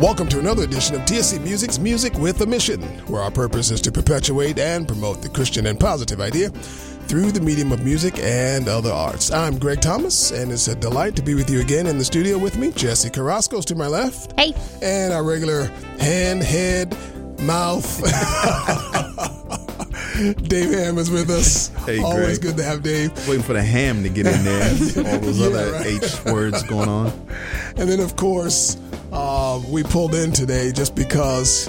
Welcome 0.00 0.28
to 0.28 0.38
another 0.38 0.62
edition 0.62 0.94
of 0.94 1.00
TSC 1.02 1.42
Music's 1.42 1.78
Music 1.78 2.14
with 2.14 2.40
a 2.42 2.46
Mission, 2.46 2.80
where 3.08 3.20
our 3.22 3.30
purpose 3.32 3.70
is 3.72 3.80
to 3.82 3.90
perpetuate 3.90 4.58
and 4.58 4.86
promote 4.86 5.22
the 5.22 5.28
Christian 5.28 5.66
and 5.66 5.78
positive 5.80 6.20
idea 6.20 6.50
through 6.50 7.32
the 7.32 7.40
medium 7.40 7.72
of 7.72 7.82
music 7.84 8.16
and 8.20 8.68
other 8.68 8.92
arts. 8.92 9.32
I'm 9.32 9.58
Greg 9.58 9.80
Thomas, 9.80 10.30
and 10.30 10.52
it's 10.52 10.68
a 10.68 10.74
delight 10.76 11.16
to 11.16 11.22
be 11.22 11.34
with 11.34 11.50
you 11.50 11.60
again 11.60 11.86
in 11.88 11.98
the 11.98 12.04
studio 12.04 12.38
with 12.38 12.56
me. 12.58 12.70
Jesse 12.72 13.10
Carrasco's 13.10 13.64
to 13.66 13.74
my 13.74 13.88
left. 13.88 14.38
Hey. 14.38 14.54
And 14.82 15.12
our 15.12 15.24
regular 15.24 15.64
hand, 15.98 16.42
head, 16.44 16.96
mouth. 17.40 17.84
Dave 20.48 20.70
Ham 20.72 20.98
is 20.98 21.10
with 21.10 21.30
us. 21.30 21.68
Hey, 21.86 21.98
Always 22.00 22.38
Greg. 22.38 22.42
good 22.42 22.56
to 22.58 22.64
have 22.64 22.82
Dave. 22.82 23.10
Waiting 23.28 23.42
for 23.42 23.52
the 23.54 23.62
ham 23.62 24.02
to 24.04 24.08
get 24.08 24.26
in 24.26 24.44
there. 24.44 24.68
All 25.12 25.18
those 25.20 25.38
Yeah, 25.40 25.46
other 25.46 25.72
right. 25.72 25.86
H 25.86 26.24
words 26.26 26.62
going 26.64 26.88
on. 26.88 27.06
And 27.76 27.88
then, 27.88 28.00
of 28.00 28.16
course, 28.16 28.76
uh, 29.12 29.60
we 29.68 29.82
pulled 29.82 30.14
in 30.14 30.32
today 30.32 30.72
just 30.72 30.94
because 30.94 31.68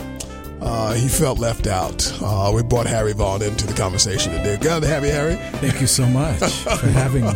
uh, 0.61 0.93
he 0.93 1.07
felt 1.07 1.39
left 1.39 1.67
out. 1.67 2.11
Uh, 2.21 2.51
we 2.53 2.63
brought 2.63 2.85
Harry 2.85 3.13
Vaughn 3.13 3.41
into 3.41 3.65
the 3.65 3.73
conversation 3.73 4.31
today. 4.33 4.57
Glad 4.57 4.81
to 4.81 4.87
have 4.87 5.03
you, 5.05 5.11
Harry. 5.11 5.35
Thank 5.59 5.79
you 5.81 5.87
so 5.87 6.05
much 6.05 6.39
for 6.39 6.69
having 6.89 7.25
me. 7.25 7.33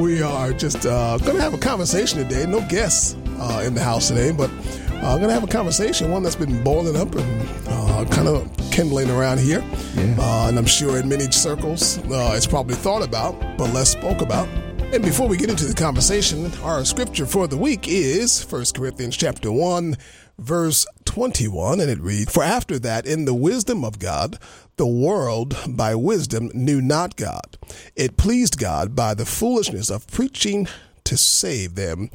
We 0.00 0.20
are 0.22 0.52
just 0.52 0.84
uh, 0.84 1.16
going 1.18 1.36
to 1.36 1.42
have 1.42 1.54
a 1.54 1.58
conversation 1.58 2.18
today. 2.18 2.44
No 2.44 2.60
guests 2.68 3.16
uh, 3.38 3.62
in 3.66 3.74
the 3.74 3.82
house 3.82 4.08
today, 4.08 4.30
but 4.30 4.50
uh, 4.96 5.16
going 5.16 5.28
to 5.28 5.34
have 5.34 5.44
a 5.44 5.46
conversation, 5.46 6.10
one 6.10 6.22
that's 6.22 6.36
been 6.36 6.62
boiling 6.62 6.96
up 6.96 7.14
and 7.14 7.48
uh, 7.68 8.04
kind 8.10 8.28
of 8.28 8.50
kindling 8.70 9.10
around 9.10 9.40
here. 9.40 9.64
Yeah. 9.94 10.16
Uh, 10.18 10.48
and 10.48 10.58
I'm 10.58 10.66
sure 10.66 10.98
in 10.98 11.08
many 11.08 11.30
circles 11.30 11.98
uh, 12.10 12.34
it's 12.36 12.46
probably 12.46 12.74
thought 12.74 13.02
about, 13.02 13.38
but 13.56 13.72
less 13.72 13.90
spoke 13.90 14.20
about. 14.20 14.48
And 14.92 15.02
before 15.02 15.28
we 15.28 15.36
get 15.36 15.50
into 15.50 15.66
the 15.66 15.74
conversation, 15.74 16.50
our 16.62 16.84
scripture 16.84 17.26
for 17.26 17.48
the 17.48 17.56
week 17.56 17.88
is 17.88 18.42
1 18.50 18.66
Corinthians 18.74 19.16
chapter 19.16 19.50
1, 19.50 19.96
verse 20.38 20.86
21, 21.04 21.80
and 21.80 21.90
it 21.90 22.00
reads, 22.00 22.32
For 22.32 22.42
after 22.42 22.78
that, 22.78 23.04
in 23.04 23.24
the 23.24 23.34
wisdom 23.34 23.84
of 23.84 23.98
God, 23.98 24.38
the 24.76 24.86
world 24.86 25.56
by 25.68 25.96
wisdom 25.96 26.50
knew 26.54 26.80
not 26.80 27.16
God. 27.16 27.58
It 27.96 28.16
pleased 28.16 28.58
God 28.58 28.94
by 28.94 29.14
the 29.14 29.26
foolishness 29.26 29.90
of 29.90 30.06
preaching 30.06 30.68
to 31.04 31.16
save 31.16 31.74
them 31.74 32.08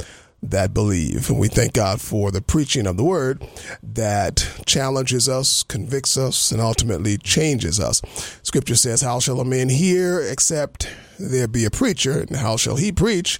that 0.44 0.74
believe. 0.74 1.30
And 1.30 1.40
we 1.40 1.48
thank 1.48 1.74
God 1.74 2.02
for 2.02 2.32
the 2.32 2.42
preaching 2.42 2.88
of 2.88 2.98
the 2.98 3.04
word 3.04 3.46
that 3.84 4.48
challenges 4.66 5.30
us, 5.30 5.64
convicts 5.64 6.18
us, 6.18 6.52
and 6.52 6.60
ultimately 6.60 7.18
changes 7.18 7.80
us. 7.80 8.02
Scripture 8.42 8.76
says, 8.76 9.02
How 9.02 9.20
shall 9.20 9.40
a 9.40 9.46
man 9.46 9.70
hear 9.70 10.20
except 10.20 10.90
there 11.20 11.48
be 11.48 11.66
a 11.66 11.72
preacher? 11.72 12.22
And 12.22 12.38
how 12.38 12.58
shall 12.58 12.78
he 12.78 12.92
preach 12.92 13.40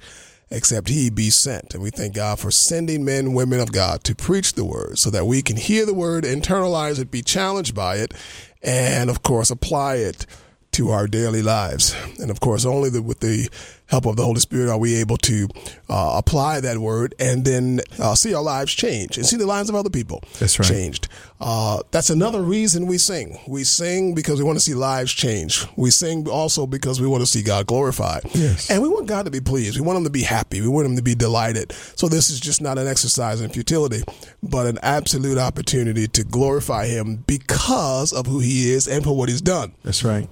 except 0.52 0.90
he 0.90 1.10
be 1.10 1.32
sent? 1.32 1.74
And 1.74 1.82
we 1.82 1.90
thank 1.90 2.14
God 2.14 2.40
for 2.40 2.52
sending 2.52 3.04
men 3.04 3.34
women 3.34 3.60
of 3.60 3.72
God 3.72 4.04
to 4.04 4.16
preach 4.16 4.54
the 4.54 4.66
word 4.66 5.00
so 5.00 5.10
that 5.10 5.26
we 5.26 5.42
can 5.42 5.58
hear 5.58 5.86
the 5.88 5.94
word, 5.96 6.24
internalize 6.24 7.00
it, 7.00 7.10
be 7.10 7.24
challenged 7.24 7.74
by 7.74 7.96
it, 7.96 8.14
and 8.62 9.10
of 9.10 9.24
course 9.24 9.50
apply 9.50 9.96
it 9.96 10.28
to 10.74 10.90
our 10.90 11.08
daily 11.08 11.42
lives. 11.42 11.96
And 12.20 12.32
of 12.32 12.40
course, 12.40 12.66
only 12.66 12.90
the, 12.90 13.02
with 13.02 13.20
the 13.20 13.50
help 13.88 14.06
of 14.06 14.16
the 14.16 14.24
Holy 14.24 14.40
Spirit 14.40 14.70
are 14.70 14.78
we 14.78 14.96
able 14.96 15.18
to 15.18 15.50
uh, 15.90 16.14
apply 16.18 16.62
that 16.62 16.78
word 16.78 17.14
and 17.20 17.44
then 17.44 17.82
uh, 18.00 18.16
see 18.16 18.34
our 18.34 18.42
lives 18.42 18.74
change 18.74 19.18
and 19.18 19.26
see 19.26 19.36
the 19.36 19.46
lives 19.46 19.68
of 19.70 19.76
other 19.76 19.90
people 19.90 20.24
That's 20.40 20.58
right. 20.58 20.68
changed. 20.68 21.10
Uh, 21.42 21.82
that's 21.92 22.10
another 22.10 22.42
reason 22.42 22.88
we 22.88 22.98
sing. 22.98 23.38
We 23.48 23.66
sing 23.66 24.16
because 24.16 24.40
we 24.40 24.46
want 24.46 24.58
to 24.58 24.64
see 24.64 24.74
lives 24.74 25.12
change. 25.12 25.66
We 25.76 25.90
sing 25.92 26.30
also 26.30 26.66
because 26.66 27.02
we 27.02 27.08
want 27.08 27.22
to 27.22 27.28
see 27.28 27.44
God 27.44 27.68
glorified. 27.68 28.22
Yes. 28.34 28.70
And 28.70 28.82
we 28.82 28.88
want 28.88 29.08
God 29.08 29.26
to 29.26 29.32
be 29.32 29.42
pleased. 29.42 29.78
We 29.78 29.86
want 29.86 29.98
Him 29.98 30.06
to 30.06 30.10
be 30.10 30.24
happy. 30.24 30.62
We 30.62 30.70
want 30.70 30.88
Him 30.88 30.96
to 30.96 31.02
be 31.02 31.16
delighted. 31.16 31.74
So 31.98 32.08
this 32.08 32.30
is 32.30 32.40
just 32.40 32.62
not 32.62 32.78
an 32.78 32.88
exercise 32.88 33.42
in 33.42 33.50
futility, 33.50 34.04
but 34.42 34.68
an 34.68 34.80
absolute 34.84 35.38
opportunity 35.38 36.08
to 36.08 36.24
glorify 36.24 36.86
Him 36.86 37.18
because 37.28 38.14
of 38.14 38.26
who 38.26 38.40
He 38.40 38.72
is 38.72 38.88
and 38.88 39.04
for 39.04 39.18
what 39.18 39.28
He's 39.28 39.42
done. 39.42 39.74
That's 39.84 40.06
right. 40.06 40.30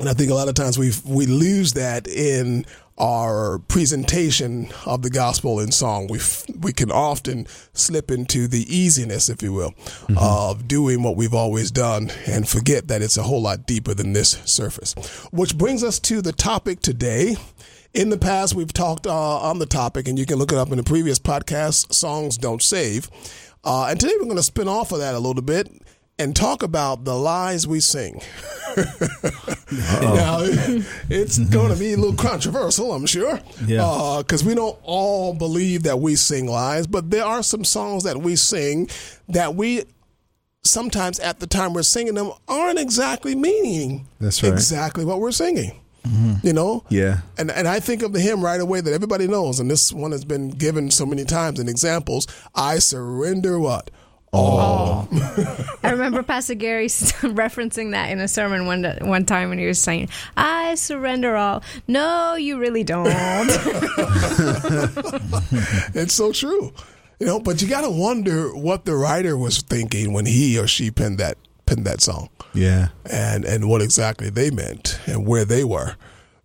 And 0.00 0.08
I 0.08 0.14
think 0.14 0.30
a 0.30 0.34
lot 0.34 0.48
of 0.48 0.54
times 0.54 0.78
we 0.78 0.92
we 1.06 1.26
lose 1.26 1.74
that 1.74 2.08
in 2.08 2.64
our 2.98 3.58
presentation 3.58 4.68
of 4.86 5.02
the 5.02 5.10
gospel 5.10 5.60
in 5.60 5.72
song. 5.72 6.06
We 6.08 6.18
f- 6.18 6.44
we 6.60 6.72
can 6.72 6.90
often 6.90 7.46
slip 7.72 8.10
into 8.10 8.48
the 8.48 8.64
easiness, 8.74 9.28
if 9.28 9.42
you 9.42 9.52
will, 9.52 9.74
of 10.16 10.68
doing 10.68 11.02
what 11.02 11.16
we've 11.16 11.34
always 11.34 11.70
done 11.70 12.10
and 12.26 12.48
forget 12.48 12.88
that 12.88 13.02
it's 13.02 13.16
a 13.16 13.22
whole 13.22 13.42
lot 13.42 13.66
deeper 13.66 13.94
than 13.94 14.12
this 14.12 14.30
surface. 14.44 14.94
Which 15.30 15.56
brings 15.56 15.82
us 15.82 15.98
to 16.00 16.22
the 16.22 16.32
topic 16.32 16.80
today. 16.80 17.36
In 17.94 18.08
the 18.08 18.16
past, 18.16 18.54
we've 18.54 18.72
talked 18.72 19.06
uh, 19.06 19.38
on 19.40 19.58
the 19.58 19.66
topic, 19.66 20.08
and 20.08 20.18
you 20.18 20.24
can 20.24 20.38
look 20.38 20.50
it 20.50 20.56
up 20.56 20.70
in 20.70 20.78
the 20.78 20.82
previous 20.82 21.18
podcast. 21.18 21.92
Songs 21.92 22.38
don't 22.38 22.62
save. 22.62 23.10
Uh, 23.64 23.88
and 23.90 24.00
today 24.00 24.14
we're 24.18 24.24
going 24.24 24.36
to 24.36 24.42
spin 24.42 24.66
off 24.66 24.92
of 24.92 25.00
that 25.00 25.14
a 25.14 25.18
little 25.18 25.42
bit 25.42 25.70
and 26.22 26.36
talk 26.36 26.62
about 26.62 27.04
the 27.04 27.14
lies 27.14 27.66
we 27.66 27.80
sing. 27.80 28.14
now, 28.76 30.38
it's 31.10 31.38
mm-hmm. 31.38 31.52
going 31.52 31.72
to 31.72 31.78
be 31.78 31.92
a 31.92 31.96
little 31.96 32.14
controversial, 32.14 32.92
I'm 32.92 33.06
sure. 33.06 33.40
Yeah. 33.66 33.84
Uh, 33.84 34.18
because 34.22 34.44
we 34.44 34.54
don't 34.54 34.78
all 34.84 35.34
believe 35.34 35.82
that 35.82 35.98
we 35.98 36.14
sing 36.14 36.46
lies, 36.46 36.86
but 36.86 37.10
there 37.10 37.24
are 37.24 37.42
some 37.42 37.64
songs 37.64 38.04
that 38.04 38.18
we 38.18 38.36
sing 38.36 38.88
that 39.28 39.56
we 39.56 39.84
sometimes 40.64 41.18
at 41.18 41.40
the 41.40 41.46
time 41.46 41.74
we're 41.74 41.82
singing 41.82 42.14
them 42.14 42.30
aren't 42.46 42.78
exactly 42.78 43.34
meaning 43.34 44.06
That's 44.20 44.44
right. 44.44 44.52
exactly 44.52 45.04
what 45.04 45.18
we're 45.18 45.32
singing. 45.32 45.80
Mm-hmm. 46.06 46.46
You 46.46 46.52
know? 46.52 46.84
Yeah. 46.88 47.18
And 47.36 47.50
and 47.50 47.66
I 47.66 47.80
think 47.80 48.02
of 48.02 48.12
the 48.12 48.20
hymn 48.20 48.44
right 48.44 48.60
away 48.60 48.80
that 48.80 48.92
everybody 48.92 49.26
knows, 49.26 49.60
and 49.60 49.70
this 49.70 49.92
one 49.92 50.12
has 50.12 50.24
been 50.24 50.50
given 50.50 50.90
so 50.90 51.04
many 51.04 51.24
times 51.24 51.60
in 51.60 51.68
examples. 51.68 52.26
I 52.54 52.78
surrender 52.78 53.58
what? 53.58 53.90
I 54.34 55.90
remember 55.90 56.22
Pastor 56.22 56.54
Gary 56.54 56.86
referencing 56.88 57.90
that 57.90 58.10
in 58.10 58.18
a 58.18 58.26
sermon 58.28 58.64
one 58.66 58.84
one 59.02 59.26
time 59.26 59.50
when 59.50 59.58
he 59.58 59.66
was 59.66 59.78
saying, 59.78 60.08
"I 60.38 60.74
surrender 60.76 61.36
all." 61.36 61.62
No, 61.86 62.34
you 62.36 62.58
really 62.58 62.82
don't. 62.82 63.08
It's 65.94 66.14
so 66.14 66.32
true. 66.32 66.72
You 67.20 67.26
know, 67.26 67.40
but 67.40 67.60
you 67.60 67.68
got 67.68 67.82
to 67.82 67.90
wonder 67.90 68.48
what 68.56 68.86
the 68.86 68.94
writer 68.96 69.36
was 69.36 69.58
thinking 69.60 70.12
when 70.14 70.24
he 70.26 70.58
or 70.58 70.66
she 70.66 70.90
penned 70.90 71.18
that 71.18 71.36
penned 71.66 71.84
that 71.84 72.00
song, 72.00 72.30
Yeah. 72.54 72.88
and 73.10 73.44
and 73.44 73.68
what 73.68 73.82
exactly 73.82 74.30
they 74.30 74.50
meant 74.50 74.98
and 75.06 75.26
where 75.26 75.44
they 75.44 75.62
were, 75.62 75.96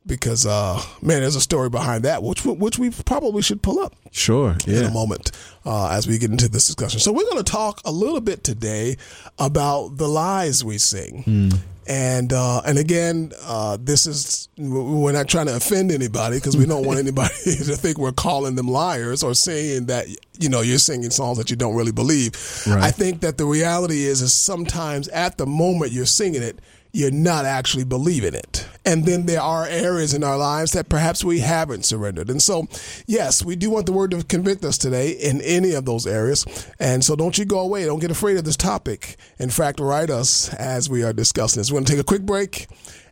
because 0.07 0.45
uh, 0.45 0.81
man, 1.01 1.21
there's 1.21 1.35
a 1.35 1.41
story 1.41 1.69
behind 1.69 2.03
that, 2.05 2.23
which 2.23 2.45
we- 2.45 2.53
which 2.53 2.79
we 2.79 2.89
probably 2.89 3.41
should 3.41 3.61
pull 3.61 3.79
up 3.79 3.93
Sure. 4.11 4.55
in 4.65 4.83
a 4.85 4.91
moment 4.91 5.31
uh, 5.65 5.89
as 5.89 6.07
we 6.07 6.17
get 6.17 6.31
into 6.31 6.47
this 6.49 6.65
discussion. 6.65 6.99
So 6.99 7.11
we're 7.11 7.29
going 7.29 7.43
to 7.43 7.51
talk 7.51 7.81
a 7.85 7.91
little 7.91 8.21
bit 8.21 8.43
today 8.43 8.95
about 9.37 9.97
the 9.97 10.07
lies 10.07 10.63
we 10.63 10.77
sing. 10.77 11.51
And 11.89 12.33
uh, 12.33 12.61
and 12.65 12.77
again, 12.77 13.31
uh, 13.45 13.77
this 13.79 14.07
is 14.07 14.49
we're 14.57 15.13
not 15.13 15.29
trying 15.29 15.45
to 15.45 15.55
offend 15.55 15.89
anybody 15.93 16.35
because 16.35 16.57
we 16.57 16.65
don't 16.65 16.85
want 16.85 16.99
anybody 17.05 17.33
to 17.45 17.77
think 17.77 17.97
we're 17.97 18.11
calling 18.11 18.55
them 18.55 18.67
liars 18.67 19.23
or 19.23 19.33
saying 19.33 19.85
that 19.85 20.05
you 20.37 20.49
know 20.49 20.59
you're 20.59 20.79
singing 20.79 21.11
songs 21.11 21.37
that 21.37 21.49
you 21.49 21.55
don't 21.55 21.75
really 21.75 21.93
believe. 21.93 22.33
Right. 22.67 22.83
I 22.83 22.91
think 22.91 23.21
that 23.21 23.37
the 23.37 23.45
reality 23.45 24.03
is 24.03 24.21
is 24.21 24.33
sometimes 24.33 25.07
at 25.09 25.37
the 25.37 25.45
moment 25.45 25.93
you're 25.93 26.05
singing 26.05 26.43
it, 26.43 26.59
you're 26.91 27.11
not 27.11 27.45
actually 27.45 27.83
believing 27.83 28.33
it. 28.33 28.67
And 28.85 29.05
then 29.05 29.25
there 29.25 29.41
are 29.41 29.65
areas 29.65 30.13
in 30.13 30.23
our 30.23 30.37
lives 30.37 30.71
that 30.71 30.89
perhaps 30.89 31.23
we 31.23 31.39
haven't 31.39 31.85
surrendered. 31.85 32.29
And 32.29 32.41
so, 32.41 32.67
yes, 33.05 33.43
we 33.43 33.55
do 33.55 33.69
want 33.69 33.85
the 33.85 33.91
word 33.91 34.11
to 34.11 34.23
convict 34.23 34.63
us 34.63 34.77
today 34.77 35.11
in 35.11 35.41
any 35.41 35.73
of 35.73 35.85
those 35.85 36.07
areas. 36.07 36.45
And 36.79 37.03
so 37.03 37.15
don't 37.15 37.37
you 37.37 37.45
go 37.45 37.59
away. 37.59 37.85
Don't 37.85 37.99
get 37.99 38.11
afraid 38.11 38.37
of 38.37 38.45
this 38.45 38.57
topic. 38.57 39.17
In 39.39 39.49
fact, 39.49 39.79
write 39.79 40.09
us 40.09 40.53
as 40.53 40.89
we 40.89 41.03
are 41.03 41.13
discussing 41.13 41.59
this. 41.59 41.71
We're 41.71 41.75
going 41.75 41.85
to 41.85 41.91
take 41.93 42.01
a 42.01 42.05
quick 42.05 42.23
break 42.23 42.67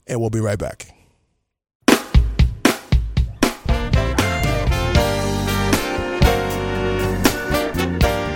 and 0.08 0.22
we'll 0.22 0.30
be 0.30 0.40
right 0.40 0.60
back. 0.60 0.96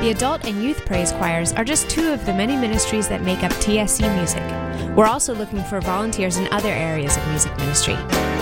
The 0.10 0.16
adult 0.16 0.46
and 0.46 0.64
youth 0.64 0.88
praise 0.88 1.12
choirs 1.12 1.54
are 1.54 1.64
just 1.64 1.88
two 1.88 2.12
of 2.12 2.26
the 2.26 2.34
many 2.34 2.56
ministries 2.56 3.08
that 3.10 3.22
make 3.22 3.44
up 3.44 3.52
TSC 3.52 4.12
Music. 4.16 4.42
We're 4.98 5.06
also 5.06 5.36
looking 5.36 5.64
for 5.66 5.80
volunteers 5.82 6.38
in 6.38 6.52
other 6.52 6.70
areas 6.70 7.16
of 7.16 7.28
music 7.28 7.56
ministry. 7.58 7.94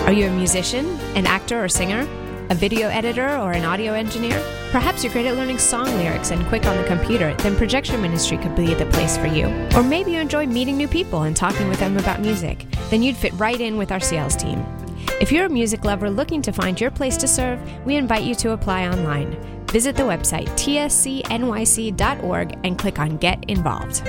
Are 0.06 0.14
you 0.14 0.28
a 0.28 0.32
musician, 0.32 0.86
an 1.18 1.28
actor 1.28 1.62
or 1.62 1.68
singer, 1.68 2.08
a 2.50 2.56
video 2.56 2.88
editor, 2.88 3.36
or 3.36 3.52
an 3.52 3.66
audio 3.66 3.92
engineer? 3.92 4.42
Perhaps 4.72 5.04
you're 5.04 5.12
great 5.12 5.26
at 5.26 5.36
learning 5.36 5.58
song 5.58 5.88
lyrics 5.98 6.32
and 6.32 6.46
quick 6.46 6.66
on 6.66 6.78
the 6.78 6.88
computer, 6.88 7.34
then 7.40 7.58
projection 7.58 8.02
ministry 8.02 8.38
could 8.38 8.56
be 8.56 8.74
the 8.74 8.86
place 8.86 9.18
for 9.18 9.28
you. 9.28 9.48
Or 9.76 9.84
maybe 9.84 10.14
you 10.14 10.22
enjoy 10.22 10.46
meeting 10.46 10.78
new 10.78 10.88
people 10.88 11.24
and 11.24 11.36
talking 11.36 11.68
with 11.68 11.80
them 11.80 11.98
about 11.98 12.22
music, 12.22 12.66
then 12.90 13.04
you'd 13.04 13.18
fit 13.18 13.34
right 13.34 13.60
in 13.60 13.76
with 13.76 13.92
our 13.92 14.00
sales 14.00 14.38
team. 14.38 14.66
If 15.20 15.34
you're 15.34 15.48
a 15.48 15.50
music 15.50 15.84
lover 15.84 16.10
looking 16.10 16.42
to 16.44 16.54
find 16.54 16.80
your 16.80 16.92
place 16.92 17.18
to 17.18 17.28
serve, 17.28 17.60
we 17.86 17.98
invite 17.98 18.24
you 18.24 18.36
to 18.36 18.52
apply 18.52 18.88
online. 18.88 19.57
Visit 19.72 19.96
the 19.96 20.04
website 20.04 20.48
tscnyc.org 20.56 21.38
and 22.64 22.80
click 22.80 23.00
on 23.00 23.18
Get 23.18 23.44
Involved. 23.50 24.02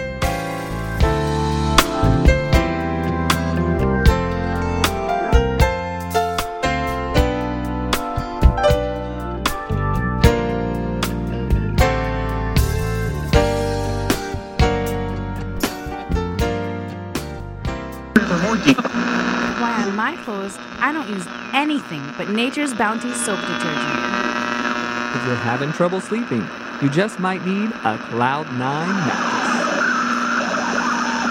Why 19.58 19.84
on 19.86 19.96
my 19.96 20.16
clothes, 20.24 20.56
I 20.78 20.92
don't 20.92 21.08
use 21.08 21.26
anything 21.52 22.02
but 22.16 22.30
Nature's 22.30 22.72
Bounty 22.74 23.12
soap 23.12 23.40
detergent. 23.40 24.17
If 25.14 25.26
you're 25.26 25.36
having 25.36 25.72
trouble 25.72 26.02
sleeping, 26.02 26.46
you 26.82 26.90
just 26.90 27.18
might 27.18 27.44
need 27.46 27.70
a 27.84 27.96
Cloud 27.96 28.46
9 28.52 28.58
mattress. 28.58 29.38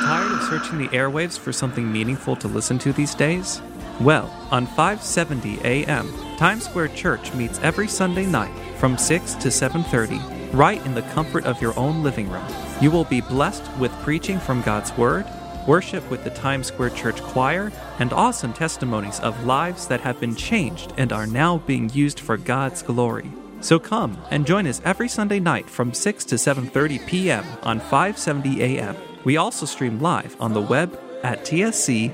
Tired 0.04 0.32
of 0.32 0.42
searching 0.44 0.80
the 0.80 0.88
airwaves 0.88 1.38
for 1.38 1.54
something 1.54 1.92
meaningful 1.92 2.36
to 2.38 2.48
listen 2.48 2.80
to 2.80 2.92
these 2.92 3.14
days? 3.14 3.62
Well, 4.02 4.34
on 4.52 4.66
570 4.66 5.60
AM, 5.64 6.12
Times 6.38 6.66
Square 6.66 6.90
Church 6.90 7.34
meets 7.36 7.60
every 7.60 7.88
Sunday 7.88 8.26
night 8.26 8.54
from 8.78 8.98
6 8.98 9.36
to 9.36 9.50
7:30, 9.50 10.20
right 10.54 10.84
in 10.86 10.96
the 10.96 11.04
comfort 11.14 11.46
of 11.46 11.62
your 11.62 11.78
own 11.78 12.02
living 12.02 12.32
room. 12.32 12.46
You 12.82 12.90
will 12.90 13.06
be 13.06 13.22
blessed 13.22 13.64
with 13.78 13.92
preaching 14.02 14.40
from 14.40 14.64
God's 14.64 14.96
word, 14.98 15.26
worship 15.68 16.10
with 16.10 16.24
the 16.24 16.32
Times 16.32 16.68
Square 16.68 16.92
Church 16.92 17.22
choir, 17.22 17.72
and 18.00 18.12
awesome 18.12 18.54
testimonies 18.54 19.20
of 19.20 19.46
lives 19.46 19.86
that 19.88 20.02
have 20.02 20.20
been 20.20 20.36
changed 20.36 20.94
and 20.98 21.14
are 21.14 21.28
now 21.28 21.58
being 21.68 21.90
used 21.94 22.20
for 22.20 22.38
God's 22.38 22.82
glory. 22.82 23.32
So 23.62 23.80
come 23.80 24.18
and 24.32 24.46
join 24.46 24.68
us 24.68 24.82
every 24.86 25.10
Sunday 25.10 25.40
night 25.40 25.70
from 25.70 25.94
6 25.94 26.26
to 26.26 26.36
7:30 26.36 27.06
p.m. 27.08 27.46
on 27.64 27.80
570 27.80 28.62
AM. 28.62 28.96
We 29.24 29.38
also 29.38 29.66
stream 29.66 30.00
live 30.00 30.36
on 30.40 30.54
the 30.54 30.62
web 30.62 30.98
at 31.24 31.44
tscnyc.org. 31.46 32.08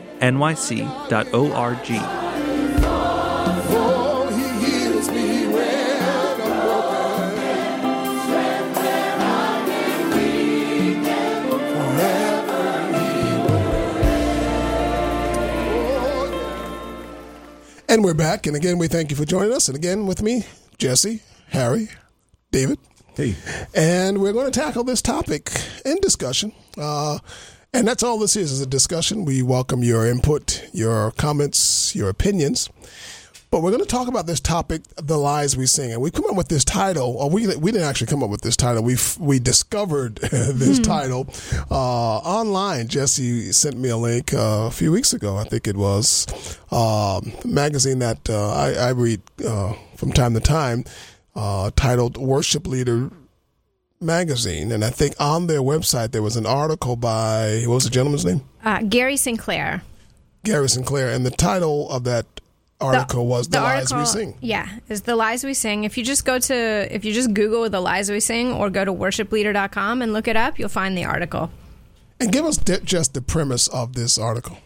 And 17.89 18.03
we're 18.03 18.15
back. 18.15 18.47
And 18.47 18.55
again, 18.55 18.79
we 18.79 18.87
thank 18.87 19.11
you 19.11 19.15
for 19.15 19.23
joining 19.23 19.53
us. 19.53 19.67
And 19.67 19.77
again, 19.77 20.07
with 20.07 20.23
me, 20.23 20.45
Jesse, 20.79 21.21
Harry, 21.53 21.87
David. 22.49 22.79
Hey, 23.15 23.35
And 23.75 24.17
we're 24.17 24.33
going 24.33 24.51
to 24.51 24.59
tackle 24.59 24.83
this 24.83 25.03
topic 25.03 25.51
in 25.85 25.97
discussion. 26.01 26.51
Uh, 26.75 27.19
and 27.71 27.87
that's 27.87 28.01
all 28.01 28.17
this 28.17 28.35
is, 28.35 28.51
is 28.51 28.59
a 28.59 28.65
discussion. 28.65 29.23
We 29.23 29.43
welcome 29.43 29.83
your 29.83 30.07
input, 30.07 30.67
your 30.73 31.11
comments, 31.11 31.95
your 31.95 32.09
opinions. 32.09 32.71
But 33.51 33.61
we're 33.61 33.69
going 33.69 33.83
to 33.83 33.87
talk 33.87 34.07
about 34.07 34.25
this 34.25 34.39
topic, 34.39 34.81
the 34.95 35.15
lies 35.15 35.55
we 35.55 35.67
sing, 35.67 35.91
and 35.91 36.01
we 36.01 36.09
come 36.09 36.25
up 36.25 36.35
with 36.35 36.47
this 36.47 36.65
title. 36.65 37.17
Or 37.17 37.29
we 37.29 37.45
we 37.57 37.71
didn't 37.71 37.87
actually 37.87 38.07
come 38.07 38.23
up 38.23 38.31
with 38.31 38.41
this 38.41 38.57
title. 38.57 38.81
We 38.81 38.97
we 39.19 39.37
discovered 39.37 40.15
this 40.31 40.79
title 40.79 41.27
uh, 41.69 42.17
online. 42.17 42.87
Jesse 42.87 43.51
sent 43.51 43.77
me 43.77 43.89
a 43.89 43.97
link 43.97 44.33
uh, 44.33 44.65
a 44.65 44.71
few 44.71 44.91
weeks 44.91 45.13
ago. 45.13 45.37
I 45.37 45.43
think 45.43 45.67
it 45.67 45.77
was 45.77 46.25
um, 46.71 47.31
a 47.43 47.47
magazine 47.47 47.99
that 47.99 48.27
uh, 48.27 48.53
I, 48.53 48.73
I 48.73 48.89
read 48.89 49.21
uh, 49.47 49.73
from 49.97 50.13
time 50.13 50.33
to 50.33 50.39
time, 50.39 50.83
uh, 51.35 51.71
titled 51.75 52.17
"Worship 52.17 52.67
Leader 52.67 53.09
Magazine." 53.99 54.71
And 54.71 54.83
I 54.83 54.89
think 54.89 55.15
on 55.19 55.47
their 55.47 55.61
website 55.61 56.11
there 56.11 56.21
was 56.21 56.35
an 56.35 56.45
article 56.45 56.95
by 56.95 57.63
what 57.65 57.75
was 57.75 57.83
the 57.85 57.89
gentleman's 57.89 58.25
name? 58.25 58.41
Uh, 58.63 58.81
Gary 58.81 59.17
Sinclair. 59.17 59.81
Gary 60.43 60.67
Sinclair, 60.67 61.09
and 61.09 61.25
the 61.25 61.31
title 61.31 61.89
of 61.89 62.03
that 62.03 62.25
article 62.81 63.27
was 63.27 63.47
"The, 63.47 63.61
Lies 63.61 63.93
We 63.93 64.05
Sing." 64.05 64.37
Yeah, 64.41 64.67
is 64.89 65.03
the 65.03 65.15
lies 65.15 65.43
we 65.43 65.53
sing. 65.53 65.85
If 65.85 65.97
you 65.97 66.03
just 66.03 66.25
go 66.25 66.37
to 66.39 66.93
if 66.93 67.05
you 67.05 67.13
just 67.13 67.33
Google 67.33 67.69
the 67.69 67.79
lies 67.79 68.11
we 68.11 68.19
sing 68.19 68.51
or 68.51 68.69
go 68.69 68.83
to 68.83 68.91
worshipleader.com 68.93 70.01
and 70.01 70.13
look 70.13 70.27
it 70.27 70.35
up, 70.35 70.59
you'll 70.59 70.69
find 70.69 70.97
the 70.97 71.05
article. 71.05 71.49
And 72.19 72.31
give 72.31 72.45
us 72.45 72.57
just 72.83 73.13
the 73.13 73.21
premise 73.21 73.67
of 73.67 73.93
this 73.93 74.17
article. 74.17 74.57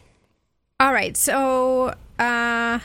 All 0.80 0.94
right, 0.94 1.18
so 1.18 1.96
uh, 2.20 2.80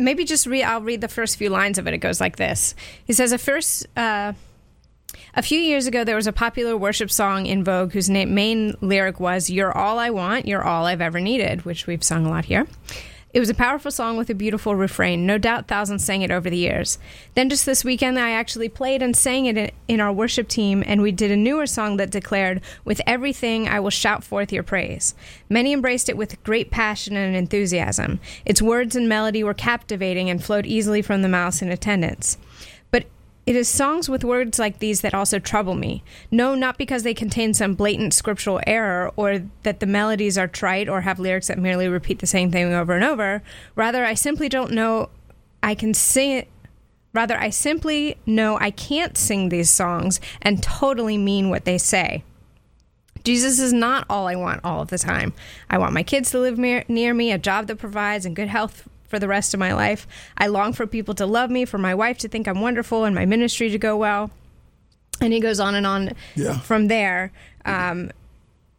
maybe 0.00 0.24
just 0.24 0.46
read. 0.46 0.64
I'll 0.64 0.82
read 0.82 1.00
the 1.00 1.08
first 1.08 1.36
few 1.36 1.50
lines 1.50 1.78
of 1.78 1.86
it. 1.86 1.94
It 1.94 1.98
goes 1.98 2.20
like 2.20 2.36
this. 2.36 2.74
He 3.04 3.12
says, 3.12 3.32
"A 3.32 3.38
first." 3.38 3.86
Uh, 3.96 4.32
a 5.34 5.42
few 5.42 5.58
years 5.58 5.86
ago, 5.86 6.04
there 6.04 6.16
was 6.16 6.26
a 6.26 6.32
popular 6.32 6.76
worship 6.76 7.10
song 7.10 7.46
in 7.46 7.64
vogue 7.64 7.92
whose 7.92 8.08
main 8.08 8.74
lyric 8.80 9.20
was 9.20 9.50
"You're 9.50 9.76
all 9.76 9.98
I 9.98 10.10
want, 10.10 10.46
you're 10.46 10.62
all 10.62 10.86
I've 10.86 11.00
ever 11.00 11.20
needed," 11.20 11.64
which 11.64 11.86
we've 11.86 12.02
sung 12.02 12.26
a 12.26 12.30
lot 12.30 12.44
here. 12.44 12.66
It 13.32 13.38
was 13.38 13.48
a 13.48 13.54
powerful 13.54 13.92
song 13.92 14.16
with 14.16 14.28
a 14.28 14.34
beautiful 14.34 14.74
refrain. 14.74 15.24
No 15.24 15.38
doubt 15.38 15.68
thousands 15.68 16.04
sang 16.04 16.22
it 16.22 16.32
over 16.32 16.50
the 16.50 16.56
years. 16.56 16.98
Then 17.34 17.48
just 17.48 17.64
this 17.64 17.84
weekend, 17.84 18.18
I 18.18 18.32
actually 18.32 18.68
played 18.68 19.02
and 19.02 19.16
sang 19.16 19.46
it 19.46 19.72
in- 19.86 20.00
our 20.00 20.12
worship 20.12 20.48
team, 20.48 20.82
and 20.84 21.00
we 21.00 21.12
did 21.12 21.30
a 21.30 21.36
newer 21.36 21.66
song 21.66 21.96
that 21.98 22.10
declared, 22.10 22.60
With 22.84 23.00
everything, 23.06 23.68
I 23.68 23.78
will 23.78 23.90
shout 23.90 24.24
forth 24.24 24.52
your 24.52 24.64
praise. 24.64 25.14
Many 25.48 25.72
embraced 25.72 26.08
it 26.08 26.16
with 26.16 26.42
great 26.42 26.72
passion 26.72 27.16
and 27.16 27.36
enthusiasm. 27.36 28.18
Its 28.44 28.60
words 28.60 28.96
and 28.96 29.08
melody 29.08 29.44
were 29.44 29.54
captivating 29.54 30.28
and 30.28 30.42
flowed 30.42 30.66
easily 30.66 31.00
from 31.02 31.22
the 31.22 31.28
mouths 31.28 31.62
in 31.62 31.70
attendance. 31.70 32.36
It 33.50 33.56
is 33.56 33.68
songs 33.68 34.08
with 34.08 34.22
words 34.22 34.60
like 34.60 34.78
these 34.78 35.00
that 35.00 35.12
also 35.12 35.40
trouble 35.40 35.74
me. 35.74 36.04
No, 36.30 36.54
not 36.54 36.78
because 36.78 37.02
they 37.02 37.14
contain 37.14 37.52
some 37.52 37.74
blatant 37.74 38.14
scriptural 38.14 38.60
error 38.64 39.12
or 39.16 39.42
that 39.64 39.80
the 39.80 39.86
melodies 39.86 40.38
are 40.38 40.46
trite 40.46 40.88
or 40.88 41.00
have 41.00 41.18
lyrics 41.18 41.48
that 41.48 41.58
merely 41.58 41.88
repeat 41.88 42.20
the 42.20 42.28
same 42.28 42.52
thing 42.52 42.72
over 42.72 42.94
and 42.94 43.02
over. 43.02 43.42
Rather, 43.74 44.04
I 44.04 44.14
simply 44.14 44.48
don't 44.48 44.70
know 44.70 45.08
I 45.64 45.74
can 45.74 45.94
sing 45.94 46.30
it. 46.30 46.48
Rather, 47.12 47.36
I 47.36 47.50
simply 47.50 48.16
know 48.24 48.56
I 48.60 48.70
can't 48.70 49.18
sing 49.18 49.48
these 49.48 49.68
songs 49.68 50.20
and 50.40 50.62
totally 50.62 51.18
mean 51.18 51.50
what 51.50 51.64
they 51.64 51.76
say. 51.76 52.22
Jesus 53.24 53.58
is 53.58 53.72
not 53.72 54.06
all 54.08 54.28
I 54.28 54.36
want 54.36 54.60
all 54.62 54.80
of 54.82 54.90
the 54.90 54.98
time. 54.98 55.32
I 55.68 55.76
want 55.76 55.92
my 55.92 56.04
kids 56.04 56.30
to 56.30 56.38
live 56.38 56.56
near 56.56 57.14
me, 57.14 57.32
a 57.32 57.38
job 57.38 57.66
that 57.66 57.78
provides, 57.78 58.24
and 58.24 58.36
good 58.36 58.46
health 58.46 58.88
for 59.10 59.18
the 59.18 59.28
rest 59.28 59.52
of 59.52 59.60
my 59.60 59.74
life. 59.74 60.06
I 60.38 60.46
long 60.46 60.72
for 60.72 60.86
people 60.86 61.14
to 61.16 61.26
love 61.26 61.50
me, 61.50 61.64
for 61.66 61.76
my 61.78 61.94
wife 61.94 62.16
to 62.18 62.28
think 62.28 62.46
I'm 62.48 62.60
wonderful, 62.62 63.04
and 63.04 63.14
my 63.14 63.26
ministry 63.26 63.68
to 63.68 63.78
go 63.78 63.96
well. 63.96 64.30
And 65.20 65.32
he 65.34 65.40
goes 65.40 65.60
on 65.60 65.74
and 65.74 65.86
on 65.86 66.12
Yeah. 66.36 66.58
from 66.60 66.86
there. 66.86 67.32
Um, 67.66 68.10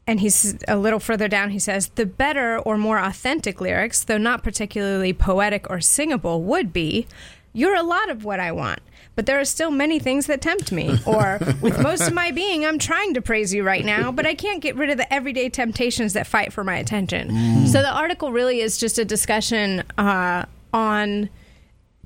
and 0.08 0.20
he's 0.22 0.56
a 0.68 0.78
little 0.78 1.00
further 1.00 1.28
down. 1.28 1.52
He 1.52 1.60
says 1.60 1.90
the 1.96 2.06
better 2.08 2.58
or 2.58 2.78
more 2.78 2.98
authentic 2.98 3.62
lyrics, 3.62 4.04
though 4.04 4.18
not 4.18 4.42
particularly 4.42 5.14
poetic 5.14 5.70
or 5.70 5.80
singable, 5.82 6.42
would 6.42 6.74
be, 6.74 7.06
"You're 7.54 7.76
a 7.76 7.84
lot 7.84 8.10
of 8.10 8.24
what 8.26 8.40
I 8.40 8.52
want." 8.52 8.80
But 9.16 9.26
there 9.26 9.40
are 9.40 9.46
still 9.46 9.72
many 9.72 10.00
things 10.00 10.28
that 10.28 10.42
tempt 10.42 10.72
me. 10.72 10.98
Or, 11.06 11.40
with 11.62 11.82
most 11.82 12.08
of 12.08 12.14
my 12.14 12.32
being, 12.32 12.66
I'm 12.66 12.80
trying 12.80 13.14
to 13.16 13.22
praise 13.22 13.54
you 13.54 13.64
right 13.64 13.84
now, 13.84 14.12
but 14.12 14.26
I 14.26 14.34
can't 14.34 14.62
get 14.62 14.76
rid 14.76 14.90
of 14.90 14.98
the 14.98 15.12
everyday 15.14 15.50
temptations 15.50 16.14
that 16.14 16.26
fight 16.28 16.54
for 16.54 16.64
my 16.64 16.78
attention. 16.78 17.68
So 17.68 17.82
the 17.82 17.92
article 17.92 18.32
really 18.32 18.62
is 18.62 18.78
just 18.78 18.98
a 18.98 19.06
discussion 19.06 19.84
uh, 19.98 20.46
on 20.74 21.30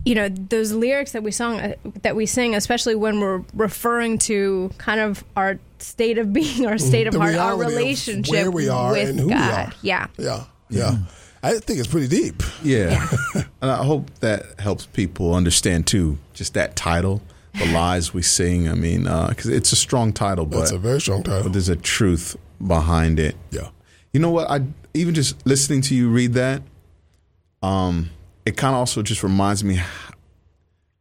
you 0.04 0.14
know 0.14 0.30
those 0.30 0.72
lyrics 0.72 1.14
that 1.14 1.24
we 1.24 1.32
song 1.32 1.60
uh, 1.60 1.74
that 2.04 2.16
we 2.16 2.28
sing 2.28 2.54
especially 2.54 2.94
when 2.94 3.20
we're 3.20 3.44
referring 3.56 4.20
to 4.20 4.70
kind 4.78 5.00
of 5.00 5.24
our 5.36 5.58
state 5.80 6.20
of 6.20 6.32
being 6.32 6.68
our 6.68 6.78
state 6.78 7.08
of 7.08 7.14
The 7.14 7.20
heart 7.20 7.34
our 7.36 7.56
reality 7.56 7.64
of 7.64 7.70
relationship 7.80 8.32
where 8.32 8.52
we 8.52 8.70
are 8.70 8.92
with 8.92 9.10
and 9.10 9.20
who 9.20 9.26
we 9.28 9.34
god 9.34 9.70
are. 9.70 9.74
yeah 9.82 10.06
Yeah, 10.18 10.44
yeah. 10.70 10.98
I 11.46 11.60
think 11.60 11.80
it's 11.80 11.88
pretty 11.88 12.08
deep. 12.08 12.42
yeah. 12.64 13.08
and 13.62 13.72
I 13.72 13.84
hope 13.84 14.10
that 14.22 14.60
helps 14.60 14.86
people 14.88 15.36
understand 15.36 15.86
too. 15.86 16.18
Just 16.34 16.56
that 16.56 16.76
title, 16.76 17.22
"The 17.54 17.72
Lies 17.72 18.14
We 18.14 18.22
Sing." 18.24 18.68
I 18.68 18.74
mean, 18.74 19.04
because 19.04 19.48
it's 19.48 19.72
a 19.72 19.76
strong 19.76 20.12
title, 20.12 20.46
but 20.46 20.60
That's 20.60 20.72
a 20.72 20.80
very 20.80 21.00
strong 21.00 21.24
title. 21.24 21.44
but 21.44 21.54
there's 21.54 21.70
a 21.70 21.76
truth 21.76 22.36
behind 22.66 23.20
it. 23.20 23.36
Yeah. 23.52 23.70
You 24.12 24.20
know 24.22 24.32
what? 24.32 24.50
I 24.50 24.62
even 24.94 25.14
just 25.14 25.46
listening 25.46 25.82
to 25.82 25.96
you 25.96 26.10
read 26.10 26.34
that, 26.34 26.64
um, 27.62 28.10
it 28.46 28.58
kind 28.58 28.74
of 28.74 28.80
also 28.80 29.02
just 29.04 29.22
reminds 29.22 29.64
me 29.64 29.80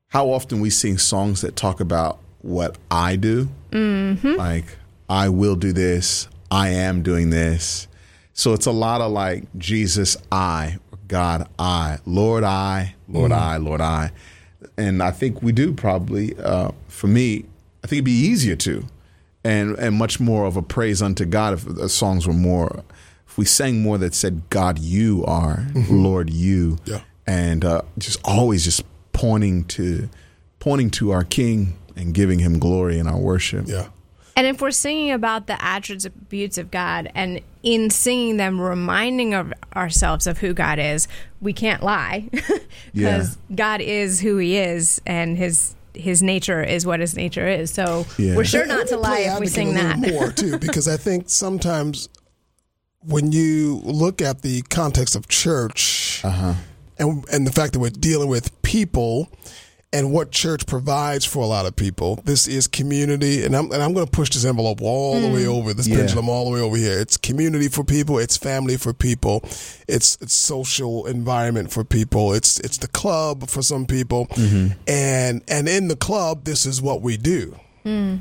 how 0.08 0.30
often 0.30 0.60
we 0.60 0.68
sing 0.70 0.98
songs 0.98 1.40
that 1.40 1.56
talk 1.56 1.80
about 1.80 2.18
what 2.42 2.76
I 2.90 3.16
do. 3.16 3.48
Mm-hmm. 3.70 4.34
Like 4.34 4.76
I 5.08 5.28
will 5.30 5.56
do 5.56 5.72
this. 5.72 6.28
I 6.50 6.68
am 6.68 7.02
doing 7.02 7.30
this. 7.30 7.88
So 8.34 8.52
it's 8.52 8.66
a 8.66 8.72
lot 8.72 9.00
of 9.00 9.12
like 9.12 9.44
Jesus, 9.56 10.16
I, 10.30 10.78
God, 11.08 11.48
I, 11.58 11.98
Lord, 12.04 12.42
I, 12.44 12.94
Lord, 13.08 13.30
I, 13.32 13.56
Lord, 13.58 13.80
I, 13.80 14.10
and 14.76 15.02
I 15.02 15.10
think 15.12 15.42
we 15.42 15.52
do 15.52 15.72
probably. 15.72 16.36
Uh, 16.36 16.72
for 16.88 17.06
me, 17.06 17.44
I 17.82 17.86
think 17.86 17.92
it'd 17.98 18.04
be 18.04 18.10
easier 18.12 18.56
to 18.56 18.84
and 19.44 19.76
and 19.78 19.94
much 19.96 20.18
more 20.18 20.46
of 20.46 20.56
a 20.56 20.62
praise 20.62 21.00
unto 21.02 21.24
God 21.26 21.52
if 21.54 21.64
the 21.66 21.88
songs 21.88 22.26
were 22.26 22.32
more 22.32 22.82
if 23.28 23.36
we 23.36 23.44
sang 23.44 23.82
more 23.82 23.98
that 23.98 24.14
said 24.14 24.42
God 24.48 24.78
you 24.78 25.22
are 25.26 25.66
Lord 25.90 26.30
you 26.30 26.78
Yeah. 26.86 27.00
and 27.26 27.62
uh, 27.64 27.82
just 27.98 28.18
always 28.24 28.64
just 28.64 28.82
pointing 29.12 29.64
to 29.64 30.08
pointing 30.60 30.88
to 30.92 31.10
our 31.10 31.24
King 31.24 31.76
and 31.94 32.14
giving 32.14 32.38
him 32.38 32.58
glory 32.58 32.98
in 32.98 33.06
our 33.06 33.18
worship. 33.18 33.66
Yeah. 33.68 33.88
And 34.36 34.46
if 34.46 34.60
we're 34.60 34.70
singing 34.70 35.10
about 35.12 35.46
the 35.46 35.62
attributes 35.64 36.58
of 36.58 36.70
god 36.70 37.10
and 37.14 37.40
in 37.62 37.88
singing 37.90 38.36
them 38.36 38.60
reminding 38.60 39.32
of 39.34 39.52
ourselves 39.74 40.26
of 40.26 40.38
who 40.38 40.52
god 40.52 40.78
is 40.78 41.08
we 41.40 41.52
can't 41.52 41.82
lie. 41.82 42.28
Because 42.94 43.38
god 43.54 43.80
is 43.80 44.20
who 44.20 44.36
he 44.38 44.56
is 44.56 45.00
and 45.06 45.36
his 45.36 45.74
his 45.94 46.22
nature 46.22 46.62
is 46.62 46.84
what 46.84 46.98
his 47.00 47.16
nature 47.16 47.46
is. 47.46 47.70
So 47.72 48.04
Yeah. 48.18 48.34
we're 48.36 48.44
sure 48.44 48.66
not 48.66 48.88
to 48.88 48.96
lie 48.96 49.20
if 49.20 49.38
we 49.40 49.46
sing 49.46 49.70
a 49.70 49.74
that. 49.74 49.98
little 50.00 50.20
more 50.20 50.32
too, 50.32 50.58
because 50.66 50.88
I 50.88 50.96
think 50.96 51.28
sometimes 51.30 52.08
when 53.00 53.30
you 53.32 53.80
look 53.84 54.20
at 54.22 54.42
the 54.42 54.62
context 54.62 55.14
of 55.14 55.28
church 55.28 56.20
uh-huh. 56.24 56.54
and 56.98 57.24
and 57.32 57.46
the 57.46 57.52
fact 57.52 57.72
that 57.74 57.78
we're 57.80 57.90
dealing 57.90 58.28
with 58.28 58.60
people 58.62 59.28
and 59.94 60.10
what 60.10 60.32
church 60.32 60.66
provides 60.66 61.24
for 61.24 61.44
a 61.44 61.46
lot 61.46 61.66
of 61.66 61.76
people, 61.76 62.16
this 62.24 62.48
is 62.48 62.66
community, 62.66 63.44
and 63.44 63.54
I'm 63.54 63.70
and 63.70 63.80
I'm 63.80 63.94
going 63.94 64.04
to 64.04 64.10
push 64.10 64.28
this 64.30 64.44
envelope 64.44 64.82
all 64.82 65.20
the 65.20 65.28
way 65.28 65.44
mm. 65.44 65.56
over 65.56 65.72
this 65.72 65.86
Yeah. 65.86 65.98
pendulum 65.98 66.28
all 66.28 66.46
the 66.46 66.50
way 66.50 66.60
over 66.60 66.76
here. 66.76 66.98
It's 66.98 67.16
community 67.16 67.68
for 67.68 67.84
people, 67.84 68.18
it's 68.18 68.36
family 68.36 68.76
for 68.76 68.92
people, 68.92 69.42
it's 69.86 70.18
it's 70.20 70.34
social 70.34 71.06
environment 71.06 71.70
for 71.70 71.84
people, 71.84 72.34
it's 72.34 72.58
it's 72.60 72.78
the 72.78 72.88
club 72.88 73.48
for 73.48 73.62
some 73.62 73.86
people, 73.86 74.26
mm-hmm. 74.26 74.72
and 74.88 75.42
and 75.46 75.68
in 75.68 75.86
the 75.86 75.96
club, 75.96 76.44
this 76.44 76.66
is 76.66 76.82
what 76.82 77.00
we 77.00 77.16
do. 77.16 77.56
Mm. 77.86 78.18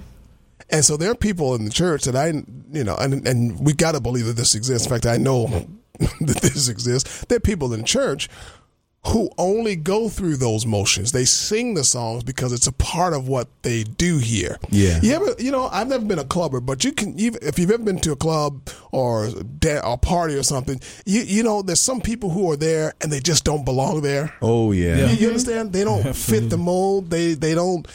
And 0.70 0.86
so 0.86 0.96
there 0.96 1.10
are 1.10 1.16
people 1.16 1.56
in 1.56 1.66
the 1.66 1.72
church 1.72 2.04
that 2.04 2.16
I, 2.16 2.28
you 2.72 2.84
know, 2.84 2.96
and 2.98 3.28
and 3.28 3.60
we 3.60 3.74
got 3.74 3.94
to 3.94 4.00
believe 4.00 4.28
that 4.28 4.36
this 4.36 4.54
exists. 4.54 4.86
In 4.86 4.94
fact, 4.94 5.08
I 5.08 5.18
know 5.18 5.48
that 6.00 6.40
this 6.40 6.70
exists. 6.70 7.26
There 7.26 7.38
are 7.38 7.40
people 7.40 7.74
in 7.74 7.84
church 7.84 8.30
who 9.08 9.30
only 9.38 9.76
go 9.76 10.08
through 10.08 10.38
those 10.38 10.66
motions. 10.66 11.12
They 11.12 11.26
sing 11.26 11.74
the 11.74 11.84
songs 11.84 12.24
because 12.24 12.54
it's 12.54 12.68
a 12.68 12.72
part 12.72 13.14
of 13.14 13.28
what 13.28 13.50
they 13.64 13.84
do 13.84 14.18
here. 14.18 14.58
Yeah. 14.70 15.00
You 15.02 15.14
ever, 15.14 15.36
you 15.40 15.52
know, 15.52 15.68
I've 15.72 15.90
never 15.90 16.06
been 16.06 16.20
a 16.20 16.24
clubber, 16.24 16.62
but 16.62 16.86
you 16.86 16.94
can, 16.94 17.18
you, 17.18 17.34
if 17.42 17.60
you've 17.60 17.72
ever 17.72 17.84
been 17.84 18.00
to 18.00 18.14
a 18.14 18.16
club 18.16 18.62
or 18.92 19.30
a 19.62 19.98
party 19.98 20.36
or 20.36 20.44
something, 20.44 20.80
you 21.06 21.22
you 21.22 21.44
know, 21.44 21.62
there's 21.62 21.82
some 21.82 22.00
people 22.00 22.30
who 22.30 22.50
are 22.52 22.56
there 22.56 22.94
and 23.02 23.12
they 23.12 23.20
just 23.20 23.44
don't 23.44 23.66
belong 23.66 24.02
there. 24.02 24.34
Oh 24.42 24.72
yeah. 24.72 25.10
You, 25.10 25.16
you 25.18 25.28
understand? 25.28 25.74
They 25.74 25.84
don't 25.84 26.16
fit 26.16 26.50
the 26.50 26.58
mold. 26.58 27.10
They 27.10 27.34
they 27.34 27.54
don't 27.56 27.86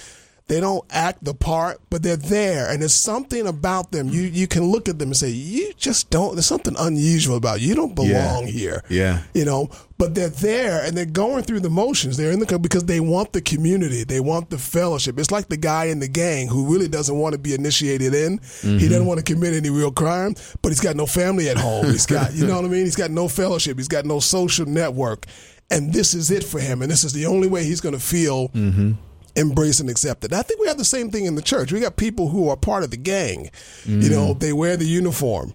they 0.48 0.60
don't 0.60 0.84
act 0.90 1.22
the 1.24 1.34
part, 1.34 1.80
but 1.90 2.02
they're 2.02 2.16
there, 2.16 2.70
and 2.70 2.80
there's 2.80 2.94
something 2.94 3.46
about 3.46 3.92
them. 3.92 4.08
You 4.08 4.22
you 4.22 4.46
can 4.46 4.64
look 4.64 4.88
at 4.88 4.98
them 4.98 5.10
and 5.10 5.16
say, 5.16 5.28
you 5.28 5.72
just 5.76 6.10
don't. 6.10 6.34
There's 6.34 6.46
something 6.46 6.74
unusual 6.78 7.36
about 7.36 7.60
you. 7.60 7.68
You 7.68 7.74
don't 7.74 7.94
belong 7.94 8.46
here. 8.46 8.82
Yeah. 8.88 9.22
You 9.34 9.44
know, 9.44 9.68
but 9.98 10.14
they're 10.14 10.30
there 10.30 10.82
and 10.84 10.96
they're 10.96 11.04
going 11.04 11.42
through 11.42 11.60
the 11.60 11.68
motions. 11.68 12.16
They're 12.16 12.30
in 12.30 12.38
the 12.38 12.58
because 12.58 12.84
they 12.84 13.00
want 13.00 13.32
the 13.32 13.42
community. 13.42 14.04
They 14.04 14.20
want 14.20 14.48
the 14.48 14.56
fellowship. 14.56 15.18
It's 15.18 15.30
like 15.30 15.48
the 15.48 15.56
guy 15.56 15.86
in 15.86 15.98
the 15.98 16.08
gang 16.08 16.48
who 16.48 16.72
really 16.72 16.88
doesn't 16.88 17.18
want 17.18 17.34
to 17.34 17.38
be 17.38 17.52
initiated 17.52 18.14
in. 18.14 18.38
He 18.38 18.38
mm-hmm. 18.38 18.78
doesn't 18.78 19.06
want 19.06 19.18
to 19.18 19.24
commit 19.34 19.54
any 19.54 19.70
real 19.70 19.90
crime, 19.90 20.34
but 20.62 20.70
he's 20.70 20.80
got 20.80 20.96
no 20.96 21.04
family 21.04 21.50
at 21.50 21.58
home. 21.58 21.86
He's 21.86 22.06
got, 22.06 22.32
you 22.32 22.46
know 22.46 22.56
what 22.56 22.64
I 22.64 22.68
mean? 22.68 22.84
He's 22.84 22.96
got 22.96 23.10
no 23.10 23.28
fellowship. 23.28 23.76
He's 23.76 23.88
got 23.88 24.06
no 24.06 24.20
social 24.20 24.66
network. 24.66 25.26
And 25.70 25.92
this 25.92 26.14
is 26.14 26.30
it 26.30 26.44
for 26.44 26.60
him. 26.60 26.80
And 26.80 26.90
this 26.90 27.04
is 27.04 27.12
the 27.12 27.26
only 27.26 27.48
way 27.48 27.64
he's 27.64 27.80
going 27.80 27.94
to 27.94 28.00
feel 28.00 28.48
mm-hmm. 28.48 28.92
Embraced 29.38 29.80
and 29.80 29.88
accept 29.88 30.24
it. 30.24 30.32
I 30.32 30.42
think 30.42 30.60
we 30.60 30.66
have 30.66 30.78
the 30.78 30.84
same 30.84 31.10
thing 31.10 31.24
in 31.24 31.34
the 31.34 31.42
church. 31.42 31.72
We 31.72 31.80
got 31.80 31.96
people 31.96 32.28
who 32.28 32.48
are 32.48 32.56
part 32.56 32.82
of 32.82 32.90
the 32.90 32.96
gang. 32.96 33.50
You 33.84 34.10
know, 34.10 34.34
mm. 34.34 34.40
they 34.40 34.52
wear 34.52 34.76
the 34.76 34.84
uniform, 34.84 35.54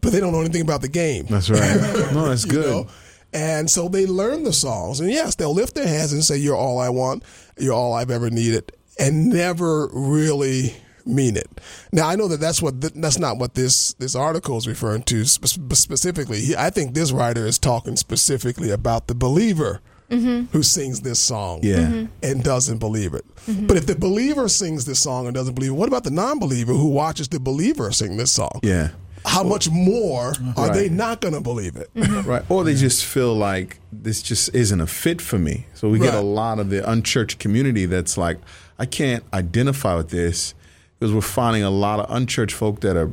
but 0.00 0.12
they 0.12 0.20
don't 0.20 0.32
know 0.32 0.40
anything 0.40 0.62
about 0.62 0.82
the 0.82 0.88
game. 0.88 1.26
That's 1.28 1.50
right. 1.50 1.60
No, 2.12 2.28
that's 2.28 2.44
good. 2.44 2.66
know? 2.66 2.86
And 3.32 3.70
so 3.70 3.88
they 3.88 4.06
learn 4.06 4.44
the 4.44 4.52
songs. 4.52 5.00
And 5.00 5.10
yes, 5.10 5.34
they'll 5.34 5.54
lift 5.54 5.74
their 5.74 5.86
hands 5.86 6.12
and 6.12 6.24
say, 6.24 6.36
You're 6.36 6.56
all 6.56 6.78
I 6.78 6.88
want. 6.88 7.22
You're 7.58 7.74
all 7.74 7.92
I've 7.92 8.10
ever 8.10 8.30
needed. 8.30 8.72
And 8.98 9.28
never 9.28 9.88
really 9.92 10.74
mean 11.04 11.36
it. 11.36 11.48
Now, 11.92 12.08
I 12.08 12.16
know 12.16 12.28
that 12.28 12.40
that's 12.40 12.62
what 12.62 12.80
th- 12.80 12.94
that's 12.96 13.18
not 13.18 13.38
what 13.38 13.54
this 13.54 13.92
this 13.94 14.14
article 14.14 14.56
is 14.56 14.66
referring 14.66 15.02
to 15.04 15.24
spe- 15.24 15.74
specifically. 15.74 16.56
I 16.56 16.70
think 16.70 16.94
this 16.94 17.12
writer 17.12 17.46
is 17.46 17.58
talking 17.58 17.96
specifically 17.96 18.70
about 18.70 19.06
the 19.06 19.14
believer 19.14 19.80
Mm-hmm. 20.10 20.44
who 20.52 20.62
sings 20.62 21.00
this 21.00 21.18
song 21.18 21.60
Yeah. 21.64 21.78
Mhm. 21.78 22.08
and 22.22 22.44
doesn't 22.44 22.78
believe 22.78 23.12
it. 23.14 23.24
Mm-hmm. 23.48 23.66
But 23.66 23.76
if 23.76 23.86
the 23.86 23.96
believer 23.96 24.48
sings 24.48 24.84
this 24.84 25.00
song 25.00 25.26
and 25.26 25.34
doesn't 25.34 25.54
believe 25.54 25.70
it, 25.72 25.74
what 25.74 25.88
about 25.88 26.04
the 26.04 26.10
non 26.12 26.38
believer 26.38 26.72
who 26.72 26.88
watches 26.88 27.26
the 27.28 27.40
believer 27.40 27.90
sing 27.90 28.16
this 28.16 28.30
song? 28.30 28.60
Yeah. 28.62 28.90
How 29.24 29.42
much 29.42 29.68
more 29.68 30.28
are 30.56 30.68
Right. 30.68 30.72
they 30.72 30.88
not 30.88 31.20
going 31.20 31.34
to 31.34 31.40
believe 31.40 31.74
it? 31.74 31.90
Mm-hmm. 31.96 32.28
Right. 32.28 32.42
Or 32.48 32.62
they 32.62 32.76
just 32.76 33.04
feel 33.04 33.34
like 33.34 33.80
this 33.90 34.22
just 34.22 34.54
isn't 34.54 34.80
a 34.80 34.86
fit 34.86 35.20
for 35.20 35.38
me. 35.40 35.66
So 35.74 35.88
we 35.88 35.98
get 35.98 36.14
a 36.14 36.20
lot 36.20 36.60
of 36.60 36.70
the 36.70 36.88
unchurched 36.88 37.40
community 37.40 37.86
that's 37.86 38.16
like, 38.16 38.38
I 38.78 38.86
can't 38.86 39.24
identify 39.34 39.96
with 39.96 40.10
this 40.10 40.54
because 41.00 41.12
we're 41.12 41.20
finding 41.22 41.64
a 41.64 41.70
lot 41.70 41.98
of 41.98 42.06
unchurched 42.08 42.54
folk 42.54 42.80
that 42.82 42.96
are 42.96 43.10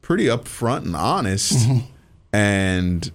pretty 0.00 0.24
upfront 0.26 0.86
and 0.86 0.96
honest. 0.96 1.68
And 2.32 3.10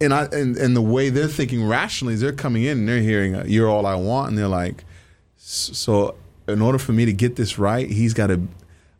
and 0.00 0.14
I 0.14 0.24
and, 0.26 0.56
and 0.56 0.76
the 0.76 0.82
way 0.82 1.10
they're 1.10 1.28
thinking 1.28 1.66
rationally 1.66 2.14
is 2.14 2.20
they're 2.20 2.32
coming 2.32 2.64
in 2.64 2.78
and 2.78 2.88
they're 2.88 3.00
hearing 3.00 3.34
uh, 3.34 3.44
you're 3.46 3.68
all 3.68 3.86
I 3.86 3.94
want 3.94 4.28
and 4.30 4.38
they're 4.38 4.48
like 4.48 4.84
so 5.36 6.14
in 6.46 6.62
order 6.62 6.78
for 6.78 6.92
me 6.92 7.04
to 7.04 7.12
get 7.12 7.36
this 7.36 7.58
right 7.58 7.88
he's 7.90 8.14
got 8.14 8.28
to 8.28 8.40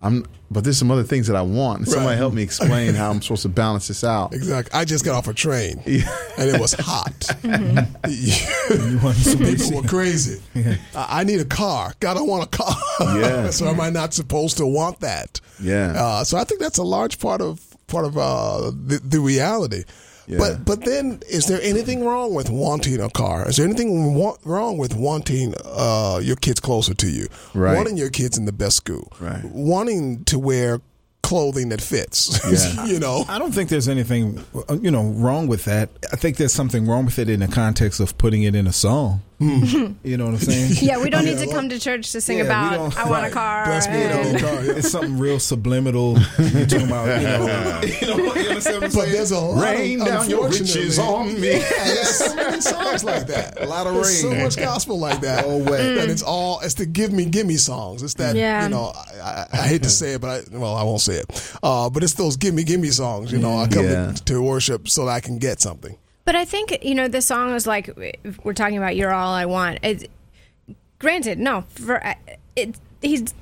I'm 0.00 0.26
but 0.50 0.64
there's 0.64 0.78
some 0.78 0.90
other 0.90 1.02
things 1.02 1.26
that 1.26 1.36
I 1.36 1.42
want 1.42 1.80
and 1.80 1.88
somebody 1.88 2.16
help 2.16 2.32
me 2.32 2.42
explain 2.42 2.94
how 2.94 3.10
I'm 3.10 3.20
supposed 3.20 3.42
to 3.42 3.48
balance 3.48 3.88
this 3.88 4.02
out 4.04 4.32
Exactly. 4.32 4.72
I 4.78 4.84
just 4.84 5.04
got 5.04 5.14
off 5.14 5.28
a 5.28 5.34
train 5.34 5.80
and 5.86 6.48
it 6.48 6.60
was 6.60 6.74
hot. 6.78 7.30
You 8.70 8.98
want 9.02 9.16
some 9.16 9.38
People 9.38 9.82
were 9.82 9.88
crazy. 9.88 10.40
I 10.94 11.20
I 11.20 11.24
need 11.24 11.40
a 11.40 11.44
car. 11.44 11.94
God, 12.00 12.16
I 12.16 12.22
want 12.22 12.44
a 12.44 12.46
car. 12.46 12.76
Yeah. 13.18 13.50
so 13.50 13.66
am 13.66 13.80
I 13.80 13.90
not 13.90 14.14
supposed 14.14 14.56
to 14.58 14.66
want 14.66 15.00
that? 15.00 15.40
Yeah. 15.60 15.92
Uh, 15.96 16.24
so 16.24 16.38
I 16.38 16.44
think 16.44 16.60
that's 16.60 16.78
a 16.78 16.82
large 16.84 17.18
part 17.18 17.40
of 17.40 17.60
part 17.88 18.04
of 18.04 18.16
uh, 18.16 18.70
the, 18.70 19.00
the 19.02 19.20
reality. 19.20 19.84
Yeah. 20.28 20.38
But 20.38 20.64
but 20.64 20.84
then, 20.84 21.20
is 21.28 21.46
there 21.46 21.60
anything 21.62 22.04
wrong 22.04 22.34
with 22.34 22.50
wanting 22.50 23.00
a 23.00 23.08
car? 23.08 23.48
Is 23.48 23.56
there 23.56 23.64
anything 23.66 24.14
wa- 24.14 24.36
wrong 24.44 24.76
with 24.76 24.94
wanting 24.94 25.54
uh, 25.64 26.20
your 26.22 26.36
kids 26.36 26.60
closer 26.60 26.92
to 26.94 27.10
you? 27.10 27.28
Right. 27.54 27.74
Wanting 27.76 27.96
your 27.96 28.10
kids 28.10 28.36
in 28.36 28.44
the 28.44 28.52
best 28.52 28.76
school? 28.76 29.10
Right. 29.20 29.42
Wanting 29.44 30.24
to 30.24 30.38
wear 30.38 30.80
clothing 31.22 31.70
that 31.70 31.80
fits? 31.80 32.38
Yeah. 32.48 32.84
you 32.86 32.98
know. 33.00 33.24
I 33.28 33.38
don't 33.38 33.52
think 33.52 33.68
there's 33.70 33.88
anything, 33.88 34.44
uh, 34.68 34.78
you 34.80 34.90
know, 34.90 35.04
wrong 35.04 35.46
with 35.48 35.64
that. 35.64 35.88
I 36.12 36.16
think 36.16 36.36
there's 36.36 36.52
something 36.54 36.86
wrong 36.86 37.04
with 37.06 37.18
it 37.18 37.28
in 37.28 37.40
the 37.40 37.48
context 37.48 37.98
of 38.00 38.16
putting 38.18 38.42
it 38.42 38.54
in 38.54 38.66
a 38.66 38.72
song. 38.72 39.22
You 39.40 40.16
know 40.16 40.24
what 40.26 40.34
I'm 40.34 40.38
saying? 40.38 40.72
Yeah, 40.80 40.98
we 41.02 41.10
don't 41.10 41.24
need 41.24 41.32
Yeah, 41.38 41.40
to 41.42 41.46
well- 41.46 41.54
come 41.56 41.68
to 41.68 41.78
church 41.78 42.10
to 42.12 42.20
sing 42.20 42.38
Yeah, 42.38 42.44
about 42.44 42.96
I 42.96 43.08
want 43.08 43.22
right. 43.22 43.30
a 43.30 43.34
car. 43.34 43.64
Bless 43.66 43.86
me 43.88 43.94
with 43.98 44.10
a 44.10 44.20
and- 44.30 44.40
car. 44.40 44.64
yeah. 44.64 44.72
It's 44.72 44.90
something 44.90 45.18
real 45.18 45.38
subliminal. 45.38 46.18
You're 46.38 46.66
talking 46.66 46.86
about, 46.86 47.20
you 47.20 47.26
know, 47.28 47.80
you 48.00 48.06
know, 48.26 48.34
you 48.34 48.48
understand 48.48 48.80
what 48.82 48.90
I'm 48.90 48.92
But 48.98 49.08
there's 49.12 49.30
a 49.30 49.38
lot 49.38 49.62
Rain 49.62 50.00
of, 50.00 50.06
down 50.08 50.28
your 50.30 50.46
unfortunately- 50.46 50.80
riches 50.82 50.98
on 50.98 51.40
me. 51.40 51.50
Yeah, 51.52 51.84
there's 51.84 52.08
so 52.16 52.34
many 52.34 52.60
songs 52.60 53.04
like 53.04 53.26
that. 53.28 53.62
A 53.62 53.66
lot 53.66 53.86
of 53.86 53.94
There's 53.94 54.24
rain. 54.24 54.32
So 54.34 54.42
much 54.44 54.56
gospel 54.56 54.98
like 54.98 55.20
that. 55.20 55.44
Oh, 55.46 55.58
wait. 55.58 55.98
And 55.98 56.10
it's 56.10 56.22
all 56.22 56.58
it's 56.60 56.74
the 56.74 56.86
give 56.86 57.12
me, 57.12 57.24
give 57.24 57.46
me 57.46 57.56
songs. 57.58 58.02
It's 58.02 58.14
that 58.14 58.34
Yeah. 58.34 58.64
you 58.64 58.70
know. 58.70 58.92
I, 58.94 59.20
I, 59.22 59.46
I 59.52 59.66
hate 59.68 59.82
to 59.84 59.90
say 59.90 60.14
it, 60.14 60.20
but 60.20 60.48
I, 60.52 60.58
well, 60.58 60.74
I 60.74 60.82
won't 60.82 61.00
say 61.00 61.14
it. 61.14 61.52
Uh, 61.62 61.88
but 61.90 62.02
it's 62.02 62.14
those 62.14 62.36
give 62.36 62.54
me, 62.54 62.64
give 62.64 62.80
me 62.80 62.88
songs. 62.88 63.30
You 63.30 63.38
know, 63.38 63.56
I 63.58 63.68
come 63.68 63.84
Yeah. 63.84 64.12
to, 64.12 64.24
to 64.24 64.42
worship 64.42 64.88
so 64.88 65.06
that 65.06 65.12
I 65.12 65.20
can 65.20 65.38
get 65.38 65.60
something. 65.60 65.96
But 66.28 66.36
I 66.36 66.44
think 66.44 66.80
you 66.82 66.94
know 66.94 67.08
the 67.08 67.22
song 67.22 67.54
is 67.54 67.66
like 67.66 67.88
we're 68.44 68.52
talking 68.52 68.76
about 68.76 68.94
"You're 68.96 69.14
All 69.14 69.32
I 69.32 69.46
Want." 69.46 69.78
It, 69.82 70.10
granted, 70.98 71.38
no, 71.38 71.64
for 71.70 72.06
uh, 72.06 72.16
it, 72.54 72.78
he's 73.00 73.32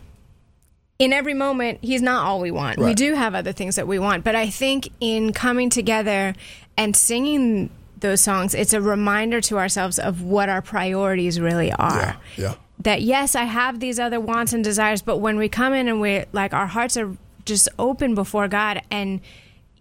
in 1.00 1.12
every 1.12 1.34
moment. 1.34 1.80
He's 1.82 2.00
not 2.00 2.24
all 2.24 2.38
we 2.38 2.52
want. 2.52 2.78
We 2.78 2.94
do 2.94 3.14
have 3.14 3.34
other 3.34 3.50
things 3.50 3.74
that 3.74 3.88
we 3.88 3.98
want, 3.98 4.22
but 4.22 4.36
I 4.36 4.50
think 4.50 4.90
in 5.00 5.32
coming 5.32 5.68
together 5.68 6.34
and 6.76 6.94
singing 6.94 7.70
those 7.98 8.20
songs, 8.20 8.54
it's 8.54 8.72
a 8.72 8.80
reminder 8.80 9.40
to 9.40 9.58
ourselves 9.58 9.98
of 9.98 10.22
what 10.22 10.48
our 10.48 10.62
priorities 10.62 11.40
really 11.40 11.72
are. 11.72 12.16
Yeah, 12.36 12.44
yeah. 12.44 12.54
That 12.78 13.02
yes, 13.02 13.34
I 13.34 13.46
have 13.46 13.80
these 13.80 13.98
other 13.98 14.20
wants 14.20 14.52
and 14.52 14.62
desires, 14.62 15.02
but 15.02 15.16
when 15.16 15.38
we 15.38 15.48
come 15.48 15.72
in 15.72 15.88
and 15.88 16.00
we 16.00 16.22
like 16.32 16.54
our 16.54 16.68
hearts 16.68 16.96
are 16.96 17.16
just 17.44 17.68
open 17.80 18.14
before 18.14 18.46
God 18.46 18.80
and 18.92 19.20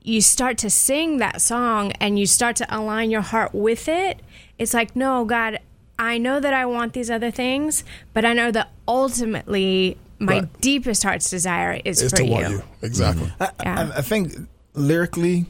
you 0.05 0.21
start 0.21 0.57
to 0.59 0.69
sing 0.69 1.17
that 1.17 1.41
song 1.41 1.91
and 1.93 2.19
you 2.19 2.25
start 2.27 2.55
to 2.57 2.75
align 2.75 3.09
your 3.09 3.21
heart 3.21 3.53
with 3.53 3.87
it, 3.87 4.21
it's 4.57 4.73
like, 4.73 4.95
no, 4.95 5.25
God, 5.25 5.59
I 5.97 6.17
know 6.17 6.39
that 6.39 6.53
I 6.53 6.65
want 6.65 6.93
these 6.93 7.09
other 7.09 7.31
things, 7.31 7.83
but 8.13 8.25
I 8.25 8.33
know 8.33 8.51
that 8.51 8.71
ultimately 8.87 9.97
my 10.19 10.39
Right. 10.39 10.61
deepest 10.61 11.03
heart's 11.03 11.29
desire 11.29 11.81
is 11.83 12.01
It's 12.01 12.11
for 12.11 12.17
to 12.17 12.25
you. 12.25 12.31
want 12.31 12.49
you 12.49 12.63
exactly. 12.81 13.31
I, 13.39 13.49
Yeah. 13.63 13.91
I, 13.93 13.97
I 13.97 14.01
think 14.01 14.33
lyrically, 14.73 15.45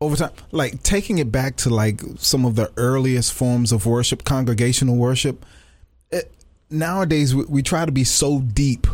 over 0.00 0.16
time, 0.16 0.30
like 0.52 0.82
taking 0.82 1.18
it 1.18 1.32
back 1.32 1.56
to 1.56 1.70
like 1.70 2.00
some 2.18 2.44
of 2.44 2.54
the 2.54 2.70
earliest 2.76 3.32
forms 3.32 3.72
of 3.72 3.86
worship, 3.86 4.24
congregational 4.24 4.96
worship. 4.96 5.44
It, 6.10 6.30
nowadays, 6.70 7.34
we, 7.34 7.44
we 7.44 7.62
try 7.62 7.84
to 7.84 7.92
be 7.92 8.04
so 8.04 8.40
deep 8.40 8.86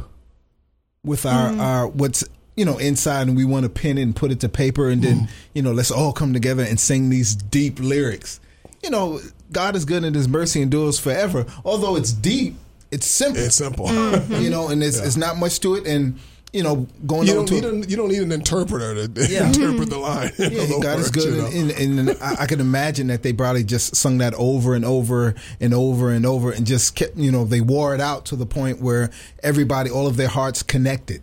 with 1.04 1.26
our 1.26 1.50
mm-hmm. 1.50 1.60
our 1.60 1.86
what's 1.88 2.24
you 2.56 2.64
know 2.64 2.78
inside, 2.78 3.28
and 3.28 3.36
we 3.36 3.44
want 3.44 3.64
to 3.64 3.70
pin 3.70 3.98
it 3.98 4.02
and 4.02 4.14
put 4.16 4.30
it 4.30 4.40
to 4.40 4.48
paper, 4.48 4.88
and 4.88 5.02
then 5.02 5.16
mm-hmm. 5.16 5.32
you 5.54 5.62
know 5.62 5.72
let's 5.72 5.90
all 5.90 6.12
come 6.12 6.32
together 6.32 6.62
and 6.62 6.78
sing 6.78 7.10
these 7.10 7.34
deep 7.34 7.78
lyrics. 7.80 8.40
You 8.82 8.90
know, 8.90 9.20
God 9.50 9.76
is 9.76 9.84
good 9.84 10.04
and 10.04 10.14
His 10.14 10.28
mercy 10.28 10.60
endures 10.60 10.98
forever. 10.98 11.46
Although 11.64 11.96
it's 11.96 12.12
deep, 12.12 12.56
it's 12.90 13.06
simple. 13.06 13.42
It's 13.42 13.56
simple. 13.56 13.86
Mm-hmm. 13.86 14.34
you 14.42 14.50
know, 14.50 14.68
and 14.68 14.82
it's, 14.82 14.98
it's 14.98 15.16
not 15.16 15.36
much 15.36 15.60
to 15.60 15.74
it, 15.74 15.86
and 15.86 16.18
you 16.54 16.62
know, 16.62 16.86
going 17.04 17.26
You 17.26 17.38
over 17.38 17.46
don't 17.46 17.62
to 17.62 17.72
need 17.72 17.84
a, 17.86 17.90
you 17.90 17.96
don't 17.96 18.08
need 18.08 18.22
an 18.22 18.30
interpreter 18.30 19.08
to 19.08 19.26
Yeah. 19.28 19.48
interpret 19.48 19.90
the 19.90 19.96
mm-hmm. 19.96 20.02
line. 20.02 20.32
yeah, 20.38 20.66
the 20.66 20.78
God 20.80 21.00
is 21.00 21.10
good, 21.10 21.24
you 21.24 21.42
know. 21.42 21.46
and, 21.48 21.70
and, 21.72 22.10
and 22.10 22.22
I, 22.22 22.42
I 22.42 22.46
can 22.46 22.60
imagine 22.60 23.08
that 23.08 23.24
they 23.24 23.32
probably 23.32 23.64
just 23.64 23.96
sung 23.96 24.18
that 24.18 24.34
over 24.34 24.74
and 24.74 24.84
over 24.84 25.34
and 25.60 25.74
over 25.74 26.10
and 26.10 26.24
over, 26.24 26.52
and 26.52 26.64
just 26.64 26.94
kept, 26.94 27.16
you 27.16 27.32
know, 27.32 27.44
they 27.44 27.60
wore 27.60 27.94
it 27.94 28.00
out 28.00 28.26
to 28.26 28.36
the 28.36 28.46
point 28.46 28.80
where 28.80 29.10
everybody, 29.42 29.90
all 29.90 30.06
of 30.06 30.16
their 30.16 30.28
hearts 30.28 30.62
connected, 30.62 31.22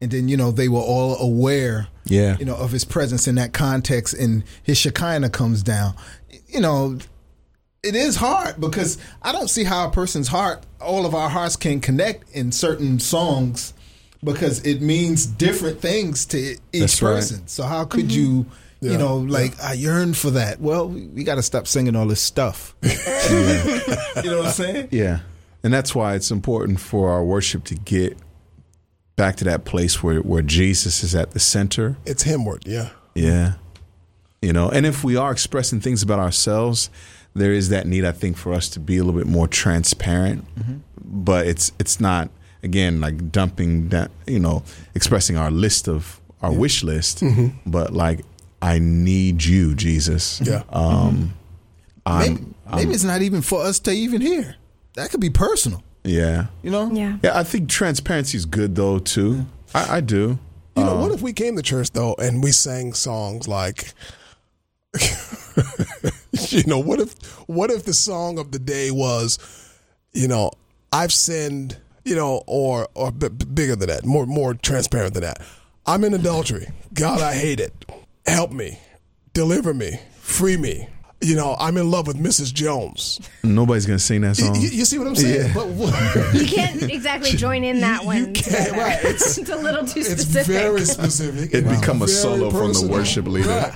and 0.00 0.10
then 0.10 0.28
you 0.28 0.36
know 0.36 0.50
they 0.50 0.68
were 0.68 0.80
all 0.80 1.16
aware 1.18 1.88
Yeah. 2.04 2.36
you 2.38 2.44
know, 2.44 2.56
of 2.56 2.70
His 2.72 2.84
presence 2.84 3.26
in 3.28 3.34
that 3.36 3.52
context, 3.52 4.14
and 4.14 4.44
His 4.62 4.78
Shekinah 4.78 5.30
comes 5.30 5.62
down. 5.62 5.94
You 6.46 6.60
know, 6.60 6.98
it 7.82 7.94
is 7.94 8.16
hard 8.16 8.60
because 8.60 8.98
I 9.22 9.32
don't 9.32 9.48
see 9.48 9.64
how 9.64 9.88
a 9.88 9.90
person's 9.90 10.28
heart, 10.28 10.64
all 10.80 11.06
of 11.06 11.14
our 11.14 11.28
hearts, 11.28 11.56
can 11.56 11.80
connect 11.80 12.30
in 12.32 12.52
certain 12.52 12.98
songs 12.98 13.72
because 14.22 14.64
it 14.66 14.80
means 14.80 15.26
different 15.26 15.80
things 15.80 16.26
to 16.26 16.38
each 16.38 16.60
That's 16.72 17.02
right. 17.02 17.14
person. 17.14 17.46
So 17.46 17.62
how 17.64 17.84
could 17.84 18.08
mm-hmm. 18.08 18.20
you? 18.20 18.46
Yeah, 18.80 18.92
You 18.92 18.98
know, 18.98 19.16
like 19.16 19.60
I 19.60 19.72
yearn 19.72 20.14
for 20.14 20.30
that. 20.30 20.60
Well, 20.60 20.88
we, 20.88 21.08
we 21.08 21.24
got 21.24 21.34
to 21.34 21.42
stop 21.42 21.66
singing 21.66 21.96
all 21.96 22.06
this 22.06 22.20
stuff. 22.22 22.76
you 22.82 22.90
know 24.30 24.38
what 24.38 24.46
I'm 24.46 24.52
saying? 24.52 24.88
Yeah. 24.92 25.20
And 25.64 25.74
that's 25.74 25.96
why 25.96 26.14
it's 26.14 26.30
important 26.30 26.78
for 26.78 27.10
our 27.10 27.24
worship 27.24 27.64
to 27.64 27.74
get 27.74 28.16
back 29.18 29.36
to 29.36 29.44
that 29.44 29.66
place 29.66 30.02
where, 30.02 30.20
where 30.20 30.40
Jesus 30.40 31.02
is 31.02 31.14
at 31.14 31.32
the 31.32 31.40
center. 31.40 31.98
It's 32.06 32.24
himward, 32.24 32.62
yeah. 32.64 32.90
Yeah. 33.14 33.54
You 34.40 34.52
know, 34.54 34.70
and 34.70 34.86
if 34.86 35.04
we 35.04 35.16
are 35.16 35.32
expressing 35.32 35.80
things 35.80 36.02
about 36.02 36.20
ourselves, 36.20 36.88
there 37.34 37.52
is 37.52 37.68
that 37.68 37.86
need, 37.86 38.04
I 38.04 38.12
think, 38.12 38.36
for 38.36 38.54
us 38.54 38.68
to 38.70 38.80
be 38.80 38.96
a 38.96 39.04
little 39.04 39.20
bit 39.20 39.26
more 39.26 39.48
transparent. 39.48 40.46
Mm-hmm. 40.54 40.76
But 41.04 41.46
it's 41.46 41.72
it's 41.78 42.00
not 42.00 42.30
again 42.62 43.00
like 43.00 43.32
dumping 43.32 43.88
that 43.88 44.10
you 44.26 44.38
know, 44.38 44.62
expressing 44.94 45.36
our 45.36 45.50
list 45.50 45.88
of 45.88 46.20
our 46.40 46.52
wish 46.52 46.84
list, 46.84 47.20
mm-hmm. 47.20 47.48
but 47.68 47.92
like 47.92 48.24
I 48.62 48.78
need 48.78 49.44
you, 49.44 49.74
Jesus. 49.74 50.40
Yeah. 50.40 50.62
Um 50.70 50.84
mm-hmm. 50.84 51.26
I'm, 52.06 52.34
Maybe, 52.34 52.54
maybe 52.76 52.94
it's 52.94 53.04
not 53.04 53.22
even 53.22 53.42
for 53.42 53.62
us 53.62 53.80
to 53.80 53.90
even 53.90 54.20
hear. 54.20 54.56
That 54.94 55.10
could 55.10 55.20
be 55.20 55.30
personal. 55.30 55.82
Yeah. 56.08 56.46
You 56.62 56.70
know? 56.70 56.90
Yeah. 56.92 57.18
Yeah, 57.22 57.38
I 57.38 57.44
think 57.44 57.68
transparency 57.68 58.36
is 58.36 58.46
good 58.46 58.74
though 58.74 58.98
too. 58.98 59.46
I, 59.74 59.96
I 59.96 60.00
do. 60.00 60.38
You 60.76 60.84
know, 60.84 60.94
um, 60.94 61.00
what 61.00 61.12
if 61.12 61.22
we 61.22 61.32
came 61.32 61.56
to 61.56 61.62
church 61.62 61.90
though 61.90 62.14
and 62.18 62.42
we 62.42 62.52
sang 62.52 62.92
songs 62.92 63.48
like 63.48 63.92
you 66.48 66.62
know, 66.66 66.78
what 66.78 67.00
if 67.00 67.14
what 67.48 67.70
if 67.70 67.84
the 67.84 67.92
song 67.92 68.38
of 68.38 68.52
the 68.52 68.58
day 68.58 68.90
was, 68.90 69.38
you 70.12 70.28
know, 70.28 70.50
I've 70.92 71.12
sinned, 71.12 71.76
you 72.04 72.16
know, 72.16 72.42
or 72.46 72.88
or 72.94 73.10
b- 73.10 73.28
b- 73.28 73.44
bigger 73.46 73.76
than 73.76 73.88
that, 73.88 74.04
more 74.04 74.26
more 74.26 74.54
transparent 74.54 75.14
than 75.14 75.22
that. 75.24 75.40
I'm 75.86 76.04
in 76.04 76.14
adultery. 76.14 76.68
God, 76.94 77.20
I 77.20 77.34
hate 77.34 77.60
it. 77.60 77.72
Help 78.26 78.52
me. 78.52 78.78
Deliver 79.32 79.72
me. 79.74 80.00
Free 80.20 80.56
me. 80.56 80.88
You 81.20 81.34
know, 81.34 81.56
I'm 81.58 81.76
in 81.76 81.90
love 81.90 82.06
with 82.06 82.16
Mrs. 82.16 82.54
Jones. 82.54 83.18
Nobody's 83.42 83.86
gonna 83.86 83.98
sing 83.98 84.20
that 84.20 84.36
song. 84.36 84.54
you- 84.54 84.68
you 84.68 84.84
see 84.84 84.98
what 84.98 85.08
I'm 85.08 85.16
saying? 85.16 85.48
Yeah. 85.48 85.52
But 85.54 85.66
what, 85.68 86.34
You 86.34 86.46
can't 86.46 86.80
exactly 86.82 87.30
join 87.32 87.64
in 87.64 87.80
that 87.80 88.02
You- 88.02 88.06
one. 88.06 88.16
you 88.18 88.24
can't, 88.26 88.44
together. 88.44 88.72
right. 88.78 88.98
It's- 89.04 89.36
It's, 89.38 89.50
a 89.50 89.56
little 89.56 89.84
too 89.84 89.98
it's 90.00 90.10
specific. 90.10 90.38
It's 90.38 90.46
very 90.48 90.84
specific. 90.84 91.50
It'd 91.54 91.66
and 91.66 91.80
become 91.80 91.96
a 92.02 92.06
very 92.06 92.12
solo 92.18 92.50
from 92.50 92.72
the 92.72 92.86
worship 92.86 93.26
leader. 93.26 93.48
Right. 93.48 93.72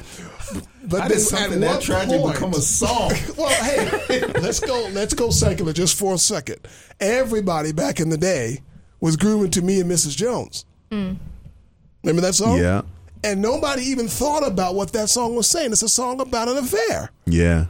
But 0.85 1.01
How 1.03 1.09
then 1.09 1.17
did 1.19 1.25
something 1.25 1.53
at 1.55 1.61
that 1.61 1.75
what 1.77 1.83
tragic 1.83 2.21
point- 2.21 2.35
become 2.35 2.53
a 2.53 2.61
song? 2.61 3.13
well, 3.37 3.49
hey, 3.65 4.21
let's 4.41 4.61
go. 4.61 4.89
Let's 4.93 5.15
go 5.15 5.31
secular 5.31 5.73
just 5.73 5.97
for 5.99 6.15
a 6.15 6.19
second. 6.19 6.59
Everybody 7.01 7.73
back 7.73 7.99
in 7.99 8.09
the 8.11 8.19
day 8.19 8.61
was 9.01 9.17
grooving 9.17 9.51
to 9.53 9.63
me 9.63 9.81
and 9.81 9.91
Mrs. 9.91 10.17
Jones. 10.17 10.65
Mm. 10.93 11.17
Remember 12.05 12.23
that 12.23 12.35
song? 12.35 12.59
Yeah. 12.59 12.83
And 13.25 13.41
nobody 13.41 13.83
even 13.85 14.09
thought 14.09 14.47
about 14.47 14.75
what 14.75 14.93
that 14.93 15.09
song 15.09 15.37
was 15.37 15.49
saying. 15.49 15.73
It's 15.73 15.83
a 15.83 15.89
song 15.89 16.21
about 16.21 16.49
an 16.49 16.57
affair. 16.57 17.11
Yeah. 17.27 17.67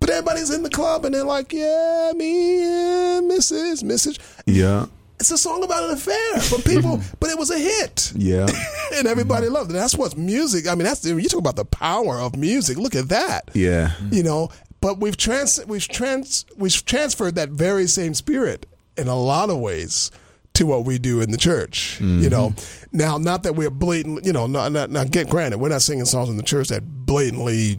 But 0.00 0.10
everybody's 0.10 0.50
in 0.50 0.64
the 0.64 0.70
club 0.70 1.04
and 1.04 1.14
they're 1.14 1.22
like, 1.22 1.52
"Yeah, 1.52 2.12
me 2.16 2.64
and 2.64 3.30
Mrs. 3.30 3.84
Mrs." 3.84 4.18
Yeah. 4.46 4.86
It's 5.20 5.30
a 5.30 5.38
song 5.38 5.62
about 5.62 5.84
an 5.84 5.90
affair, 5.90 6.34
but 6.50 6.64
people, 6.64 7.00
but 7.20 7.30
it 7.30 7.38
was 7.38 7.52
a 7.52 7.58
hit. 7.58 8.12
Yeah. 8.16 8.48
and 8.94 9.06
everybody 9.06 9.48
loved 9.48 9.70
it. 9.70 9.74
That's 9.74 9.94
what's 9.94 10.16
music. 10.16 10.66
I 10.66 10.74
mean, 10.74 10.82
that's 10.82 11.04
you 11.04 11.28
talk 11.28 11.38
about 11.38 11.54
the 11.54 11.64
power 11.64 12.18
of 12.18 12.36
music. 12.36 12.76
Look 12.76 12.96
at 12.96 13.10
that. 13.10 13.52
Yeah. 13.54 13.92
You 14.10 14.24
know, 14.24 14.50
but 14.80 14.98
we've 14.98 15.16
trans 15.16 15.64
we've 15.66 15.86
trans 15.86 16.44
we've 16.56 16.84
transferred 16.84 17.36
that 17.36 17.50
very 17.50 17.86
same 17.86 18.14
spirit 18.14 18.66
in 18.96 19.06
a 19.06 19.16
lot 19.16 19.48
of 19.48 19.58
ways 19.58 20.10
to 20.54 20.66
what 20.66 20.84
we 20.84 20.98
do 20.98 21.20
in 21.20 21.30
the 21.30 21.38
church. 21.38 21.98
You 22.00 22.28
know, 22.28 22.54
now 22.92 23.16
not 23.18 23.42
that 23.44 23.54
we're 23.54 23.70
blatant. 23.70 24.24
You 24.26 24.32
know, 24.32 24.46
not 24.46 24.72
not, 24.72 24.90
not 24.90 25.10
get 25.10 25.28
granted, 25.30 25.58
we're 25.58 25.68
not 25.70 25.82
singing 25.82 26.04
songs 26.04 26.28
in 26.28 26.36
the 26.36 26.42
church 26.42 26.68
that 26.68 26.82
blatantly 27.06 27.78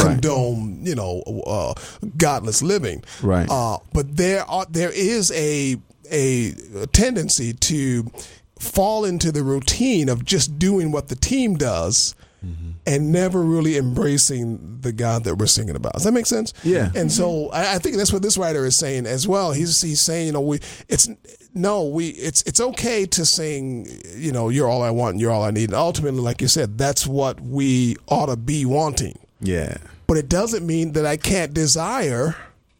condone 0.00 0.84
you 0.84 0.94
know 0.96 1.22
uh, 1.46 1.72
godless 2.16 2.60
living 2.60 3.04
Right. 3.22 3.48
uh, 3.48 3.78
but 3.92 4.16
there 4.16 4.44
are 4.50 4.66
there 4.68 4.90
is 4.90 5.30
a 5.32 5.76
a 6.10 6.52
tendency 6.92 7.52
to 7.52 8.10
fall 8.58 9.04
into 9.04 9.30
the 9.30 9.42
routine 9.44 10.08
of 10.08 10.24
just 10.24 10.58
doing 10.58 10.90
what 10.90 11.06
the 11.08 11.14
team 11.16 11.54
does 11.56 12.14
Mm-hmm. 12.44 12.70
and 12.86 13.10
never 13.10 13.40
really 13.42 13.76
embracing 13.76 14.78
the 14.82 14.92
God 14.92 15.24
that 15.24 15.36
we're 15.36 15.46
singing 15.46 15.74
about. 15.74 15.94
Does 15.94 16.04
that 16.04 16.12
make 16.12 16.26
sense? 16.26 16.52
Yeah. 16.62 16.84
And 16.86 16.94
mm-hmm. 16.94 17.08
so 17.08 17.48
I, 17.50 17.76
I 17.76 17.78
think 17.78 17.96
that's 17.96 18.12
what 18.12 18.22
this 18.22 18.36
writer 18.36 18.64
is 18.66 18.76
saying 18.76 19.06
as 19.06 19.26
well. 19.26 19.52
He's 19.52 19.80
he's 19.80 20.00
saying, 20.00 20.26
you 20.26 20.32
know, 20.32 20.42
we 20.42 20.60
it's 20.88 21.08
no, 21.54 21.84
we 21.84 22.08
it's 22.08 22.42
it's 22.42 22.60
okay 22.60 23.06
to 23.06 23.24
sing, 23.24 23.88
you 24.14 24.30
know, 24.32 24.50
you're 24.50 24.68
all 24.68 24.82
I 24.82 24.90
want 24.90 25.12
and 25.14 25.20
you're 25.20 25.32
all 25.32 25.42
I 25.42 25.50
need. 25.50 25.70
And 25.70 25.74
ultimately, 25.74 26.20
like 26.20 26.40
you 26.42 26.48
said, 26.48 26.76
that's 26.78 27.06
what 27.06 27.40
we 27.40 27.96
ought 28.06 28.26
to 28.26 28.36
be 28.36 28.64
wanting 28.66 29.18
Yeah. 29.40 29.78
but 30.06 30.18
it 30.18 30.28
doesn't 30.28 30.64
mean 30.64 30.92
that 30.92 31.06
I 31.06 31.16
can't 31.16 31.54
desire 31.54 32.36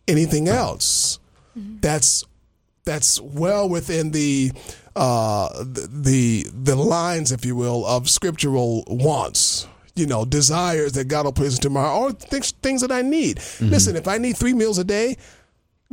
anything 0.07 0.49
else. 0.49 1.19
Mm-hmm. 1.59 1.79
That's 1.81 2.25
that's 2.85 3.21
well 3.21 3.69
within 3.69 4.13
the 4.13 4.53
uh, 4.97 5.49
the, 5.63 6.47
the 6.53 6.75
lines, 6.75 7.31
if 7.31 7.45
you 7.45 7.55
will, 7.55 7.87
of 7.87 8.09
scriptural 8.11 8.83
wants. 8.89 9.69
You 9.95 10.07
know, 10.07 10.25
desires 10.27 10.93
that 10.93 11.09
God 11.09 11.25
will 11.25 11.33
place 11.33 11.55
into 11.57 11.71
my 11.71 11.81
heart, 11.81 12.13
or 12.13 12.13
things 12.29 12.51
things 12.51 12.83
that 12.83 12.93
I 12.93 13.01
need. 13.01 13.39
Listen, 13.61 13.97
if 13.97 14.07
I 14.07 14.19
need 14.19 14.37
three 14.37 14.53
meals 14.53 14.77
a 14.77 14.85
day, 14.85 15.17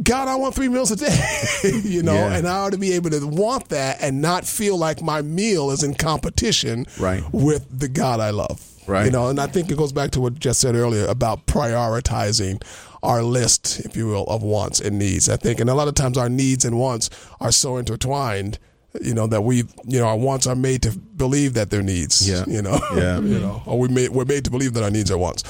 God, 0.02 0.28
I 0.28 0.36
want 0.36 0.56
three 0.56 0.68
meals 0.68 0.92
a 0.92 0.98
day, 0.98 1.16
you 1.86 2.04
know, 2.04 2.14
Yeah. 2.14 2.34
and 2.36 2.46
I 2.46 2.58
ought 2.58 2.72
to 2.74 2.78
be 2.78 2.92
able 2.94 3.12
to 3.12 3.26
want 3.26 3.70
that 3.70 4.02
and 4.02 4.22
not 4.22 4.44
feel 4.46 4.78
like 4.78 5.02
my 5.02 5.22
meal 5.22 5.72
is 5.72 5.84
in 5.84 5.94
competition 5.94 6.86
Right. 7.00 7.24
with 7.32 7.66
the 7.80 7.88
God 7.88 8.20
I 8.20 8.32
love. 8.32 8.62
Right. 8.88 9.06
You 9.06 9.12
know, 9.12 9.30
and 9.30 9.40
I 9.40 9.48
think 9.48 9.72
it 9.72 9.78
goes 9.78 9.94
back 9.94 10.12
to 10.12 10.20
what 10.20 10.38
Jess 10.38 10.58
said 10.58 10.76
earlier 10.76 11.06
about 11.06 11.46
prioritizing 11.48 12.62
our 13.04 13.24
list, 13.24 13.80
if 13.86 13.96
you 13.96 14.08
will, 14.08 14.24
of 14.26 14.44
wants 14.44 14.82
and 14.82 15.00
needs. 15.00 15.30
I 15.30 15.38
think, 15.38 15.60
and 15.62 15.70
a 15.70 15.76
lot 15.76 15.88
of 15.88 15.96
times 15.96 16.18
our 16.18 16.28
needs 16.30 16.66
and 16.66 16.78
wants 16.78 17.10
are 17.40 17.52
so 17.54 17.78
intertwined, 17.78 18.60
you 19.02 19.14
know, 19.14 19.28
that 19.28 19.42
we, 19.42 19.58
you 19.86 20.00
know, 20.00 20.08
our 20.08 20.18
wants 20.18 20.48
are 20.48 20.56
made 20.56 20.84
to 20.84 20.92
believe 20.92 21.54
that 21.56 21.70
they're 21.70 21.82
needs. 21.82 22.28
Yeah. 22.28 22.46
You 22.48 22.62
know. 22.62 22.80
Yeah. 22.96 23.20
you 23.22 23.40
know, 23.40 23.62
or 23.66 23.80
we 23.80 23.88
made 23.88 24.10
we're 24.10 24.26
made 24.26 24.46
to 24.46 24.52
believe 24.52 24.74
that 24.74 24.84
our 24.84 24.92
needs 24.92 25.12
are 25.12 25.18
wants. 25.18 25.44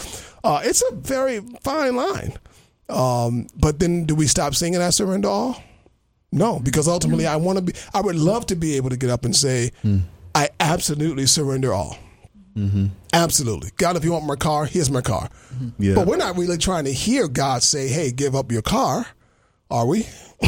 Uh, 0.43 0.61
it's 0.63 0.83
a 0.91 0.95
very 0.95 1.39
fine 1.61 1.95
line. 1.95 2.33
Um, 2.89 3.47
but 3.55 3.79
then, 3.79 4.05
do 4.05 4.15
we 4.15 4.27
stop 4.27 4.55
singing 4.55 4.81
"I 4.81 4.89
surrender 4.89 5.29
all"? 5.29 5.61
No, 6.31 6.59
because 6.59 6.87
ultimately, 6.87 7.27
I 7.27 7.35
want 7.35 7.57
to 7.57 7.61
be. 7.63 7.73
I 7.93 8.01
would 8.01 8.15
love 8.15 8.45
to 8.47 8.55
be 8.55 8.75
able 8.75 8.89
to 8.89 8.97
get 8.97 9.09
up 9.09 9.25
and 9.25 9.35
say, 9.35 9.71
"I 10.35 10.49
absolutely 10.59 11.25
surrender 11.25 11.73
all." 11.73 11.97
Absolutely, 13.13 13.71
God. 13.77 13.95
If 13.95 14.03
you 14.03 14.11
want 14.11 14.25
my 14.25 14.35
car, 14.35 14.65
here's 14.65 14.89
my 14.91 15.01
car. 15.01 15.29
Yeah. 15.79 15.95
But 15.95 16.07
we're 16.07 16.17
not 16.17 16.37
really 16.37 16.57
trying 16.57 16.85
to 16.85 16.93
hear 16.93 17.27
God 17.27 17.63
say, 17.63 17.87
"Hey, 17.87 18.11
give 18.11 18.35
up 18.35 18.51
your 18.51 18.61
car," 18.61 19.07
are 19.71 19.85
we? 19.85 20.07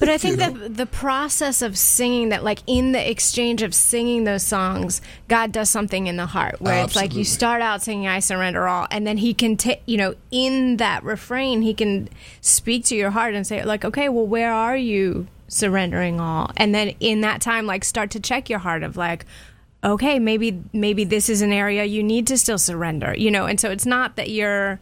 But 0.00 0.08
I 0.08 0.16
think 0.16 0.38
that 0.38 0.76
the 0.76 0.86
process 0.86 1.60
of 1.60 1.76
singing 1.76 2.30
that, 2.30 2.42
like 2.42 2.60
in 2.66 2.92
the 2.92 3.10
exchange 3.10 3.62
of 3.62 3.74
singing 3.74 4.24
those 4.24 4.42
songs, 4.42 5.02
God 5.28 5.52
does 5.52 5.68
something 5.68 6.06
in 6.06 6.16
the 6.16 6.24
heart 6.24 6.60
where 6.60 6.82
it's 6.82 6.96
like 6.96 7.14
you 7.14 7.22
start 7.22 7.60
out 7.60 7.82
singing 7.82 8.08
"I 8.08 8.20
surrender 8.20 8.66
all," 8.66 8.86
and 8.90 9.06
then 9.06 9.18
He 9.18 9.34
can, 9.34 9.58
ta- 9.58 9.78
you 9.84 9.98
know, 9.98 10.14
in 10.30 10.78
that 10.78 11.04
refrain, 11.04 11.60
He 11.60 11.74
can 11.74 12.08
speak 12.40 12.86
to 12.86 12.96
your 12.96 13.10
heart 13.10 13.34
and 13.34 13.46
say, 13.46 13.62
like, 13.62 13.84
okay, 13.84 14.08
well, 14.08 14.26
where 14.26 14.52
are 14.52 14.76
you 14.76 15.26
surrendering 15.48 16.18
all? 16.18 16.50
And 16.56 16.74
then 16.74 16.94
in 17.00 17.20
that 17.20 17.42
time, 17.42 17.66
like, 17.66 17.84
start 17.84 18.10
to 18.12 18.20
check 18.20 18.48
your 18.48 18.60
heart 18.60 18.82
of 18.82 18.96
like, 18.96 19.26
okay, 19.84 20.18
maybe 20.18 20.62
maybe 20.72 21.04
this 21.04 21.28
is 21.28 21.42
an 21.42 21.52
area 21.52 21.84
you 21.84 22.02
need 22.02 22.26
to 22.28 22.38
still 22.38 22.58
surrender, 22.58 23.14
you 23.14 23.30
know. 23.30 23.44
And 23.44 23.60
so 23.60 23.70
it's 23.70 23.86
not 23.86 24.16
that 24.16 24.30
you're 24.30 24.80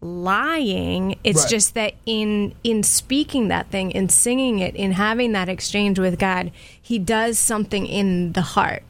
lying. 0.00 1.16
It's 1.24 1.42
Right. 1.42 1.50
just 1.50 1.74
that 1.74 1.94
in 2.06 2.54
in 2.62 2.82
speaking 2.82 3.48
that 3.48 3.70
thing 3.70 3.90
in 3.90 4.08
singing 4.08 4.58
it 4.60 4.74
in 4.76 4.92
having 4.92 5.32
that 5.32 5.48
exchange 5.48 5.98
with 5.98 6.18
god 6.18 6.50
he 6.80 6.98
does 6.98 7.38
something 7.38 7.86
in 7.86 8.32
the 8.32 8.40
heart 8.42 8.82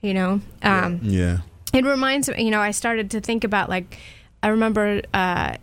you 0.00 0.14
know? 0.14 0.40
Um 0.62 1.00
Yeah. 1.02 1.38
it 1.74 1.84
reminds 1.84 2.28
me 2.30 2.42
you 2.44 2.50
know 2.50 2.60
i 2.60 2.70
started 2.70 3.10
to 3.10 3.20
think 3.20 3.44
about 3.44 3.68
like 3.68 3.98
i 4.42 4.48
remember 4.48 5.02
uh 5.12 5.56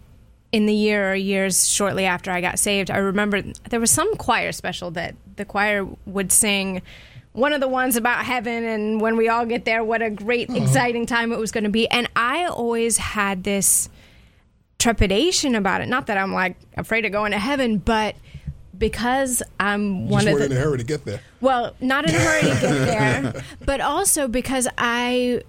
in 0.51 0.67
the 0.67 0.73
year 0.73 1.11
or 1.11 1.15
years 1.15 1.67
shortly 1.67 2.05
after 2.05 2.29
i 2.29 2.39
got 2.39 2.59
saved 2.59 2.91
i 2.91 2.97
remember 2.97 3.41
there 3.71 3.79
was 3.79 3.89
some 3.89 4.15
choir 4.17 4.51
special 4.51 4.91
that 4.91 5.15
the 5.37 5.45
choir 5.45 5.87
would 6.05 6.31
sing 6.31 6.81
one 7.31 7.51
of 7.51 7.61
the 7.61 7.67
ones 7.67 7.95
about 7.95 8.25
heaven 8.25 8.63
and 8.63 9.01
when 9.01 9.17
we 9.17 9.27
all 9.27 9.45
get 9.45 9.65
there 9.65 9.83
what 9.83 10.03
a 10.03 10.09
great 10.11 10.49
exciting 10.51 11.07
time 11.07 11.31
it 11.31 11.39
was 11.39 11.51
going 11.51 11.63
to 11.63 11.69
be. 11.71 11.87
And 11.89 12.07
i 12.15 12.45
always 12.45 12.97
had 12.97 13.43
this 13.43 13.89
trepidation 14.83 15.55
about 15.55 15.81
it. 15.81 15.87
Not 15.87 16.07
that 16.07 16.17
I'm 16.17 16.33
like 16.33 16.57
afraid 16.77 17.05
of 17.05 17.11
going 17.11 17.31
to 17.31 17.39
heaven, 17.39 17.77
but 17.77 18.15
because 18.77 19.41
I'm 19.59 20.09
one 20.09 20.25
Just 20.25 20.33
of 20.33 20.39
the 20.39 20.45
in 20.45 20.51
a 20.51 20.63
hurry 20.63 20.77
to 20.79 20.83
get 20.83 21.05
there. 21.05 21.21
well, 21.41 21.73
not 21.79 22.07
in 22.07 22.13
a 22.15 22.19
hurry 22.19 22.41
to 22.41 22.47
get 22.47 22.61
there, 22.61 23.43
but 23.65 23.79
also 23.81 24.27
because 24.27 24.67
I 24.77 25.41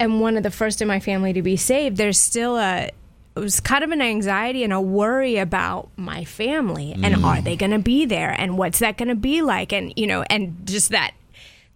am 0.00 0.18
one 0.20 0.36
of 0.36 0.42
the 0.42 0.50
first 0.50 0.82
in 0.82 0.88
my 0.88 0.98
family 1.00 1.32
to 1.32 1.42
be 1.42 1.56
saved. 1.56 1.96
There's 1.96 2.18
still 2.18 2.56
a 2.58 2.90
it 3.36 3.38
was 3.38 3.60
kind 3.60 3.84
of 3.84 3.90
an 3.92 4.02
anxiety 4.02 4.64
and 4.64 4.72
a 4.72 4.80
worry 4.80 5.36
about 5.36 5.88
my 5.96 6.24
family 6.24 6.92
and 6.92 7.14
Mm. 7.14 7.24
are 7.24 7.40
they 7.40 7.54
going 7.54 7.70
to 7.70 7.78
be 7.78 8.04
there 8.04 8.30
and 8.36 8.58
what's 8.58 8.80
that 8.80 8.98
going 8.98 9.08
to 9.08 9.14
be 9.14 9.40
like 9.40 9.72
and 9.72 9.92
you 9.96 10.06
know 10.08 10.24
and 10.28 10.66
just 10.66 10.90
that 10.90 11.12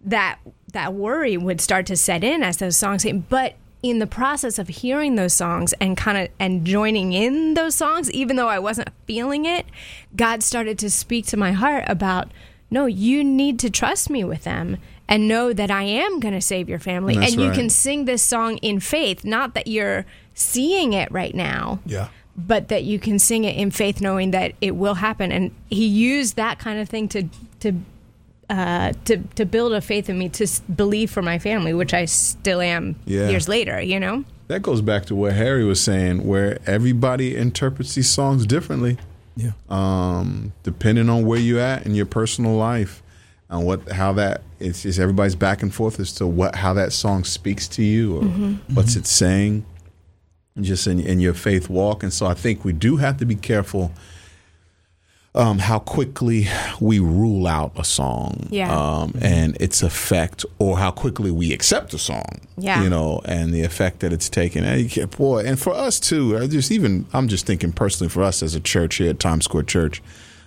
that 0.01 0.37
that 0.73 0.93
worry 0.93 1.37
would 1.37 1.61
start 1.61 1.85
to 1.85 1.95
set 1.95 2.25
in 2.25 2.43
as 2.43 2.57
those 2.57 2.75
songs 2.75 3.03
came 3.03 3.21
but 3.29 3.55
in 3.89 3.99
the 3.99 4.07
process 4.07 4.57
of 4.57 4.67
hearing 4.67 5.15
those 5.15 5.33
songs 5.33 5.73
and 5.79 5.95
kind 5.95 6.17
of 6.17 6.27
and 6.39 6.65
joining 6.65 7.13
in 7.13 7.53
those 7.53 7.75
songs 7.75 8.09
even 8.11 8.35
though 8.35 8.47
I 8.47 8.57
wasn't 8.57 8.89
feeling 9.05 9.45
it 9.45 9.65
God 10.15 10.41
started 10.41 10.79
to 10.79 10.89
speak 10.89 11.25
to 11.27 11.37
my 11.37 11.51
heart 11.51 11.83
about 11.87 12.31
no 12.71 12.85
you 12.87 13.23
need 13.23 13.59
to 13.59 13.69
trust 13.69 14.09
me 14.09 14.23
with 14.23 14.43
them 14.43 14.77
and 15.07 15.27
know 15.27 15.53
that 15.53 15.69
I 15.69 15.83
am 15.83 16.19
going 16.19 16.33
to 16.33 16.41
save 16.41 16.67
your 16.67 16.79
family 16.79 17.15
That's 17.15 17.33
and 17.33 17.41
you 17.41 17.49
right. 17.49 17.55
can 17.57 17.69
sing 17.69 18.05
this 18.05 18.23
song 18.23 18.57
in 18.57 18.79
faith 18.79 19.23
not 19.23 19.53
that 19.53 19.67
you're 19.67 20.05
seeing 20.33 20.93
it 20.93 21.11
right 21.11 21.35
now 21.35 21.79
Yeah. 21.85 22.07
but 22.35 22.69
that 22.69 22.83
you 22.85 22.97
can 22.97 23.19
sing 23.19 23.43
it 23.43 23.55
in 23.55 23.69
faith 23.69 24.01
knowing 24.01 24.31
that 24.31 24.53
it 24.61 24.75
will 24.75 24.95
happen 24.95 25.31
and 25.31 25.51
he 25.69 25.85
used 25.85 26.35
that 26.37 26.57
kind 26.57 26.79
of 26.79 26.89
thing 26.89 27.07
to 27.09 27.29
to 27.59 27.73
uh, 28.49 28.93
to 29.05 29.17
to 29.35 29.45
build 29.45 29.73
a 29.73 29.81
faith 29.81 30.09
in 30.09 30.17
me 30.19 30.29
to 30.29 30.47
believe 30.75 31.09
for 31.11 31.21
my 31.21 31.39
family 31.39 31.73
which 31.73 31.93
I 31.93 32.05
still 32.05 32.61
am 32.61 32.95
Yeah. 33.05 33.29
years 33.29 33.47
later 33.47 33.81
you 33.81 33.99
know 33.99 34.23
That 34.47 34.61
goes 34.61 34.81
back 34.81 35.05
to 35.05 35.15
what 35.15 35.33
Harry 35.33 35.63
was 35.65 35.81
saying, 35.81 36.25
where 36.27 36.59
everybody 36.67 37.35
interprets 37.35 37.95
these 37.95 38.09
songs 38.09 38.45
differently, 38.45 38.97
Yeah. 39.35 39.53
um, 39.69 40.53
depending 40.61 41.09
on 41.09 41.25
where 41.25 41.39
you're 41.39 41.59
at 41.59 41.85
in 41.87 41.95
your 41.95 42.05
personal 42.05 42.55
life, 42.55 43.01
and 43.49 43.65
what 43.65 43.89
how 43.91 44.13
that 44.13 44.41
it's 44.59 44.83
just 44.83 44.99
everybody's 44.99 45.35
back 45.35 45.63
and 45.63 45.73
forth 45.73 45.99
as 45.99 46.11
to 46.13 46.27
what 46.27 46.55
how 46.57 46.73
that 46.75 46.93
song 46.93 47.23
speaks 47.23 47.67
to 47.69 47.81
you 47.83 48.17
or 48.17 48.23
what's 48.75 48.95
it 48.95 49.07
saying, 49.07 49.65
just 50.61 50.85
in 50.87 50.99
in 50.99 51.19
your 51.19 51.33
faith 51.33 51.67
walk. 51.69 52.03
And 52.03 52.13
so 52.13 52.27
I 52.27 52.35
think 52.35 52.63
we 52.63 52.71
do 52.73 52.97
have 52.97 53.17
to 53.17 53.25
be 53.25 53.35
careful. 53.35 53.91
Um, 55.35 55.59
how 55.59 55.79
quickly 55.79 56.47
we 56.79 56.99
rule 56.99 57.45
out 57.45 57.73
a 57.75 57.83
song, 57.83 58.47
Yeah. 58.51 58.73
um, 58.73 59.15
and 59.21 59.57
its 59.59 59.83
effect, 59.83 60.45
or 60.59 60.77
how 60.77 60.91
quickly 60.91 61.29
we 61.29 61.51
accept 61.51 61.93
a 61.93 61.97
song, 61.97 62.39
Yeah. 62.57 62.81
you 62.81 62.89
know, 62.89 63.19
and 63.25 63.53
the 63.53 63.61
effect 63.63 63.99
that 63.99 64.13
it's 64.13 64.29
taken. 64.29 64.63
And 64.63 64.79
you 64.81 64.87
can't- 64.87 65.11
boy, 65.17 65.43
and 65.45 65.59
for 65.59 65.73
us 65.75 65.99
too. 65.99 66.37
I 66.37 66.47
just 66.47 66.71
even 66.71 67.05
I'm 67.11 67.27
just 67.27 67.45
thinking 67.45 67.73
personally 67.73 68.09
for 68.09 68.23
us 68.23 68.41
as 68.41 68.55
a 68.55 68.61
church 68.61 68.95
here 68.95 69.09
at 69.09 69.19
Times 69.19 69.43
Square 69.43 69.63
Church. 69.63 70.01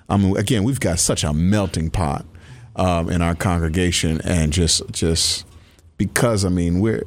I 0.09 0.16
mean, 0.16 0.35
again, 0.38 0.64
we've 0.64 0.81
got 0.81 0.98
such 0.98 1.22
a 1.22 1.35
melting 1.35 1.90
pot 1.90 2.24
um, 2.74 3.11
in 3.11 3.20
our 3.20 3.35
congregation, 3.35 4.22
and 4.24 4.55
just 4.55 4.81
just 4.90 5.44
because 5.98 6.46
I 6.46 6.48
mean 6.48 6.81
we're 6.81 7.05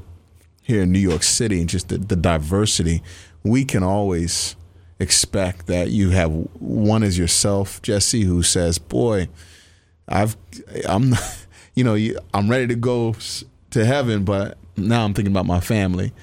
here 0.61 0.83
in 0.83 0.91
New 0.91 0.99
York 0.99 1.23
City, 1.23 1.59
and 1.61 1.67
just 1.67 1.87
the, 1.87 1.97
the 1.97 2.15
diversity, 2.15 3.01
we 3.43 3.65
can 3.65 3.81
always 3.81 4.55
expect 5.01 5.67
that 5.67 5.89
you 5.89 6.11
have 6.11 6.31
one 6.59 7.03
as 7.03 7.17
yourself, 7.17 7.81
Jesse, 7.81 8.23
who 8.23 8.43
says, 8.43 8.77
"Boy, 8.77 9.27
I've 10.07 10.37
I'm 10.87 11.15
you 11.75 11.83
know 11.83 11.97
I'm 12.33 12.49
ready 12.49 12.67
to 12.67 12.75
go 12.75 13.15
to 13.71 13.85
heaven, 13.85 14.23
but 14.23 14.57
now 14.77 15.03
I'm 15.03 15.13
thinking 15.13 15.33
about 15.33 15.45
my 15.45 15.59
family, 15.59 16.13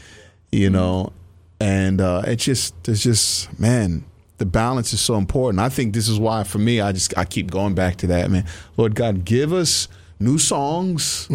you 0.52 0.70
know, 0.70 1.12
and 1.60 2.00
uh, 2.00 2.22
it's 2.26 2.44
just 2.44 2.74
it's 2.88 3.02
just 3.02 3.58
man." 3.58 4.04
The 4.38 4.46
balance 4.46 4.92
is 4.92 5.00
so 5.00 5.16
important. 5.16 5.58
I 5.58 5.68
think 5.68 5.94
this 5.94 6.06
is 6.08 6.20
why, 6.20 6.44
for 6.44 6.58
me, 6.58 6.80
I 6.80 6.92
just 6.92 7.12
I 7.18 7.24
keep 7.24 7.50
going 7.50 7.74
back 7.74 7.96
to 7.96 8.06
that, 8.06 8.30
man. 8.30 8.46
Lord 8.76 8.94
God, 8.94 9.24
give 9.24 9.52
us 9.52 9.88
new 10.20 10.38
songs, 10.38 11.26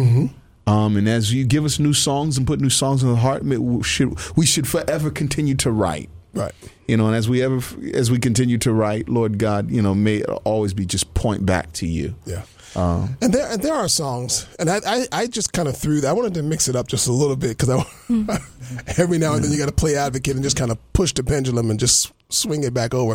um, 0.66 0.96
and 0.96 1.06
as 1.06 1.30
you 1.30 1.44
give 1.44 1.66
us 1.66 1.78
new 1.78 1.92
songs 1.92 2.38
and 2.38 2.46
put 2.46 2.62
new 2.62 2.70
songs 2.70 3.02
in 3.02 3.10
the 3.10 3.16
heart, 3.16 3.44
we 3.44 3.82
should 3.82 4.18
we 4.36 4.46
should 4.46 4.66
forever 4.66 5.10
continue 5.10 5.54
to 5.56 5.70
write. 5.70 6.08
Right. 6.34 6.52
You 6.86 6.96
know, 6.96 7.06
and 7.06 7.16
as 7.16 7.28
we 7.28 7.42
ever 7.42 7.60
as 7.94 8.10
we 8.10 8.18
continue 8.18 8.58
to 8.58 8.72
write, 8.72 9.08
Lord 9.08 9.38
God, 9.38 9.70
you 9.70 9.80
know, 9.80 9.94
may 9.94 10.16
it 10.16 10.28
always 10.44 10.74
be 10.74 10.84
just 10.84 11.14
point 11.14 11.46
back 11.46 11.72
to 11.74 11.86
you. 11.86 12.14
Yeah. 12.26 12.42
and 13.20 13.32
there 13.32 13.50
and 13.50 13.62
there 13.62 13.74
are 13.74 13.88
songs, 13.88 14.46
and 14.58 14.68
I, 14.68 14.80
I, 14.84 15.06
I 15.12 15.26
just 15.28 15.52
kind 15.52 15.68
of 15.68 15.76
threw 15.76 16.00
that. 16.00 16.08
I 16.08 16.12
wanted 16.12 16.34
to 16.34 16.42
mix 16.42 16.68
it 16.68 16.74
up 16.76 16.88
just 16.88 17.06
a 17.06 17.12
little 17.12 17.36
bit 17.36 17.56
because 17.56 17.70
I 17.70 18.38
every 18.98 19.18
now 19.18 19.34
and 19.34 19.44
then 19.44 19.52
you 19.52 19.58
got 19.58 19.68
to 19.68 19.74
play 19.74 19.96
advocate 19.96 20.34
and 20.34 20.42
just 20.42 20.56
kind 20.56 20.70
of 20.70 20.92
push 20.92 21.12
the 21.12 21.22
pendulum 21.22 21.70
and 21.70 21.78
just 21.78 22.12
swing 22.30 22.64
it 22.64 22.74
back 22.74 22.92
over. 22.92 23.14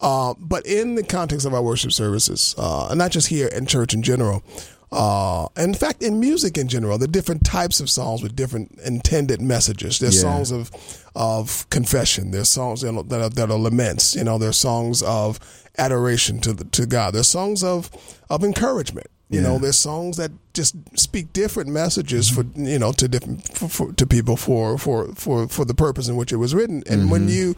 Uh, 0.00 0.34
but 0.38 0.64
in 0.66 0.94
the 0.94 1.02
context 1.02 1.46
of 1.46 1.54
our 1.54 1.62
worship 1.62 1.92
services, 1.92 2.54
uh, 2.58 2.88
and 2.90 2.98
not 2.98 3.10
just 3.10 3.28
here 3.28 3.48
in 3.48 3.66
church 3.66 3.94
in 3.94 4.02
general, 4.02 4.42
uh, 4.90 5.48
in 5.56 5.74
fact, 5.74 6.02
in 6.02 6.18
music 6.18 6.56
in 6.56 6.66
general, 6.68 6.96
the 6.98 7.08
different 7.08 7.44
types 7.44 7.80
of 7.80 7.90
songs 7.90 8.22
with 8.22 8.34
different 8.34 8.78
intended 8.84 9.40
messages. 9.40 9.98
There's 9.98 10.16
Yeah. 10.16 10.22
songs 10.22 10.50
of 10.50 10.70
of 11.14 11.68
confession. 11.70 12.30
There's 12.30 12.48
songs 12.48 12.80
that 12.82 12.94
are, 12.94 13.02
that 13.02 13.20
are, 13.20 13.28
that 13.30 13.50
are 13.50 13.58
laments. 13.58 14.14
You 14.14 14.24
know, 14.24 14.38
there's 14.38 14.56
songs 14.56 15.02
of 15.02 15.38
adoration 15.76 16.40
to 16.40 16.52
the, 16.52 16.64
to 16.64 16.86
God. 16.86 17.14
There's 17.14 17.28
songs 17.28 17.62
of 17.62 17.90
of 18.30 18.42
encouragement. 18.44 19.08
You 19.30 19.42
know, 19.42 19.58
there's 19.58 19.78
songs 19.78 20.16
that 20.16 20.30
just 20.54 20.74
speak 20.98 21.34
different 21.34 21.68
messages 21.68 22.30
for 22.30 22.44
you 22.54 22.78
know 22.78 22.92
to 22.92 23.08
different 23.08 23.46
for, 23.54 23.68
for, 23.68 23.92
to 23.92 24.06
people 24.06 24.38
for 24.38 24.78
for 24.78 25.08
for 25.14 25.46
for 25.48 25.66
the 25.66 25.74
purpose 25.74 26.08
in 26.08 26.16
which 26.16 26.32
it 26.32 26.36
was 26.36 26.54
written. 26.54 26.82
And 26.88 27.10
when 27.10 27.28
you 27.28 27.54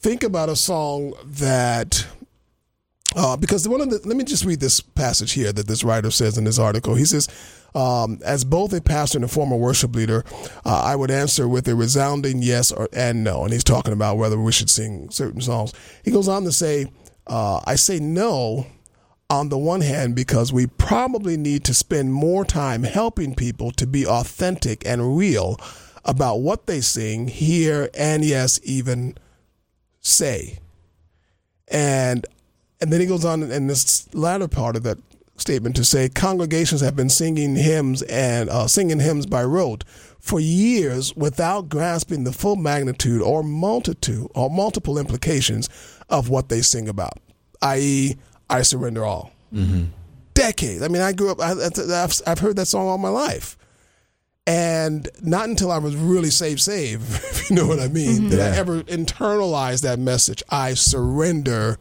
think 0.00 0.22
about 0.22 0.48
a 0.48 0.56
song 0.56 1.12
that 1.26 2.06
uh, 3.14 3.36
because 3.36 3.68
one 3.68 3.80
of 3.80 3.90
the 3.90 4.00
let 4.06 4.16
me 4.16 4.24
just 4.24 4.44
read 4.44 4.60
this 4.60 4.80
passage 4.80 5.32
here 5.32 5.52
that 5.52 5.66
this 5.66 5.84
writer 5.84 6.10
says 6.10 6.38
in 6.38 6.44
this 6.44 6.58
article. 6.58 6.94
He 6.94 7.04
says, 7.04 7.28
um, 7.74 8.18
"As 8.24 8.44
both 8.44 8.72
a 8.72 8.80
pastor 8.80 9.18
and 9.18 9.24
a 9.24 9.28
former 9.28 9.56
worship 9.56 9.94
leader, 9.94 10.24
uh, 10.64 10.82
I 10.84 10.96
would 10.96 11.10
answer 11.10 11.48
with 11.48 11.68
a 11.68 11.74
resounding 11.74 12.42
yes 12.42 12.72
or 12.72 12.88
and 12.92 13.22
no." 13.24 13.44
And 13.44 13.52
he's 13.52 13.64
talking 13.64 13.92
about 13.92 14.16
whether 14.16 14.38
we 14.38 14.52
should 14.52 14.70
sing 14.70 15.10
certain 15.10 15.40
songs. 15.40 15.72
He 16.04 16.10
goes 16.10 16.28
on 16.28 16.44
to 16.44 16.52
say, 16.52 16.86
uh, 17.26 17.60
"I 17.64 17.76
say 17.76 17.98
no." 17.98 18.66
On 19.30 19.48
the 19.48 19.56
one 19.56 19.80
hand, 19.80 20.14
because 20.14 20.52
we 20.52 20.66
probably 20.66 21.38
need 21.38 21.64
to 21.64 21.72
spend 21.72 22.12
more 22.12 22.44
time 22.44 22.82
helping 22.82 23.34
people 23.34 23.70
to 23.72 23.86
be 23.86 24.06
authentic 24.06 24.86
and 24.86 25.16
real 25.16 25.58
about 26.04 26.40
what 26.40 26.66
they 26.66 26.82
sing, 26.82 27.28
hear, 27.28 27.88
and 27.94 28.26
yes, 28.26 28.60
even 28.62 29.16
say. 30.00 30.58
And 31.68 32.26
and 32.82 32.92
then 32.92 33.00
he 33.00 33.06
goes 33.06 33.24
on 33.24 33.42
in 33.50 33.66
this 33.68 34.12
latter 34.14 34.48
part 34.48 34.76
of 34.76 34.82
that 34.82 34.98
statement 35.36 35.74
to 35.76 35.84
say 35.84 36.08
congregations 36.10 36.82
have 36.82 36.94
been 36.94 37.08
singing 37.08 37.56
hymns 37.56 38.02
and 38.02 38.50
uh, 38.50 38.66
singing 38.68 39.00
hymns 39.00 39.24
by 39.24 39.42
rote 39.42 39.82
for 40.20 40.38
years 40.38 41.16
without 41.16 41.68
grasping 41.68 42.24
the 42.24 42.32
full 42.32 42.54
magnitude 42.56 43.22
or 43.22 43.42
multitude 43.42 44.28
or 44.34 44.50
multiple 44.50 44.98
implications 44.98 45.68
of 46.10 46.28
what 46.28 46.48
they 46.50 46.60
sing 46.60 46.88
about, 46.88 47.18
i.e., 47.62 48.14
I 48.50 48.62
surrender 48.62 49.04
all. 49.04 49.32
Decades. 50.34 50.82
I 50.82 50.88
mean, 50.88 51.02
I 51.02 51.12
grew 51.12 51.30
up. 51.30 51.40
I, 51.40 51.52
I've, 51.52 52.20
I've 52.26 52.38
heard 52.38 52.56
that 52.56 52.66
song 52.66 52.86
all 52.88 52.98
my 52.98 53.08
life, 53.08 53.56
and 54.46 55.08
not 55.22 55.48
until 55.48 55.70
I 55.70 55.78
was 55.78 55.94
really 55.96 56.30
saved, 56.30 56.60
saved, 56.60 57.02
if 57.30 57.50
you 57.50 57.56
know 57.56 57.66
what 57.66 57.80
I 57.80 57.88
mean, 57.88 58.28
did 58.28 58.40
I 58.40 58.50
Yeah. 58.50 58.56
ever 58.60 58.82
internalize 58.84 59.82
that 59.82 59.98
message. 59.98 60.42
I 60.50 60.74
surrender 60.74 61.78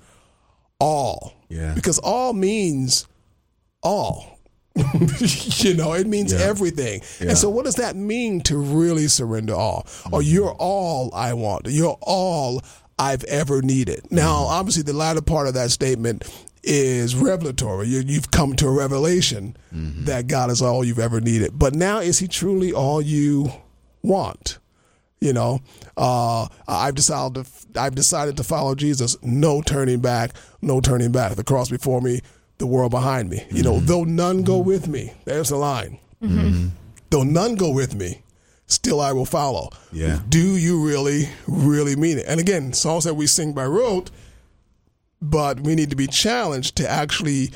all. 0.81 1.33
Yeah. 1.49 1.73
Because 1.73 1.99
all 1.99 2.33
means 2.33 3.07
all. 3.83 4.39
you 4.75 5.73
know, 5.73 5.93
it 5.93 6.07
means 6.07 6.31
Yeah. 6.31 6.39
everything. 6.39 7.01
Yeah. 7.19 7.29
And 7.29 7.37
so, 7.37 7.49
what 7.49 7.65
does 7.65 7.75
that 7.75 7.95
mean 7.95 8.41
to 8.41 8.57
really 8.57 9.07
surrender 9.07 9.53
all? 9.53 9.85
Or 10.11 10.21
mm-hmm. 10.21 10.33
you're 10.33 10.51
all 10.53 11.13
I 11.13 11.33
want. 11.33 11.67
You're 11.67 11.97
all 12.01 12.61
I've 12.97 13.23
ever 13.25 13.61
needed. 13.61 14.09
Now, 14.09 14.35
mm-hmm. 14.35 14.53
obviously, 14.53 14.83
the 14.83 14.93
latter 14.93 15.21
part 15.21 15.47
of 15.47 15.53
that 15.55 15.71
statement 15.71 16.23
is 16.63 17.15
revelatory. 17.15 17.87
You, 17.87 17.99
you've 18.05 18.31
come 18.31 18.55
to 18.57 18.67
a 18.67 18.71
revelation 18.71 19.57
mm-hmm. 19.73 20.05
that 20.05 20.27
God 20.27 20.49
is 20.49 20.61
all 20.61 20.85
you've 20.85 20.99
ever 20.99 21.19
needed. 21.19 21.57
But 21.57 21.75
now, 21.75 21.99
is 21.99 22.19
He 22.19 22.27
truly 22.27 22.71
all 22.71 23.01
you 23.01 23.51
want? 24.03 24.57
You 25.21 25.33
know, 25.33 25.61
uh, 25.95 26.47
I've 26.67 26.95
decided 26.95 27.45
to, 27.45 27.79
I've 27.79 27.93
decided 27.93 28.37
to 28.37 28.43
follow 28.43 28.73
Jesus. 28.73 29.15
No 29.21 29.61
turning 29.61 29.99
back. 29.99 30.31
No 30.63 30.81
turning 30.81 31.11
back. 31.11 31.35
The 31.35 31.43
cross 31.43 31.69
before 31.69 32.01
me, 32.01 32.21
the 32.57 32.65
world 32.65 32.89
behind 32.89 33.29
me. 33.29 33.45
You 33.51 33.61
know, 33.61 33.75
mm-hmm. 33.75 33.85
though 33.85 34.03
none 34.03 34.41
go 34.41 34.59
mm-hmm. 34.59 34.67
with 34.67 34.87
me. 34.87 35.13
There's 35.25 35.49
the 35.49 35.57
line. 35.57 35.99
Mm-hmm. 36.23 36.69
Though 37.11 37.23
none 37.23 37.55
go 37.55 37.69
with 37.69 37.93
me, 37.93 38.23
still 38.65 38.99
I 38.99 39.11
will 39.11 39.25
follow. 39.25 39.69
Yeah. 39.91 40.21
Do 40.27 40.57
you 40.57 40.83
really, 40.83 41.29
really 41.47 41.95
mean 41.95 42.17
it? 42.17 42.25
And 42.27 42.39
again, 42.39 42.73
songs 42.73 43.03
that 43.03 43.13
we 43.13 43.27
sing 43.27 43.53
by 43.53 43.65
rote, 43.65 44.09
but 45.21 45.59
we 45.59 45.75
need 45.75 45.91
to 45.91 45.95
be 45.95 46.07
challenged 46.07 46.77
to 46.77 46.89
actually 46.89 47.51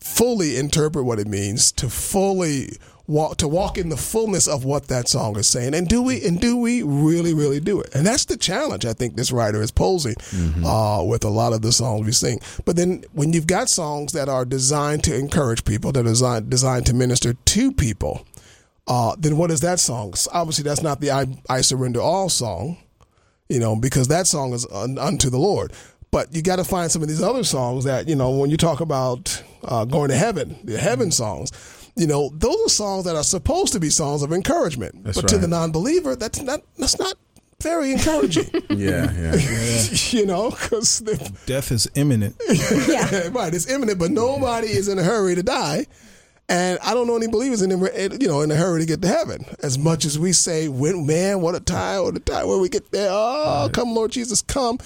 fully 0.00 0.56
interpret 0.56 1.04
what 1.04 1.18
it 1.18 1.26
means, 1.26 1.72
to 1.72 1.88
fully 1.88 2.76
walk 3.08 3.38
to 3.38 3.48
walk 3.48 3.78
in 3.78 3.88
the 3.88 3.96
fullness 3.96 4.46
of 4.46 4.64
what 4.64 4.86
that 4.88 5.08
song 5.08 5.36
is 5.38 5.48
saying. 5.48 5.74
And 5.74 5.88
do 5.88 6.02
we 6.02 6.24
and 6.24 6.40
do 6.40 6.56
we 6.56 6.82
really, 6.82 7.34
really 7.34 7.58
do 7.58 7.80
it? 7.80 7.94
And 7.94 8.06
that's 8.06 8.26
the 8.26 8.36
challenge 8.36 8.84
I 8.84 8.92
think 8.92 9.16
this 9.16 9.32
writer 9.32 9.60
is 9.62 9.72
posing 9.72 10.14
uh, 10.64 11.02
with 11.04 11.24
a 11.24 11.30
lot 11.30 11.52
of 11.52 11.62
the 11.62 11.72
songs 11.72 12.06
we 12.06 12.12
sing. 12.12 12.38
But 12.64 12.76
then 12.76 13.04
when 13.12 13.32
you've 13.32 13.46
got 13.46 13.68
songs 13.68 14.12
that 14.12 14.28
are 14.28 14.44
designed 14.44 15.02
to 15.04 15.16
encourage 15.16 15.64
people, 15.64 15.90
that 15.92 16.00
are 16.00 16.04
designed 16.04 16.50
designed 16.50 16.86
to 16.86 16.94
minister 16.94 17.32
to 17.32 17.72
people, 17.72 18.26
uh, 18.86 19.16
then 19.18 19.36
what 19.36 19.50
is 19.50 19.60
that 19.60 19.80
song? 19.80 20.14
Obviously, 20.32 20.64
that's 20.64 20.82
not 20.82 21.00
the 21.00 21.10
I, 21.10 21.26
I 21.48 21.62
Surrender 21.62 22.00
All 22.00 22.28
song, 22.28 22.76
you 23.48 23.58
know, 23.58 23.74
because 23.74 24.08
that 24.08 24.26
song 24.26 24.52
is 24.52 24.66
un, 24.70 24.98
unto 24.98 25.30
the 25.30 25.38
Lord. 25.38 25.72
But 26.10 26.34
you 26.34 26.40
got 26.40 26.56
to 26.56 26.64
find 26.64 26.90
some 26.90 27.02
of 27.02 27.08
these 27.08 27.22
other 27.22 27.44
songs 27.44 27.84
that, 27.84 28.08
you 28.08 28.16
know, 28.16 28.30
when 28.30 28.48
you 28.48 28.56
talk 28.56 28.80
about 28.80 29.42
uh, 29.62 29.84
going 29.84 30.08
to 30.08 30.16
heaven, 30.16 30.58
the 30.64 30.78
heaven 30.78 31.10
songs, 31.10 31.52
you 31.98 32.06
know, 32.06 32.30
those 32.34 32.66
are 32.66 32.68
songs 32.68 33.04
that 33.04 33.16
are 33.16 33.24
supposed 33.24 33.72
to 33.72 33.80
be 33.80 33.90
songs 33.90 34.22
of 34.22 34.32
encouragement. 34.32 35.04
That's 35.04 35.20
but 35.20 35.28
to 35.28 35.38
the 35.38 35.48
non 35.48 35.72
believer, 35.72 36.14
that's 36.16 36.40
not, 36.40 36.60
that's 36.78 36.98
not 36.98 37.14
very 37.60 37.90
encouraging, 37.90 38.48
Yeah, 38.70 39.12
yeah. 39.12 39.34
you 40.10 40.24
know, 40.26 40.50
because 40.50 41.00
Death 41.46 41.72
is 41.72 41.90
imminent. 41.96 42.36
yeah. 42.48 43.28
right, 43.32 43.52
it's 43.52 43.68
imminent, 43.68 43.98
but 43.98 44.12
nobody 44.12 44.68
is 44.68 44.86
in 44.86 44.98
a 44.98 45.02
hurry 45.02 45.34
to 45.34 45.42
die. 45.42 45.86
And 46.48 46.78
I 46.82 46.94
don't 46.94 47.06
know 47.06 47.16
any 47.16 47.26
believers 47.26 47.60
in, 47.60 47.70
you 47.70 48.28
know, 48.28 48.40
in 48.40 48.50
a 48.50 48.54
hurry 48.54 48.80
to 48.80 48.86
get 48.86 49.02
to 49.02 49.08
heaven. 49.08 49.44
As 49.62 49.76
much 49.76 50.06
as 50.06 50.18
we 50.18 50.32
say, 50.32 50.68
"When 50.68 51.04
man, 51.04 51.42
what 51.42 51.54
a 51.54 51.60
time! 51.60 52.04
What 52.04 52.16
a 52.16 52.20
time 52.20 52.48
when 52.48 52.60
we 52.60 52.70
get 52.70 52.90
there! 52.90 53.10
Oh, 53.10 53.68
come, 53.70 53.92
Lord 53.94 54.12
Jesus, 54.12 54.40
come!" 54.40 54.78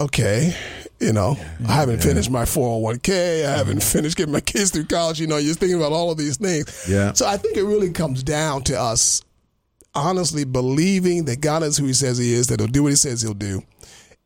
Okay, 0.00 0.56
you 0.98 1.12
know, 1.12 1.36
I 1.68 1.72
haven't 1.72 2.02
finished 2.02 2.28
my 2.28 2.44
four 2.46 2.68
hundred 2.68 2.82
one 2.82 2.98
k. 2.98 3.46
I 3.46 3.56
haven't 3.56 3.78
mm-hmm. 3.78 3.98
finished 3.98 4.16
getting 4.16 4.32
my 4.32 4.40
kids 4.40 4.72
through 4.72 4.86
college. 4.86 5.20
You 5.20 5.28
know, 5.28 5.36
you're 5.36 5.54
thinking 5.54 5.76
about 5.76 5.92
all 5.92 6.10
of 6.10 6.18
these 6.18 6.36
things. 6.36 6.86
Yeah. 6.88 7.12
So 7.12 7.28
I 7.28 7.36
think 7.36 7.56
it 7.56 7.62
really 7.62 7.92
comes 7.92 8.24
down 8.24 8.64
to 8.64 8.80
us 8.80 9.22
honestly 9.94 10.44
believing 10.44 11.26
that 11.26 11.40
God 11.40 11.62
is 11.62 11.76
who 11.76 11.86
He 11.86 11.92
says 11.92 12.18
He 12.18 12.32
is, 12.32 12.48
that 12.48 12.58
He'll 12.58 12.68
do 12.68 12.82
what 12.82 12.88
He 12.88 12.96
says 12.96 13.22
He'll 13.22 13.34
do, 13.34 13.62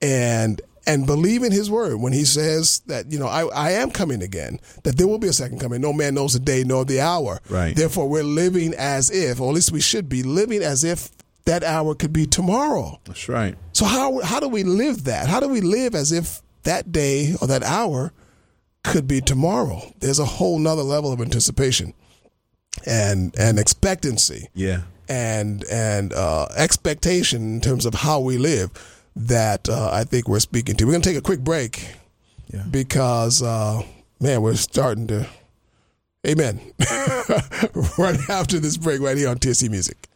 and 0.00 0.58
and 0.86 1.04
believe 1.04 1.42
in 1.42 1.52
His 1.52 1.70
word 1.70 1.96
when 1.96 2.14
He 2.14 2.24
says 2.24 2.80
that 2.86 3.12
you 3.12 3.18
know 3.18 3.26
I, 3.26 3.44
I 3.48 3.70
am 3.72 3.90
coming 3.90 4.22
again, 4.22 4.60
that 4.84 4.96
there 4.96 5.06
will 5.06 5.18
be 5.18 5.28
a 5.28 5.34
second 5.34 5.60
coming. 5.60 5.82
No 5.82 5.92
man 5.92 6.14
knows 6.14 6.32
the 6.32 6.40
day 6.40 6.64
nor 6.64 6.86
the 6.86 7.02
hour. 7.02 7.40
Right. 7.50 7.76
Therefore, 7.76 8.08
we're 8.08 8.22
living 8.22 8.72
as 8.78 9.10
if, 9.10 9.38
or 9.38 9.50
at 9.50 9.54
least 9.54 9.72
we 9.72 9.82
should 9.82 10.08
be 10.08 10.22
living 10.22 10.62
as 10.62 10.82
if 10.82 11.10
that 11.48 11.64
hour 11.64 11.94
could 11.94 12.12
be 12.12 12.26
tomorrow. 12.26 13.00
That's 13.04 13.26
right. 13.28 13.56
So 13.72 13.86
how 13.86 14.20
how 14.20 14.38
do 14.38 14.48
we 14.48 14.62
live 14.64 15.04
that? 15.04 15.28
How 15.28 15.40
do 15.40 15.48
we 15.48 15.60
live 15.62 15.94
as 15.94 16.12
if 16.12 16.42
that 16.64 16.92
day 16.92 17.34
or 17.40 17.48
that 17.48 17.62
hour 17.62 18.12
could 18.84 19.08
be 19.08 19.20
tomorrow? 19.22 19.80
There's 20.00 20.18
a 20.18 20.26
whole 20.26 20.58
nother 20.58 20.82
level 20.82 21.10
of 21.12 21.20
anticipation 21.20 21.94
and 22.86 23.34
and 23.38 23.58
expectancy 23.58 24.48
Yeah. 24.54 24.82
and 25.08 25.64
and 25.70 26.12
uh, 26.12 26.48
expectation 26.56 27.54
in 27.54 27.60
terms 27.60 27.86
of 27.86 27.94
how 27.94 28.20
we 28.20 28.36
live 28.38 28.70
that 29.16 29.68
uh, 29.70 29.90
I 29.90 30.04
think 30.04 30.28
we're 30.28 30.40
speaking 30.40 30.76
to. 30.76 30.84
We're 30.84 30.92
going 30.92 31.02
to 31.02 31.08
take 31.08 31.18
a 31.18 31.22
quick 31.22 31.40
break 31.40 31.88
Yeah. 32.52 32.64
because 32.70 33.42
uh, 33.42 33.82
man, 34.20 34.42
we're 34.42 34.54
starting 34.54 35.06
to. 35.08 35.26
Amen. 36.26 36.60
right 37.96 38.18
after 38.28 38.58
this 38.58 38.76
break, 38.76 39.00
right 39.00 39.16
here 39.16 39.28
on 39.30 39.38
TSC 39.38 39.70
Music. 39.70 40.07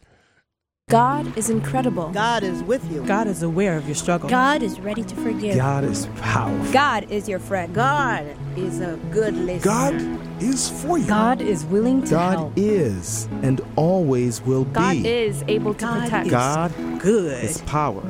God 0.93 1.35
is 1.35 1.49
incredible. 1.49 2.09
God 2.09 2.43
is 2.43 2.61
with 2.61 2.91
you. 2.91 3.03
God 3.03 3.25
is 3.25 3.41
aware 3.41 3.77
of 3.77 3.87
your 3.87 3.95
struggle. 3.95 4.29
God 4.29 4.61
is 4.61 4.79
ready 4.79 5.03
to 5.03 5.15
forgive. 5.15 5.55
God 5.55 5.83
is 5.83 6.05
powerful. 6.17 6.71
God 6.71 7.09
is 7.09 7.27
your 7.27 7.39
friend. 7.39 7.73
God 7.73 8.27
is 8.55 8.79
a 8.79 8.99
good 9.09 9.33
listener. 9.33 9.71
God 9.71 10.43
is 10.43 10.69
for 10.83 10.99
you. 10.99 11.07
God 11.07 11.41
is 11.41 11.65
willing 11.65 12.03
to 12.03 12.11
God 12.11 12.37
help. 12.37 12.53
is 12.55 13.27
and 13.41 13.59
always 13.75 14.39
will 14.43 14.65
God 14.65 14.91
be. 14.91 15.01
God 15.01 15.09
is 15.09 15.43
able 15.47 15.73
to 15.73 15.79
God 15.79 16.03
protect. 16.03 16.27
is 16.27 16.31
God 16.31 16.73
good. 16.99 17.43
is 17.43 17.61
power 17.63 18.03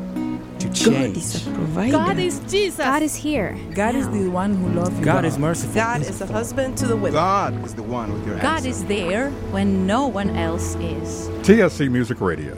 to 0.59 0.73
change. 0.73 1.15
God 1.15 1.17
is 1.17 1.47
a 1.47 1.51
provider. 1.51 1.91
God 1.93 2.19
is 2.19 2.39
Jesus. 2.51 2.77
God 2.79 3.01
is 3.01 3.15
here. 3.15 3.57
God 3.73 3.95
is 3.95 4.09
the 4.09 4.27
one 4.27 4.55
who 4.55 4.67
loves 4.77 4.99
you. 4.99 5.05
God 5.05 5.23
is 5.23 5.37
merciful. 5.37 5.75
God 5.75 6.01
is 6.01 6.19
a 6.19 6.25
husband 6.25 6.77
to 6.79 6.87
the 6.87 6.97
widow. 6.97 7.15
God 7.15 7.65
is 7.65 7.75
the 7.75 7.83
one 7.83 8.11
with 8.11 8.25
your 8.25 8.35
hands. 8.35 8.43
God 8.43 8.55
answer. 8.67 8.69
is 8.69 8.85
there 8.85 9.29
when 9.51 9.87
no 9.87 10.05
one 10.07 10.31
else 10.31 10.75
is. 10.75 11.29
TSC 11.43 11.89
Music 11.89 12.19
Radio, 12.21 12.57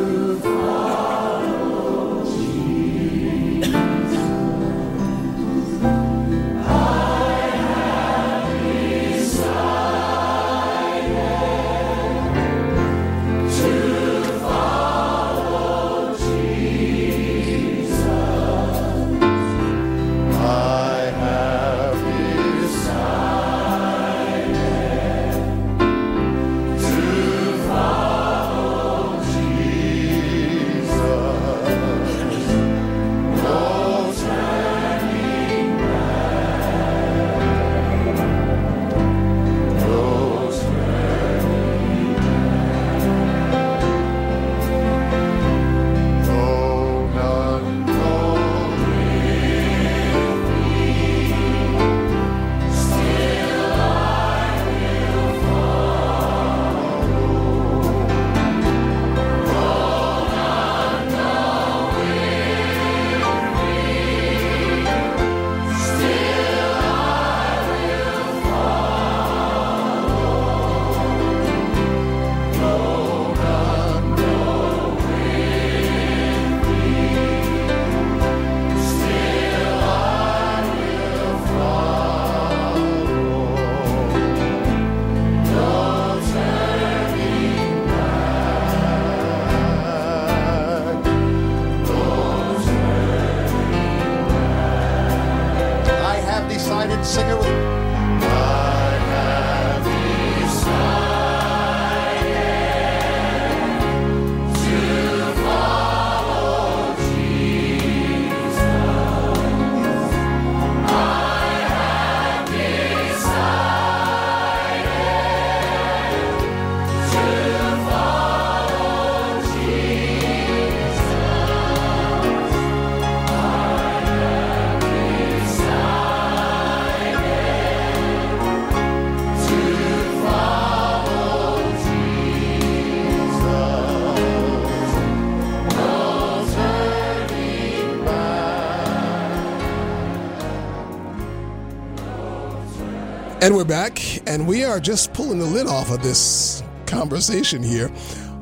And 143.51 143.57
we're 143.57 143.65
back, 143.65 143.99
and 144.29 144.47
we 144.47 144.63
are 144.63 144.79
just 144.79 145.11
pulling 145.11 145.37
the 145.37 145.45
lid 145.45 145.67
off 145.67 145.91
of 145.91 146.01
this 146.01 146.63
conversation 146.85 147.61
here. 147.61 147.91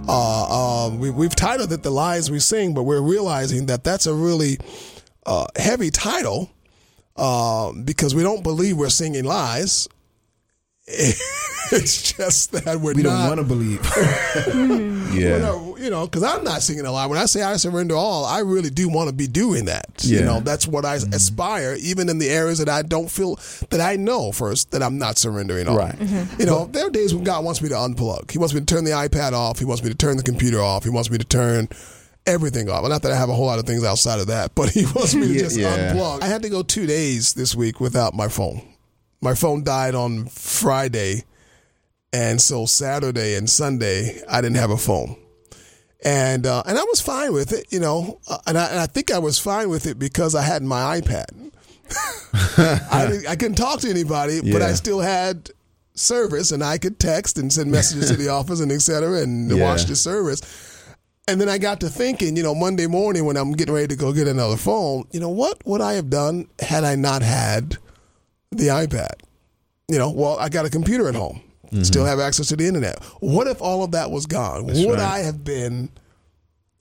Uh, 0.07 0.85
uh, 0.85 0.95
we, 0.95 1.09
we've 1.09 1.35
titled 1.35 1.73
it 1.73 1.81
"The 1.81 1.89
Lies 1.89 2.29
We 2.29 2.37
Sing," 2.37 2.75
but 2.75 2.83
we're 2.83 3.01
realizing 3.01 3.65
that 3.65 3.83
that's 3.83 4.05
a 4.05 4.13
really 4.13 4.59
uh, 5.25 5.47
heavy 5.55 5.89
title 5.89 6.51
uh, 7.15 7.71
because 7.71 8.13
we 8.13 8.21
don't 8.21 8.43
believe 8.43 8.77
we're 8.77 8.89
singing 8.89 9.23
lies. 9.23 9.87
it's 11.73 12.13
just 12.13 12.51
that 12.51 12.79
we're 12.79 12.93
We 12.93 13.03
don't 13.03 13.27
want 13.27 13.39
to 13.39 13.45
believe. 13.45 13.79
Mm-hmm. 14.39 15.17
Yeah. 15.17 15.39
Well, 15.39 15.39
no, 15.39 15.77
you 15.77 15.89
know, 15.89 16.05
because 16.05 16.23
I'm 16.23 16.43
not 16.43 16.61
singing 16.61 16.85
a 16.85 16.91
lot. 16.91 17.09
When 17.09 17.17
I 17.17 17.25
say 17.25 17.41
I 17.41 17.55
surrender 17.57 17.95
all, 17.95 18.25
I 18.25 18.39
really 18.39 18.69
do 18.69 18.89
want 18.89 19.09
to 19.09 19.15
be 19.15 19.27
doing 19.27 19.65
that. 19.65 19.85
You 20.03 20.21
know, 20.21 20.39
that's 20.39 20.67
what 20.67 20.85
I 20.85 20.97
mm-hmm. 20.97 21.13
aspire, 21.13 21.75
even 21.79 22.09
in 22.09 22.19
the 22.19 22.29
areas 22.29 22.59
that 22.59 22.69
I 22.69 22.81
don't 22.81 23.09
feel 23.09 23.35
that 23.69 23.81
I 23.81 23.95
know 23.95 24.31
first 24.31 24.71
that 24.71 24.83
I'm 24.83 24.97
not 24.97 25.17
surrendering 25.17 25.67
all. 25.67 25.77
Right. 25.77 25.95
Mm-hmm. 25.95 26.39
You 26.39 26.45
know, 26.45 26.65
there 26.65 26.87
are 26.87 26.89
days 26.89 27.13
when 27.13 27.23
God 27.23 27.43
wants 27.43 27.61
me 27.61 27.69
to 27.69 27.75
unplug. 27.75 28.31
He 28.31 28.37
wants 28.37 28.53
me 28.53 28.59
to 28.59 28.65
turn 28.65 28.83
the 28.83 28.91
iPad 28.91 29.33
off. 29.33 29.59
He 29.59 29.65
wants 29.65 29.83
me 29.83 29.89
to 29.89 29.95
turn 29.95 30.17
the 30.17 30.23
computer 30.23 30.61
off. 30.61 30.83
He 30.83 30.89
wants 30.89 31.09
me 31.09 31.17
to 31.17 31.25
turn 31.25 31.69
everything 32.25 32.69
off. 32.69 32.87
Not 32.87 33.01
that 33.01 33.11
I 33.11 33.15
have 33.15 33.29
a 33.29 33.33
whole 33.33 33.45
lot 33.47 33.59
of 33.59 33.65
things 33.65 33.83
outside 33.83 34.19
of 34.19 34.27
that, 34.27 34.51
but 34.55 34.69
he 34.69 34.85
wants 34.85 35.15
me 35.15 35.27
to 35.27 35.33
Yeah, 35.33 35.39
just 35.39 35.57
yeah. 35.57 35.93
unplug. 35.93 36.21
I 36.23 36.27
had 36.27 36.43
to 36.43 36.49
go 36.49 36.63
two 36.63 36.85
days 36.85 37.33
this 37.33 37.55
week 37.55 37.79
without 37.79 38.13
my 38.13 38.27
phone. 38.27 38.61
My 39.21 39.33
phone 39.33 39.63
died 39.63 39.95
on 39.95 40.27
Friday. 40.27 41.23
And 42.11 42.41
so 42.41 42.65
Saturday 42.65 43.35
and 43.35 43.49
Sunday, 43.49 44.21
I 44.27 44.41
didn't 44.41 44.55
have 44.57 44.71
a 44.71 44.77
phone, 44.77 45.15
and 46.03 46.45
uh, 46.47 46.63
and 46.65 46.77
I 46.77 46.83
was 46.83 47.01
fine 47.01 47.33
with 47.33 47.53
it, 47.53 47.67
you 47.71 47.79
know. 47.79 48.19
Uh, 48.27 48.39
and, 48.47 48.57
I, 48.57 48.65
and 48.65 48.79
I 48.79 48.87
think 48.87 49.11
I 49.11 49.19
was 49.19 49.37
fine 49.37 49.69
with 49.69 49.85
it 49.85 49.99
because 49.99 50.33
I 50.33 50.41
had 50.41 50.63
my 50.63 50.99
iPad. 50.99 51.51
I 52.57 53.19
I 53.29 53.35
couldn't 53.35 53.55
talk 53.57 53.81
to 53.81 53.89
anybody, 53.89 54.41
but 54.41 54.61
I 54.61 54.73
still 54.73 54.99
had 54.99 55.51
service, 55.93 56.51
and 56.51 56.63
I 56.63 56.77
could 56.79 56.99
text 56.99 57.37
and 57.37 57.51
send 57.53 57.71
messages 57.71 58.09
to 58.09 58.15
the 58.17 58.29
office 58.39 58.59
and 58.59 58.71
et 58.71 58.79
cetera, 58.81 59.21
and 59.21 59.49
Yeah. 59.51 59.63
watch 59.63 59.85
the 59.85 59.95
service. 59.95 60.41
And 61.27 61.39
then 61.39 61.47
I 61.47 61.59
got 61.59 61.79
to 61.81 61.89
thinking, 61.89 62.35
you 62.35 62.41
know, 62.41 62.55
Monday 62.55 62.87
morning 62.87 63.23
when 63.25 63.37
I'm 63.37 63.51
getting 63.51 63.75
ready 63.75 63.87
to 63.89 63.95
go 63.95 64.11
get 64.13 64.27
another 64.27 64.57
phone, 64.57 65.03
you 65.11 65.19
know, 65.19 65.29
what 65.29 65.63
would 65.63 65.79
I 65.79 65.93
have 65.93 66.09
done 66.09 66.47
had 66.59 66.83
I 66.83 66.95
not 66.95 67.21
had 67.21 67.77
the 68.49 68.69
iPad? 68.69 69.11
You 69.87 69.99
know, 69.99 70.09
well, 70.09 70.39
I 70.39 70.49
got 70.49 70.65
a 70.65 70.71
computer 70.71 71.07
at 71.07 71.13
home, 71.13 71.41
still 71.83 72.05
have 72.05 72.19
access 72.19 72.47
to 72.47 72.55
the 72.55 72.67
internet. 72.67 73.03
What 73.19 73.47
if 73.47 73.61
all 73.61 73.83
of 73.83 73.91
that 73.91 74.11
was 74.11 74.25
gone? 74.25 74.67
That's 74.67 74.85
would 74.85 74.99
right. 74.99 74.99
I 74.99 75.19
have 75.19 75.43
been 75.43 75.89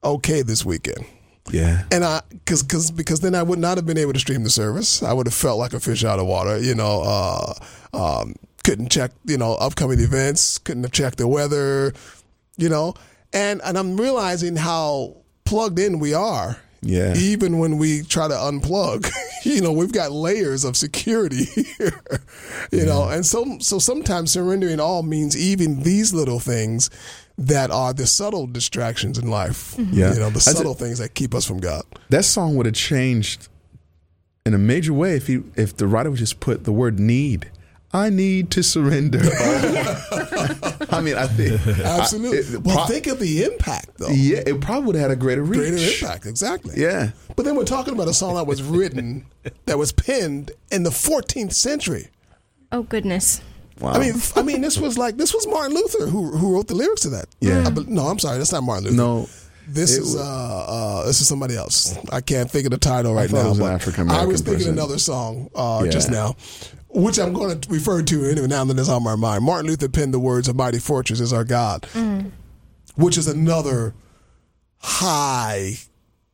okay 0.02 0.42
this 0.42 0.64
weekend? 0.64 1.04
Yeah. 1.50 1.84
And 1.90 2.04
I, 2.04 2.20
cause, 2.46 2.62
cause, 2.62 2.90
because 2.90 3.20
then 3.20 3.34
I 3.34 3.42
would 3.42 3.58
not 3.58 3.78
have 3.78 3.86
been 3.86 3.98
able 3.98 4.12
to 4.12 4.18
stream 4.18 4.44
the 4.44 4.50
service. 4.50 5.02
I 5.02 5.12
would 5.12 5.26
have 5.26 5.34
felt 5.34 5.58
like 5.58 5.72
a 5.72 5.80
fish 5.80 6.04
out 6.04 6.18
of 6.18 6.26
water, 6.26 6.58
you 6.58 6.74
know, 6.74 7.02
uh, 7.04 7.54
um, 7.94 8.34
couldn't 8.64 8.90
check, 8.90 9.12
you 9.24 9.38
know, 9.38 9.54
upcoming 9.54 10.00
events, 10.00 10.58
couldn't 10.58 10.82
have 10.82 10.92
checked 10.92 11.18
the 11.18 11.26
weather, 11.26 11.94
you 12.56 12.68
know, 12.68 12.94
and, 13.32 13.60
and 13.64 13.78
I'm 13.78 13.96
realizing 13.96 14.56
how 14.56 15.16
plugged 15.44 15.78
in 15.78 15.98
we 15.98 16.12
are. 16.12 16.58
Yeah. 16.80 17.14
Even 17.16 17.58
when 17.58 17.76
we 17.78 18.02
try 18.02 18.28
to 18.28 18.34
unplug, 18.34 19.10
you 19.44 19.60
know, 19.60 19.72
we've 19.72 19.92
got 19.92 20.12
layers 20.12 20.64
of 20.64 20.76
security 20.76 21.44
here, 21.78 22.00
you 22.70 22.86
know, 22.86 23.08
and 23.08 23.26
so, 23.26 23.58
so 23.60 23.78
sometimes 23.78 24.32
surrendering 24.32 24.78
all 24.78 25.02
means 25.02 25.36
even 25.36 25.82
these 25.82 26.14
little 26.14 26.38
things 26.38 26.90
that 27.36 27.70
are 27.70 27.92
the 27.92 28.06
subtle 28.06 28.46
distractions 28.46 29.18
in 29.18 29.28
life. 29.28 29.76
Mm-hmm. 29.76 29.94
Yeah. 29.94 30.14
You 30.14 30.20
know, 30.20 30.30
the 30.30 30.40
subtle 30.40 30.74
things 30.74 30.98
that 30.98 31.14
keep 31.14 31.34
us 31.34 31.44
from 31.44 31.58
God. 31.58 31.84
That 32.10 32.24
song 32.24 32.56
would 32.56 32.66
have 32.66 32.74
changed 32.74 33.48
in 34.44 34.54
a 34.54 34.58
major 34.58 34.92
way 34.92 35.14
if 35.14 35.26
he 35.26 35.40
if 35.56 35.76
the 35.76 35.86
writer 35.86 36.10
would 36.10 36.18
just 36.18 36.40
put 36.40 36.64
the 36.64 36.72
word 36.72 36.98
need. 36.98 37.50
I 37.92 38.10
need 38.10 38.50
to 38.52 38.62
surrender. 38.62 39.20
I 40.90 41.00
mean, 41.02 41.16
I 41.16 41.26
think 41.26 41.60
Absolutely. 41.78 42.38
I- 42.38 42.40
it- 42.58 42.62
well, 42.62 42.76
pro- 42.76 42.86
think 42.86 43.06
of 43.06 43.18
the 43.18 43.44
impact, 43.44 43.90
though. 43.98 44.08
yeah, 44.10 44.42
it 44.46 44.60
probably 44.60 44.86
would 44.86 44.94
have 44.96 45.10
had 45.10 45.10
a 45.10 45.16
greater 45.20 45.42
reach. 45.42 45.60
Greater 45.70 45.76
impact, 46.06 46.26
exactly. 46.26 46.74
Yeah. 46.76 47.10
But 47.36 47.44
then 47.44 47.56
we're 47.56 47.64
talking 47.64 47.94
about 47.94 48.08
a 48.08 48.14
song 48.14 48.34
that 48.34 48.46
was 48.46 48.62
written, 48.62 49.24
that 49.66 49.78
was 49.78 49.92
penned 49.92 50.50
in 50.70 50.82
the 50.82 50.90
14th 50.90 51.52
century. 51.52 52.08
Oh 52.72 52.82
goodness. 52.82 53.40
Wow. 53.80 53.92
I 53.92 53.98
mean, 54.00 54.14
I 54.36 54.42
mean, 54.42 54.60
this 54.60 54.76
was 54.76 54.98
like 54.98 55.16
this 55.16 55.32
was 55.32 55.46
Martin 55.46 55.74
Luther 55.74 56.06
who 56.08 56.36
who 56.36 56.54
wrote 56.54 56.66
the 56.66 56.74
lyrics 56.74 57.02
to 57.02 57.10
that. 57.10 57.26
Yeah. 57.40 57.64
I 57.66 57.70
no, 57.86 58.08
I'm 58.08 58.18
sorry, 58.18 58.36
that's 58.38 58.52
not 58.52 58.62
Martin 58.64 58.84
Luther. 58.84 58.96
no. 58.96 59.28
This 59.70 59.96
It 59.96 60.00
is 60.02 60.16
uh, 60.16 60.20
uh, 60.22 61.06
this 61.06 61.20
is 61.20 61.28
somebody 61.28 61.54
else. 61.56 61.96
I 62.10 62.20
can't 62.22 62.50
think 62.50 62.64
of 62.64 62.70
the 62.72 62.78
title 62.78 63.14
right 63.14 63.28
thought 63.30 63.40
it 63.40 63.42
now. 63.44 63.48
was 63.50 63.58
but 63.58 63.72
African-American 63.72 64.24
I 64.24 64.26
was 64.26 64.40
thinking 64.40 64.58
person. 64.60 64.72
another 64.72 64.98
song 64.98 65.50
uh, 65.54 65.82
Yeah. 65.84 65.90
just 65.90 66.10
now, 66.10 66.36
which 66.90 67.18
I'm 67.18 67.32
going 67.32 67.60
to 67.60 67.70
refer 67.70 68.02
to 68.02 68.24
anyway 68.24 68.46
now 68.46 68.64
that 68.64 68.78
it's 68.78 68.88
on 68.88 69.02
my 69.02 69.16
mind. 69.16 69.44
Martin 69.44 69.66
Luther 69.70 69.88
penned 69.88 70.14
the 70.14 70.18
words, 70.18 70.48
"A 70.48 70.54
mighty 70.54 70.78
fortress 70.78 71.20
is 71.20 71.32
our 71.32 71.44
God," 71.44 71.82
mm. 71.92 72.30
which 72.96 73.18
is 73.18 73.26
another 73.28 73.94
high 74.78 75.78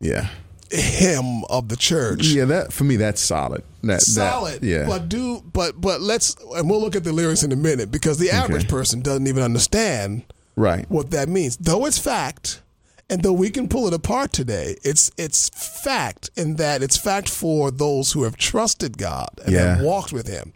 Yeah. 0.00 0.28
hymn 0.70 1.44
of 1.50 1.68
the 1.68 1.76
church. 1.76 2.26
Yeah, 2.26 2.44
that 2.46 2.72
for 2.72 2.84
me 2.84 2.96
that's 2.96 3.20
solid. 3.20 3.62
That, 3.82 4.00
that- 4.00 4.02
Solid, 4.02 4.62
yeah. 4.62 4.86
But 4.86 5.08
do 5.08 5.42
but 5.52 5.80
but 5.80 6.00
let's 6.00 6.36
and 6.56 6.68
we'll 6.68 6.80
look 6.80 6.96
at 6.96 7.04
the 7.04 7.12
lyrics 7.12 7.42
in 7.42 7.52
a 7.52 7.56
minute 7.56 7.90
because 7.90 8.18
the 8.18 8.30
average 8.30 8.68
person 8.68 9.00
doesn't 9.00 9.26
even 9.26 9.42
understand 9.42 10.22
right. 10.56 10.88
what 10.90 11.10
that 11.10 11.28
means. 11.28 11.56
Though 11.58 11.84
it's 11.86 11.98
fact, 11.98 12.62
and 13.10 13.22
though 13.22 13.32
we 13.32 13.50
can 13.50 13.68
pull 13.68 13.86
it 13.86 13.94
apart 13.94 14.32
today, 14.32 14.76
it's 14.82 15.10
it's 15.18 15.48
fact 15.50 16.30
in 16.36 16.56
that 16.56 16.82
it's 16.82 16.96
fact 16.96 17.28
for 17.28 17.70
those 17.70 18.12
who 18.12 18.22
have 18.24 18.36
trusted 18.36 18.96
God 18.98 19.28
and 19.44 19.52
Yeah. 19.54 19.76
have 19.76 19.84
walked 19.84 20.12
with 20.12 20.26
Him. 20.26 20.52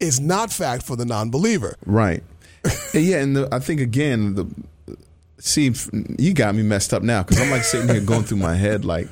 It's 0.00 0.18
not 0.18 0.50
fact 0.52 0.82
for 0.82 0.96
the 0.96 1.04
non-believer. 1.04 1.76
Right. 1.86 2.22
Yeah, 2.94 3.18
and 3.18 3.36
the, 3.36 3.48
I 3.52 3.58
think 3.60 3.80
again, 3.80 4.34
the 4.34 4.46
see, 5.38 5.72
you 6.18 6.34
got 6.34 6.54
me 6.54 6.62
messed 6.62 6.92
up 6.92 7.02
now 7.02 7.22
because 7.22 7.40
I'm 7.40 7.50
like 7.50 7.62
sitting 7.64 7.88
here 7.88 8.00
going 8.00 8.24
through 8.24 8.38
my 8.38 8.54
head, 8.56 8.84
like 8.84 9.08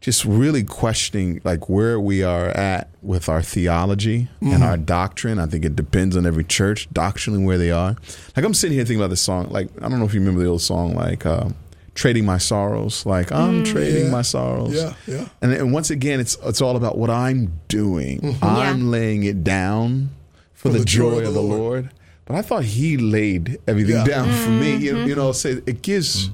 just 0.00 0.24
really 0.24 0.64
questioning 0.64 1.40
like 1.44 1.68
where 1.68 2.00
we 2.00 2.24
are 2.24 2.48
at 2.48 2.88
with 3.02 3.28
our 3.28 3.40
theology 3.42 4.28
and 4.40 4.64
our 4.64 4.76
doctrine. 4.76 5.38
I 5.38 5.46
think 5.46 5.64
it 5.64 5.76
depends 5.76 6.16
on 6.16 6.26
every 6.26 6.42
church 6.42 6.88
doctrinally 6.92 7.44
where 7.44 7.58
they 7.58 7.70
are. 7.70 7.96
Like 8.36 8.44
I'm 8.44 8.54
sitting 8.54 8.76
here 8.76 8.84
thinking 8.84 9.00
about 9.00 9.10
this 9.10 9.20
song. 9.22 9.48
Like 9.50 9.68
I 9.80 9.88
don't 9.88 9.98
know 10.00 10.06
if 10.06 10.14
you 10.14 10.20
remember 10.20 10.42
the 10.42 10.48
old 10.48 10.62
song, 10.62 10.94
like. 10.94 11.24
Uh, 11.26 11.50
Trading 11.94 12.24
my 12.24 12.38
sorrows, 12.38 13.04
like 13.04 13.30
I'm 13.32 13.64
trading 13.64 14.04
Yeah. 14.06 14.10
my 14.10 14.22
sorrows. 14.22 14.72
Yeah, 14.74 14.94
yeah. 15.06 15.28
And, 15.42 15.52
and 15.52 15.72
once 15.74 15.90
again, 15.90 16.20
it's 16.20 16.38
it's 16.42 16.62
all 16.62 16.76
about 16.76 16.96
what 16.96 17.10
I'm 17.10 17.60
doing. 17.68 18.38
I'm 18.40 18.90
laying 18.90 19.24
it 19.24 19.44
down 19.44 20.08
for, 20.54 20.70
the, 20.70 20.84
joy, 20.84 21.26
of 21.26 21.34
the 21.34 21.42
Lord. 21.42 21.90
But 22.24 22.36
I 22.36 22.42
thought 22.42 22.64
He 22.64 22.96
laid 22.96 23.58
everything 23.66 23.96
Yeah. 23.96 24.04
down 24.04 24.32
for 24.32 24.50
me. 24.50 24.76
You, 24.76 24.98
you 25.00 25.14
know, 25.14 25.32
say 25.32 25.60
it 25.66 25.82
gives. 25.82 26.30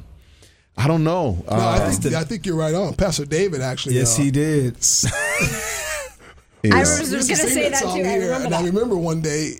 I 0.77 0.87
don't 0.87 1.03
know. 1.03 1.43
No, 1.51 1.57
I 1.57 1.79
Uh, 1.79 1.91
think 1.91 2.15
I 2.15 2.23
think 2.23 2.47
you're 2.47 2.55
right 2.55 2.75
on. 2.75 2.95
Pastor 2.95 3.25
David 3.25 3.61
actually. 3.61 3.97
yes, 3.97 4.17
uh, 4.17 4.23
he 4.23 4.31
did. 4.31 4.77
you 6.63 6.71
I 6.73 6.75
know. 6.75 6.79
was 6.79 7.11
We 7.11 7.17
used 7.17 7.29
just 7.29 7.41
to 7.43 7.49
gonna 7.49 7.55
say 7.55 7.69
that 7.71 7.79
song 7.83 7.97
too. 7.99 8.05
I 8.09 8.15
remember 8.15 8.47
and 8.47 8.55
I 8.55 8.63
remember 8.65 8.97
one 8.97 9.21
day 9.23 9.55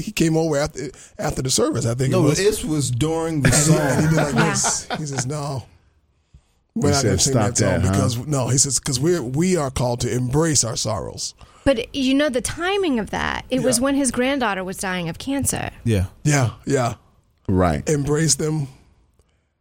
he 0.00 0.12
came 0.12 0.36
over 0.36 0.56
after 0.56 0.90
after 1.18 1.42
the 1.42 1.50
service. 1.50 1.86
I 1.86 1.94
think 1.94 2.10
No, 2.12 2.20
it 2.20 2.28
was. 2.30 2.38
this 2.38 2.64
was 2.64 2.90
during 2.90 3.42
the 3.42 3.48
And 3.52 3.56
he 3.56 4.06
song. 4.06 4.14
did 4.14 4.34
like 4.34 4.34
this. 4.52 4.88
He 4.98 5.06
says, 5.06 5.26
"No, 5.26 5.64
we're 6.74 6.88
He 6.88 6.92
not 6.92 7.00
said, 7.00 7.06
going 7.06 7.18
to 7.18 7.22
sing 7.24 7.32
"Stop 7.32 7.46
that 7.48 7.56
song 7.58 7.80
huh?" 7.80 7.90
because 7.92 8.26
no." 8.26 8.48
He 8.48 8.58
says, 8.58 8.78
"Because 8.78 8.98
we're 9.00 9.22
we 9.22 9.56
are 9.56 9.70
called 9.70 10.00
to 10.00 10.12
embrace 10.12 10.64
our 10.64 10.76
sorrows." 10.76 11.34
But 11.64 11.94
you 11.94 12.14
know 12.14 12.28
the 12.30 12.40
timing 12.40 12.98
of 12.98 13.10
that. 13.10 13.44
It 13.50 13.62
was 13.62 13.80
when 13.80 13.94
his 13.94 14.10
granddaughter 14.10 14.64
was 14.64 14.78
dying 14.78 15.08
of 15.10 15.18
cancer. 15.18 15.70
Yeah. 15.84 16.06
Yeah, 16.24 16.52
yeah. 16.64 16.94
right, 17.48 17.86
Embrace 17.88 18.36
them 18.36 18.68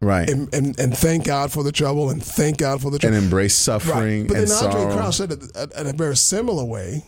right, 0.01 0.29
and, 0.29 0.51
and 0.53 0.79
and 0.79 0.97
thank 0.97 1.25
God 1.25 1.51
for 1.51 1.61
the 1.61 1.73
trouble 1.73 2.09
and 2.09 2.23
thank 2.23 2.57
God 2.57 2.81
for 2.81 2.89
the 2.89 2.99
trouble. 2.99 3.17
and 3.17 3.25
embrace 3.25 3.53
suffering 3.55 4.27
But 4.27 4.37
and 4.37 4.47
then 4.47 4.63
Andre 4.63 4.81
sorrow. 4.81 4.95
Crouch 4.95 5.15
said 5.17 5.31
it 5.33 5.43
uh, 5.55 5.67
in 5.77 5.87
a 5.87 5.93
very 5.93 6.15
similar 6.15 6.63
way. 6.63 7.03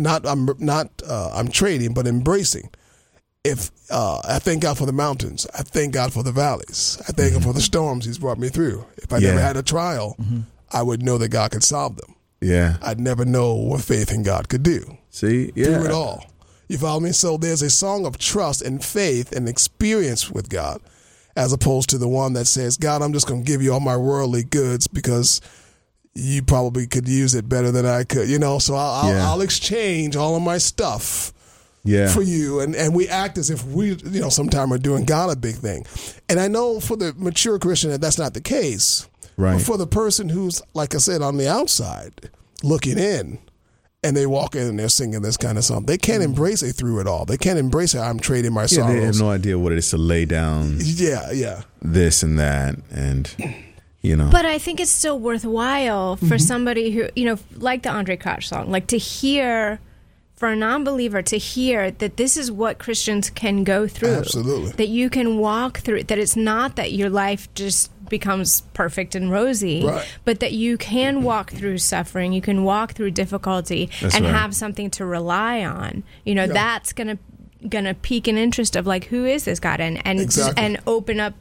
Not 0.00 0.26
I'm 0.26 0.48
not 0.58 0.90
uh, 1.06 1.30
I'm 1.34 1.48
trading, 1.48 1.94
but 1.94 2.06
embracing. 2.06 2.70
If 3.42 3.70
uh, 3.90 4.20
I 4.24 4.38
thank 4.38 4.62
God 4.62 4.76
for 4.76 4.84
the 4.86 4.92
mountains, 4.92 5.46
I 5.58 5.62
thank 5.62 5.94
God 5.94 6.12
for 6.12 6.22
the 6.22 6.32
valleys. 6.32 7.00
I 7.08 7.12
thank 7.12 7.32
Him 7.32 7.40
for 7.42 7.52
the 7.54 7.60
storms 7.62 8.04
He's 8.04 8.18
brought 8.18 8.38
me 8.38 8.48
through. 8.50 8.84
If 8.98 9.12
I 9.12 9.18
never 9.18 9.38
Mm-hmm. 9.38 9.46
Had 9.46 9.56
a 9.56 9.62
trial, 9.62 10.16
I 10.72 10.82
would 10.82 11.02
know 11.02 11.16
that 11.18 11.28
God 11.30 11.50
could 11.52 11.64
solve 11.64 11.96
them. 11.96 12.14
yeah. 12.40 12.76
I'd 12.82 13.00
never 13.00 13.24
know 13.24 13.54
what 13.54 13.80
faith 13.82 14.12
in 14.12 14.22
God 14.22 14.48
could 14.48 14.62
do 14.62 14.98
See, 15.10 15.52
yeah, 15.54 15.64
through 15.64 15.84
it 15.86 15.90
all. 15.90 16.24
You 16.68 16.78
follow 16.78 17.00
me? 17.00 17.12
So 17.12 17.36
there's 17.36 17.62
a 17.62 17.70
song 17.70 18.06
of 18.06 18.16
trust 18.18 18.62
and 18.62 18.84
faith 18.84 19.32
and 19.32 19.48
experience 19.48 20.30
with 20.30 20.48
God, 20.50 20.80
as 21.34 21.52
opposed 21.52 21.88
to 21.90 21.98
the 21.98 22.08
one 22.08 22.34
that 22.34 22.44
says, 22.46 22.76
God, 22.76 23.02
I'm 23.02 23.12
just 23.12 23.26
going 23.26 23.42
to 23.44 23.50
give 23.50 23.60
you 23.62 23.72
all 23.72 23.80
my 23.80 23.96
worldly 23.96 24.44
goods 24.44 24.86
because 24.86 25.40
you 26.14 26.42
probably 26.42 26.86
could 26.86 27.08
use 27.08 27.34
it 27.34 27.48
better 27.48 27.70
than 27.70 27.86
I 27.86 28.04
could. 28.04 28.28
You 28.28 28.38
know, 28.38 28.58
so 28.58 28.74
I'll, 28.74 29.06
I'll, 29.06 29.12
Yeah. 29.14 29.28
I'll 29.28 29.40
exchange 29.40 30.16
all 30.16 30.36
of 30.36 30.42
my 30.42 30.58
stuff 30.58 31.32
yeah. 31.84 32.08
for 32.12 32.22
you 32.22 32.60
and, 32.60 32.74
and 32.76 32.94
we 32.94 33.08
act 33.08 33.38
as 33.38 33.48
if 33.50 33.64
we 33.64 33.94
you 33.94 34.20
know 34.20 34.28
sometime 34.28 34.72
are 34.72 34.78
doing 34.78 35.04
God 35.04 35.30
a 35.30 35.36
big 35.36 35.54
thing. 35.56 35.86
And 36.28 36.38
I 36.40 36.48
know 36.48 36.80
for 36.80 36.96
the 36.96 37.14
mature 37.16 37.58
Christian 37.58 37.90
that 37.90 38.00
that's 38.00 38.18
not 38.18 38.34
the 38.34 38.40
case. 38.40 39.08
Right. 39.36 39.54
But 39.54 39.62
for 39.62 39.78
the 39.78 39.86
person 39.86 40.28
who's 40.28 40.60
like 40.74 40.94
I 40.94 40.98
said 40.98 41.22
on 41.22 41.36
the 41.36 41.48
outside 41.48 42.28
looking 42.62 42.98
in 42.98 43.38
and 44.02 44.16
they 44.16 44.26
walk 44.26 44.54
in 44.54 44.62
and 44.66 44.78
they're 44.78 44.88
singing 44.88 45.20
this 45.22 45.36
kind 45.36 45.58
of 45.58 45.64
song. 45.64 45.84
They 45.84 45.98
can't 45.98 46.22
embrace 46.22 46.62
it 46.62 46.72
through 46.72 47.00
it 47.00 47.06
all. 47.06 47.24
They 47.26 47.36
can't 47.36 47.58
embrace 47.58 47.94
it. 47.94 47.98
I'm 48.00 48.18
trading 48.18 48.52
my 48.52 48.64
Mm. 48.64 48.76
Yeah, 48.78 48.86
they 49.00 49.06
have 49.06 49.18
no 49.18 49.30
idea 49.30 49.58
what 49.58 49.72
it 49.72 49.78
is 49.78 49.90
to 49.90 49.98
lay 49.98 50.24
down 50.24 50.76
Yeah, 50.80 51.30
yeah. 51.32 51.62
this 51.82 52.22
and 52.22 52.38
that, 52.38 52.76
and 52.90 53.34
you 54.02 54.16
know. 54.16 54.28
But 54.30 54.46
I 54.46 54.58
think 54.58 54.80
it's 54.80 54.90
still 54.90 55.18
worthwhile 55.18 56.16
for 56.16 56.24
Mm-hmm. 56.24 56.36
somebody 56.38 56.90
who, 56.92 57.08
you 57.16 57.24
know, 57.24 57.38
like 57.56 57.82
the 57.82 57.90
Andre 57.90 58.16
Crouch 58.16 58.48
song, 58.48 58.70
like 58.70 58.86
to 58.88 58.98
hear, 58.98 59.80
for 60.34 60.48
a 60.48 60.56
non 60.56 60.84
believer, 60.84 61.20
to 61.22 61.36
hear 61.36 61.90
that 61.90 62.16
this 62.16 62.36
is 62.36 62.50
what 62.50 62.78
Christians 62.78 63.30
can 63.30 63.62
go 63.64 63.86
through. 63.86 64.14
Absolutely. 64.16 64.72
That 64.72 64.88
you 64.88 65.10
can 65.10 65.38
walk 65.38 65.78
through, 65.78 66.04
that 66.04 66.18
it's 66.18 66.36
not 66.36 66.76
that 66.76 66.92
your 66.92 67.10
life 67.10 67.52
just 67.54 67.90
becomes 68.08 68.62
perfect 68.72 69.14
and 69.14 69.30
rosy, 69.30 69.84
Right. 69.84 70.04
but 70.24 70.40
that 70.40 70.52
you 70.52 70.76
can 70.76 71.22
walk 71.22 71.52
through 71.52 71.78
suffering, 71.78 72.32
you 72.32 72.40
can 72.40 72.64
walk 72.64 72.94
through 72.94 73.12
difficulty 73.12 73.88
That's 74.00 74.16
and 74.16 74.24
right. 74.24 74.34
have 74.34 74.52
something 74.56 74.90
to 74.92 75.04
rely 75.06 75.64
on. 75.64 76.02
You 76.24 76.34
know, 76.34 76.46
that's 76.48 76.92
going 76.92 77.06
to 77.08 77.18
going 77.68 77.84
to 77.84 77.92
pique 77.94 78.26
an 78.26 78.38
interest 78.38 78.74
of 78.74 78.86
like 78.86 79.04
who 79.04 79.26
is 79.26 79.44
this 79.44 79.60
God 79.60 79.80
and 79.80 80.00
and 80.06 80.18
Exactly. 80.18 80.64
and 80.64 80.78
open 80.86 81.20
up 81.20 81.34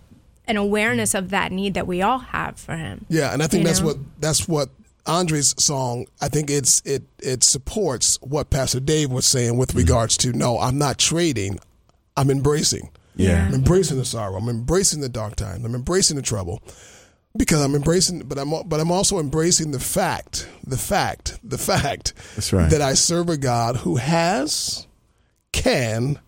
an 0.49 0.57
awareness 0.57 1.13
of 1.13 1.29
that 1.29 1.51
need 1.51 1.75
that 1.75 1.87
we 1.87 2.01
all 2.01 2.19
have 2.19 2.59
for 2.59 2.75
him. 2.75 3.05
Yeah, 3.07 3.31
and 3.31 3.41
I 3.41 3.47
think 3.47 3.65
that's 3.65 3.79
know? 3.79 3.87
what 3.87 3.97
that's 4.19 4.47
what 4.47 4.69
Andre's 5.05 5.55
song. 5.63 6.07
I 6.21 6.27
think 6.27 6.49
it's 6.49 6.81
it 6.85 7.03
it 7.19 7.43
supports 7.43 8.17
what 8.21 8.49
Pastor 8.49 8.79
Dave 8.79 9.11
was 9.11 9.25
saying 9.25 9.57
with 9.57 9.75
regards 9.75 10.17
to 10.17 10.33
no, 10.33 10.59
I'm 10.59 10.77
not 10.77 10.97
trading, 10.97 11.59
I'm 12.17 12.29
embracing. 12.29 12.89
Yeah. 13.15 13.45
I'm 13.45 13.53
embracing 13.53 13.97
the 13.97 14.05
sorrow. 14.05 14.37
I'm 14.37 14.47
embracing 14.49 15.01
the 15.01 15.09
dark 15.09 15.35
times. 15.35 15.65
I'm 15.65 15.75
embracing 15.75 16.15
the 16.15 16.21
trouble 16.21 16.63
because 17.35 17.61
I'm 17.61 17.75
embracing. 17.75 18.19
But 18.21 18.39
I'm 18.39 18.49
but 18.65 18.79
I'm 18.79 18.91
also 18.91 19.19
embracing 19.19 19.71
the 19.71 19.79
fact, 19.79 20.49
the 20.65 20.77
fact, 20.77 21.37
the 21.43 21.57
fact 21.57 22.13
That's 22.35 22.53
right. 22.53 22.69
that 22.71 22.81
I 22.81 22.93
serve 22.93 23.29
a 23.29 23.37
God 23.37 23.77
who 23.77 23.97
has, 23.97 24.87
can, 25.51 26.19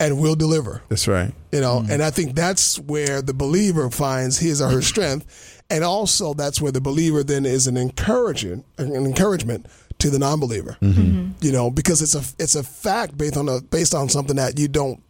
and 0.00 0.18
will 0.20 0.34
deliver. 0.34 0.82
That's 0.88 1.08
right. 1.08 1.32
You 1.52 1.60
know, 1.60 1.84
and 1.88 2.02
I 2.02 2.10
think 2.10 2.34
that's 2.34 2.78
where 2.78 3.22
the 3.22 3.34
believer 3.34 3.90
finds 3.90 4.38
his 4.38 4.60
or 4.60 4.68
her 4.68 4.82
strength, 4.92 5.62
and 5.70 5.84
also 5.84 6.34
that's 6.34 6.60
where 6.60 6.72
the 6.72 6.80
believer 6.80 7.22
then 7.22 7.46
is 7.46 7.66
an 7.66 7.76
encouragement, 7.76 8.64
an 8.78 8.94
encouragement 8.94 9.66
to 9.98 10.10
the 10.10 10.18
non-believer. 10.18 10.76
You 11.40 11.52
know, 11.52 11.70
because 11.70 12.02
it's 12.02 12.14
a 12.14 12.42
it's 12.42 12.54
a 12.54 12.62
fact 12.62 13.16
based 13.16 13.36
on 13.36 13.48
a 13.48 13.60
based 13.60 13.94
on 13.94 14.08
something 14.08 14.36
that 14.36 14.58
you 14.58 14.68
don't. 14.68 15.02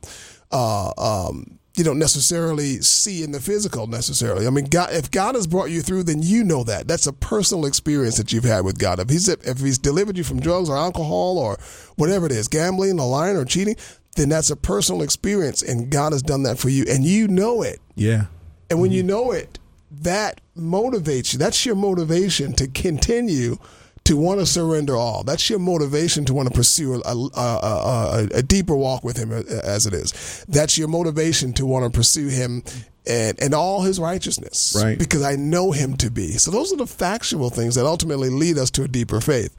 Uh, 0.52 0.92
um, 0.98 1.58
you 1.76 1.82
don't 1.82 1.98
necessarily 1.98 2.80
see 2.82 3.24
in 3.24 3.32
the 3.32 3.40
physical 3.40 3.88
necessarily. 3.88 4.46
I 4.46 4.50
mean, 4.50 4.66
God, 4.66 4.92
if 4.92 5.10
God 5.10 5.34
has 5.34 5.46
brought 5.48 5.70
you 5.70 5.82
through, 5.82 6.04
then 6.04 6.22
you 6.22 6.44
know 6.44 6.62
that. 6.64 6.86
That's 6.86 7.08
a 7.08 7.12
personal 7.12 7.66
experience 7.66 8.16
that 8.16 8.32
you've 8.32 8.44
had 8.44 8.64
with 8.64 8.78
God. 8.78 9.00
If 9.00 9.10
He's 9.10 9.28
if 9.28 9.58
He's 9.58 9.78
delivered 9.78 10.16
you 10.16 10.22
from 10.22 10.38
drugs 10.38 10.70
or 10.70 10.76
alcohol 10.76 11.38
or 11.38 11.58
whatever 11.96 12.26
it 12.26 12.32
is, 12.32 12.46
gambling 12.46 13.00
or 13.00 13.08
lying 13.08 13.36
or 13.36 13.44
cheating, 13.44 13.74
then 14.16 14.28
that's 14.28 14.50
a 14.50 14.56
personal 14.56 15.02
experience, 15.02 15.62
and 15.62 15.90
God 15.90 16.12
has 16.12 16.22
done 16.22 16.44
that 16.44 16.58
for 16.58 16.68
you, 16.68 16.84
and 16.88 17.04
you 17.04 17.28
know 17.28 17.62
it. 17.62 17.80
Yeah. 17.94 18.26
And 18.70 18.80
when 18.80 18.90
mm-hmm. 18.90 18.96
you 18.96 19.02
know 19.02 19.32
it, 19.32 19.58
that 20.02 20.40
motivates 20.56 21.32
you. 21.32 21.38
That's 21.38 21.64
your 21.64 21.74
motivation 21.74 22.52
to 22.54 22.68
continue 22.68 23.58
to 24.04 24.16
want 24.16 24.40
to 24.40 24.46
surrender 24.46 24.96
all. 24.96 25.22
That's 25.24 25.48
your 25.48 25.58
motivation 25.58 26.24
to 26.26 26.34
want 26.34 26.48
to 26.48 26.54
pursue 26.54 26.94
a, 26.94 26.98
a, 27.08 27.30
a, 27.34 27.40
a, 27.40 28.28
a 28.34 28.42
deeper 28.42 28.76
walk 28.76 29.02
with 29.02 29.16
Him, 29.16 29.32
as 29.32 29.86
it 29.86 29.94
is. 29.94 30.44
That's 30.48 30.76
your 30.76 30.88
motivation 30.88 31.52
to 31.54 31.66
want 31.66 31.90
to 31.90 31.96
pursue 31.96 32.28
Him 32.28 32.62
and, 33.06 33.40
and 33.40 33.54
all 33.54 33.82
His 33.82 33.98
righteousness. 33.98 34.76
Right. 34.78 34.98
Because 34.98 35.22
I 35.22 35.36
know 35.36 35.72
Him 35.72 35.96
to 35.98 36.10
be. 36.10 36.32
So 36.32 36.50
those 36.50 36.70
are 36.72 36.76
the 36.76 36.86
factual 36.86 37.48
things 37.48 37.76
that 37.76 37.86
ultimately 37.86 38.28
lead 38.28 38.58
us 38.58 38.70
to 38.72 38.82
a 38.82 38.88
deeper 38.88 39.22
faith. 39.22 39.56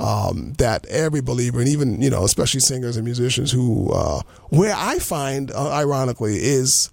Um, 0.00 0.54
that 0.58 0.86
every 0.86 1.20
believer, 1.20 1.60
and 1.60 1.68
even 1.68 2.00
you 2.00 2.08
know, 2.08 2.24
especially 2.24 2.60
singers 2.60 2.96
and 2.96 3.04
musicians, 3.04 3.52
who 3.52 3.92
uh, 3.92 4.22
where 4.48 4.74
I 4.74 4.98
find, 4.98 5.50
uh, 5.50 5.70
ironically, 5.72 6.36
is 6.36 6.90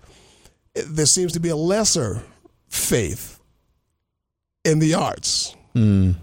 there 0.73 1.05
seems 1.05 1.31
to 1.33 1.39
be 1.39 1.49
a 1.49 1.55
lesser 1.55 2.21
faith 2.67 3.39
in 4.65 4.79
the 4.79 4.93
arts. 4.93 5.55
Mm. 5.75 6.15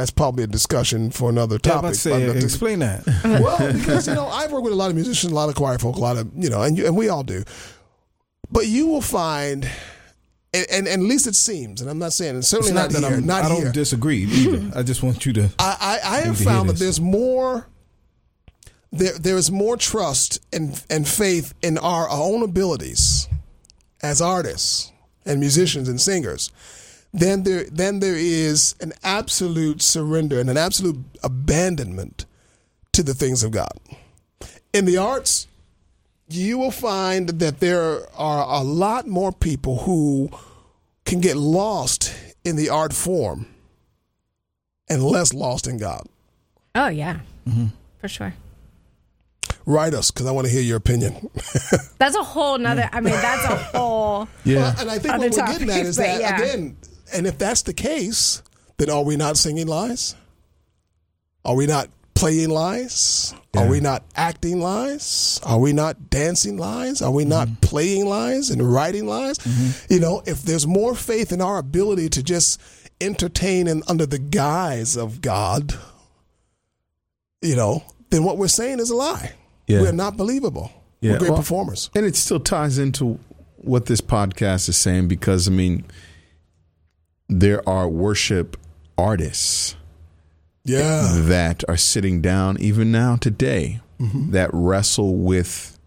That's 0.00 0.10
probably 0.10 0.44
a 0.44 0.46
discussion 0.46 1.10
for 1.10 1.28
another 1.28 1.56
Yeah, 1.56 1.72
topic. 1.72 1.78
about 1.80 1.88
to 1.94 2.00
say, 2.00 2.10
But 2.26 2.30
uh, 2.30 2.32
the- 2.40 2.44
explain 2.44 2.78
that. 2.78 3.06
well, 3.24 3.72
because 3.72 4.08
you 4.08 4.14
know, 4.14 4.26
I've 4.28 4.50
worked 4.50 4.64
with 4.64 4.72
a 4.72 4.76
lot 4.76 4.88
of 4.88 4.96
musicians, 4.96 5.30
a 5.30 5.34
lot 5.34 5.50
of 5.50 5.54
choir 5.56 5.78
folk, 5.78 5.96
a 5.96 6.00
lot 6.00 6.16
of 6.16 6.30
you 6.34 6.48
know, 6.48 6.62
and 6.62 6.76
you, 6.78 6.86
and 6.86 6.96
we 6.96 7.10
all 7.10 7.22
do. 7.22 7.44
But 8.50 8.66
you 8.66 8.86
will 8.86 9.02
find, 9.02 9.64
and, 10.54 10.66
and, 10.72 10.88
and 10.88 11.02
at 11.02 11.08
least 11.08 11.26
it 11.26 11.34
seems, 11.34 11.82
and 11.82 11.90
I'm 11.90 11.98
not 11.98 12.12
saying, 12.14 12.34
and 12.34 12.44
certainly 12.44 12.72
not, 12.72 12.90
not 12.92 13.00
that 13.02 13.08
here, 13.08 13.18
I'm, 13.18 13.26
not 13.26 13.44
I 13.44 13.48
don't 13.50 13.60
here. 13.62 13.72
disagree 13.72 14.24
either. 14.24 14.56
Hmm. 14.58 14.78
I 14.78 14.82
just 14.82 15.02
want 15.02 15.26
you 15.26 15.34
to. 15.34 15.50
I, 15.58 15.98
I, 16.02 16.16
I 16.16 16.20
have 16.22 16.38
found 16.38 16.70
that 16.70 16.76
there's 16.78 17.00
more 17.00 17.66
there 18.92 19.16
there 19.18 19.36
is 19.36 19.50
more 19.52 19.76
trust 19.76 20.40
and 20.52 20.82
and 20.90 21.06
faith 21.06 21.52
in 21.62 21.76
our 21.78 22.08
own 22.10 22.42
abilities 22.42 23.28
as 24.02 24.20
artists 24.22 24.90
and 25.26 25.38
musicians 25.38 25.88
and 25.88 26.00
singers 26.00 26.50
than 27.12 27.42
there 27.42 27.64
than 27.64 28.00
there 28.00 28.16
is 28.16 28.74
an 28.80 28.92
absolute 29.02 29.82
surrender 29.82 30.38
and 30.40 30.48
an 30.48 30.56
absolute 30.56 30.98
abandonment 31.22 32.24
to 32.92 33.02
the 33.02 33.14
things 33.14 33.42
of 33.42 33.50
God. 33.50 33.72
In 34.72 34.84
the 34.84 34.96
arts, 34.96 35.48
you 36.28 36.58
will 36.58 36.70
find 36.70 37.28
that 37.28 37.60
there 37.60 38.06
are 38.14 38.60
a 38.60 38.62
lot 38.62 39.06
more 39.08 39.32
people 39.32 39.78
who 39.78 40.30
can 41.04 41.20
get 41.20 41.36
lost 41.36 42.14
in 42.44 42.54
the 42.56 42.68
art 42.68 42.92
form 42.92 43.46
and 44.88 45.02
less 45.02 45.32
lost 45.34 45.66
in 45.66 45.78
God. 45.78 46.06
Oh 46.74 46.88
yeah, 46.88 47.20
Mm-hmm. 47.48 47.66
for 47.98 48.08
sure. 48.08 48.34
Write 49.66 49.92
us 49.94 50.10
because 50.10 50.26
I 50.26 50.30
want 50.30 50.46
to 50.46 50.52
hear 50.52 50.62
your 50.62 50.76
opinion. 50.76 51.28
That's 51.98 52.16
a 52.16 52.22
whole 52.22 52.58
nother. 52.58 52.88
I 52.92 53.00
mean, 53.00 53.14
that's 53.14 53.44
a 53.44 53.56
whole. 53.56 54.28
Well, 54.46 54.74
and 54.78 54.90
I 54.90 54.98
think 54.98 55.18
what 55.18 55.30
we're 55.30 55.46
getting 55.46 55.70
at 55.70 55.86
is 55.86 55.96
that 55.96 56.20
yeah. 56.20 56.36
again, 56.36 56.76
and 57.12 57.26
if 57.26 57.38
that's 57.38 57.62
the 57.62 57.74
case, 57.74 58.42
then 58.78 58.90
are 58.90 59.04
we 59.04 59.16
not 59.16 59.36
singing 59.36 59.66
lies? 59.66 60.14
Are 61.44 61.54
we 61.56 61.66
not 61.66 61.88
playing 62.14 62.50
lies? 62.50 63.34
Are 63.56 63.66
we 63.66 63.80
not 63.80 64.04
acting 64.14 64.60
lies? 64.60 65.40
Are 65.42 65.58
we 65.58 65.72
not 65.72 66.10
dancing 66.10 66.56
lies? 66.56 67.02
Are 67.02 67.10
we 67.10 67.24
not 67.24 67.48
Mm-hmm. 67.48 67.60
playing 67.60 68.06
lies 68.06 68.50
and 68.50 68.62
writing 68.62 69.06
lies? 69.06 69.38
You 69.90 70.00
know, 70.00 70.22
if 70.26 70.42
there's 70.42 70.66
more 70.66 70.94
faith 70.94 71.32
in 71.32 71.40
our 71.40 71.58
ability 71.58 72.10
to 72.10 72.22
just 72.22 72.60
entertain 73.00 73.66
and 73.66 73.82
under 73.88 74.06
the 74.06 74.18
guise 74.18 74.96
of 74.96 75.20
God, 75.22 75.74
you 77.42 77.56
know, 77.56 77.82
then 78.10 78.24
what 78.24 78.36
we're 78.38 78.48
saying 78.48 78.80
is 78.80 78.90
a 78.90 78.96
lie. 78.96 79.32
Yeah. 79.66 79.80
We're 79.80 79.92
not 79.92 80.16
believable. 80.16 80.70
Yeah, 81.00 81.12
We're 81.12 81.18
great 81.18 81.30
well, 81.30 81.38
performers. 81.38 81.90
And 81.94 82.04
it 82.04 82.16
still 82.16 82.40
ties 82.40 82.76
into 82.78 83.18
what 83.56 83.86
this 83.86 84.00
podcast 84.00 84.68
is 84.68 84.76
saying 84.76 85.08
because 85.08 85.48
I 85.48 85.50
mean, 85.50 85.84
there 87.30 87.66
are 87.68 87.88
worship 87.88 88.56
artists 88.98 89.76
Yeah. 90.64 91.16
that 91.22 91.64
are 91.68 91.76
sitting 91.76 92.20
down 92.20 92.58
even 92.60 92.92
now 92.92 93.16
today 93.16 93.80
Mm-hmm. 94.00 94.30
that 94.30 94.48
wrestle 94.54 95.14
with 95.16 95.78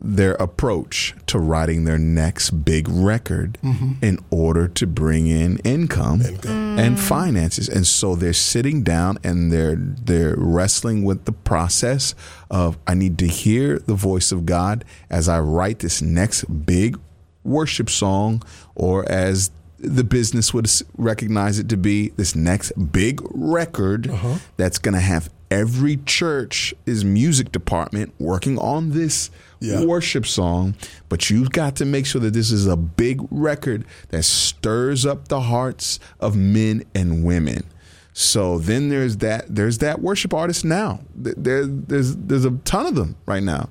their 0.00 0.34
approach 0.34 1.14
to 1.26 1.38
writing 1.38 1.84
their 1.84 1.98
next 1.98 2.50
big 2.64 2.88
record 2.88 3.58
Mm-hmm. 3.62 3.92
in 4.02 4.18
order 4.30 4.66
to 4.68 4.86
bring 4.88 5.26
in 5.28 5.58
income, 5.58 6.22
and 6.44 6.98
finances 6.98 7.68
and 7.68 7.86
so 7.86 8.14
they're 8.16 8.32
sitting 8.32 8.82
down 8.82 9.18
and 9.24 9.52
they're 9.52 9.76
they're 9.76 10.34
wrestling 10.36 11.04
with 11.04 11.24
the 11.26 11.32
process 11.32 12.14
of 12.50 12.76
I 12.88 12.94
need 12.94 13.18
to 13.18 13.26
hear 13.28 13.78
the 13.78 13.94
voice 13.94 14.30
of 14.32 14.44
God 14.46 14.84
as 15.10 15.28
I 15.28 15.38
write 15.40 15.78
this 15.80 16.02
next 16.02 16.44
big 16.66 16.98
worship 17.44 17.88
song 17.88 18.42
or 18.74 19.08
as 19.10 19.50
the 19.78 20.04
business 20.04 20.52
would 20.52 20.70
recognize 20.96 21.58
it 21.58 21.68
to 21.68 21.76
be 21.76 22.08
this 22.10 22.34
next 22.34 22.72
big 22.92 23.20
record 23.30 24.08
uh-huh. 24.10 24.38
that's 24.56 24.78
going 24.78 24.94
to 24.94 25.00
have 25.00 25.30
every 25.50 25.96
church's 26.04 27.04
music 27.04 27.52
department 27.52 28.12
working 28.18 28.58
on 28.58 28.90
this 28.90 29.30
Yeah. 29.60 29.84
worship 29.84 30.26
song, 30.26 30.74
but 31.08 31.30
you've 31.30 31.50
got 31.52 31.74
to 31.76 31.84
make 31.84 32.06
sure 32.06 32.20
that 32.20 32.34
this 32.34 32.50
is 32.50 32.66
a 32.66 32.76
big 32.76 33.20
record 33.30 33.84
that 34.10 34.24
stirs 34.24 35.06
up 35.06 35.28
the 35.28 35.40
hearts 35.42 35.98
of 36.20 36.36
men 36.36 36.82
and 36.94 37.24
women. 37.24 37.64
So 38.12 38.58
then 38.58 38.88
there's 38.88 39.18
that 39.18 39.54
there's 39.54 39.78
that 39.78 40.00
worship 40.02 40.34
artist 40.34 40.64
now. 40.64 41.00
There 41.14 41.64
there's 41.66 42.16
there's 42.16 42.44
a 42.44 42.50
ton 42.64 42.86
of 42.86 42.94
them 42.96 43.16
right 43.26 43.42
now 43.42 43.68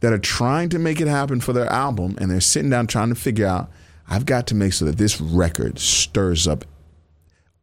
that 0.00 0.12
are 0.12 0.18
trying 0.18 0.68
to 0.70 0.78
make 0.78 1.00
it 1.00 1.06
happen 1.08 1.40
for 1.40 1.52
their 1.52 1.70
album 1.72 2.16
and 2.20 2.30
they're 2.30 2.40
sitting 2.40 2.70
down 2.70 2.86
trying 2.88 3.08
to 3.08 3.14
figure 3.14 3.46
out 3.46 3.70
I've 4.08 4.26
got 4.26 4.46
to 4.48 4.54
make 4.54 4.72
sure 4.72 4.86
that 4.86 4.98
this 4.98 5.20
record 5.20 5.78
stirs 5.78 6.46
up 6.46 6.64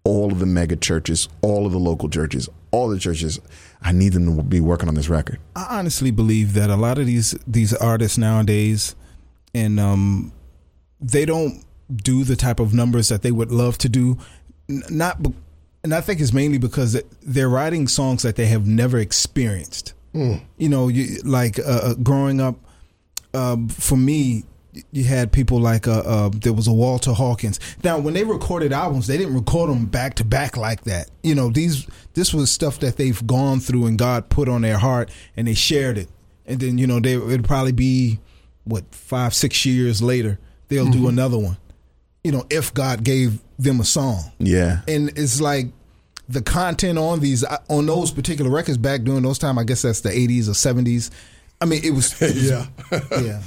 all 0.03 0.31
of 0.31 0.39
the 0.39 0.45
mega 0.47 0.75
churches, 0.75 1.29
all 1.41 1.65
of 1.67 1.71
the 1.71 1.77
local 1.79 2.09
churches, 2.09 2.49
all 2.71 2.89
the 2.89 2.97
churches. 2.99 3.39
I 3.83 3.91
need 3.91 4.13
them 4.13 4.35
to 4.37 4.43
be 4.43 4.59
working 4.59 4.89
on 4.89 4.95
this 4.95 5.09
record. 5.09 5.39
I 5.55 5.67
honestly 5.77 6.09
believe 6.11 6.53
that 6.53 6.69
a 6.69 6.75
lot 6.75 6.97
of 6.97 7.05
these 7.05 7.31
these 7.45 7.73
artists 7.75 8.17
nowadays, 8.17 8.95
and 9.53 9.79
um, 9.79 10.31
they 10.99 11.25
don't 11.25 11.63
do 11.93 12.23
the 12.23 12.35
type 12.35 12.59
of 12.59 12.73
numbers 12.73 13.09
that 13.09 13.21
they 13.21 13.31
would 13.31 13.51
love 13.51 13.77
to 13.79 13.89
do. 13.89 14.17
N- 14.69 14.83
Not, 14.89 15.21
be- 15.21 15.33
and 15.83 15.93
I 15.93 16.01
think 16.01 16.19
it's 16.21 16.31
mainly 16.33 16.57
because 16.57 16.99
they're 17.21 17.49
writing 17.49 17.87
songs 17.87 18.23
that 18.23 18.35
they 18.35 18.45
have 18.47 18.65
never 18.65 18.97
experienced. 18.97 19.93
Mm. 20.13 20.41
You 20.57 20.69
know, 20.69 20.87
you, 20.87 21.19
like 21.23 21.59
uh, 21.59 21.63
uh, 21.63 21.93
growing 21.95 22.39
up, 22.41 22.55
um, 23.33 23.67
for 23.69 23.97
me, 23.97 24.43
you 24.91 25.03
had 25.03 25.31
people 25.31 25.59
like 25.59 25.87
uh, 25.87 25.99
uh, 25.99 26.29
there 26.33 26.53
was 26.53 26.67
a 26.67 26.73
Walter 26.73 27.11
Hawkins. 27.13 27.59
Now, 27.83 27.99
when 27.99 28.13
they 28.13 28.23
recorded 28.23 28.71
albums, 28.73 29.07
they 29.07 29.17
didn't 29.17 29.33
record 29.35 29.69
them 29.69 29.85
back 29.85 30.15
to 30.15 30.23
back 30.25 30.55
like 30.57 30.83
that. 30.85 31.09
You 31.23 31.35
know, 31.35 31.49
these 31.49 31.87
this 32.13 32.33
was 32.33 32.51
stuff 32.51 32.79
that 32.79 32.97
they've 32.97 33.25
gone 33.27 33.59
through 33.59 33.85
and 33.87 33.97
God 33.97 34.29
put 34.29 34.47
on 34.49 34.61
their 34.61 34.77
heart, 34.77 35.09
and 35.35 35.47
they 35.47 35.53
shared 35.53 35.97
it. 35.97 36.09
And 36.45 36.59
then 36.59 36.77
you 36.77 36.87
know, 36.87 36.99
they 36.99 37.15
it'd 37.15 37.43
probably 37.45 37.71
be 37.73 38.19
what 38.63 38.83
five 38.93 39.33
six 39.33 39.65
years 39.65 40.01
later 40.01 40.39
they'll 40.69 40.89
do 40.89 41.01
Mhm. 41.01 41.09
another 41.09 41.37
one. 41.37 41.57
You 42.23 42.31
know, 42.31 42.45
if 42.49 42.73
God 42.73 43.03
gave 43.03 43.39
them 43.59 43.79
a 43.79 43.83
song 43.85 44.31
Yeah. 44.39 44.81
and 44.87 45.09
it's 45.17 45.41
like 45.41 45.67
the 46.29 46.41
content 46.41 46.97
on 46.97 47.19
these 47.19 47.43
on 47.69 47.85
those 47.87 48.09
particular 48.11 48.49
records 48.49 48.77
back 48.77 49.03
during 49.03 49.23
those 49.23 49.37
time. 49.37 49.57
I 49.59 49.63
guess 49.65 49.81
that's 49.81 49.99
the 50.01 50.11
eighties 50.17 50.47
or 50.47 50.53
seventies. 50.53 51.11
I 51.61 51.65
mean, 51.65 51.81
it 51.85 51.91
was, 51.91 52.13
it 52.21 52.33
was 52.35 52.49
Yeah. 52.49 52.65
yeah, 53.21 53.39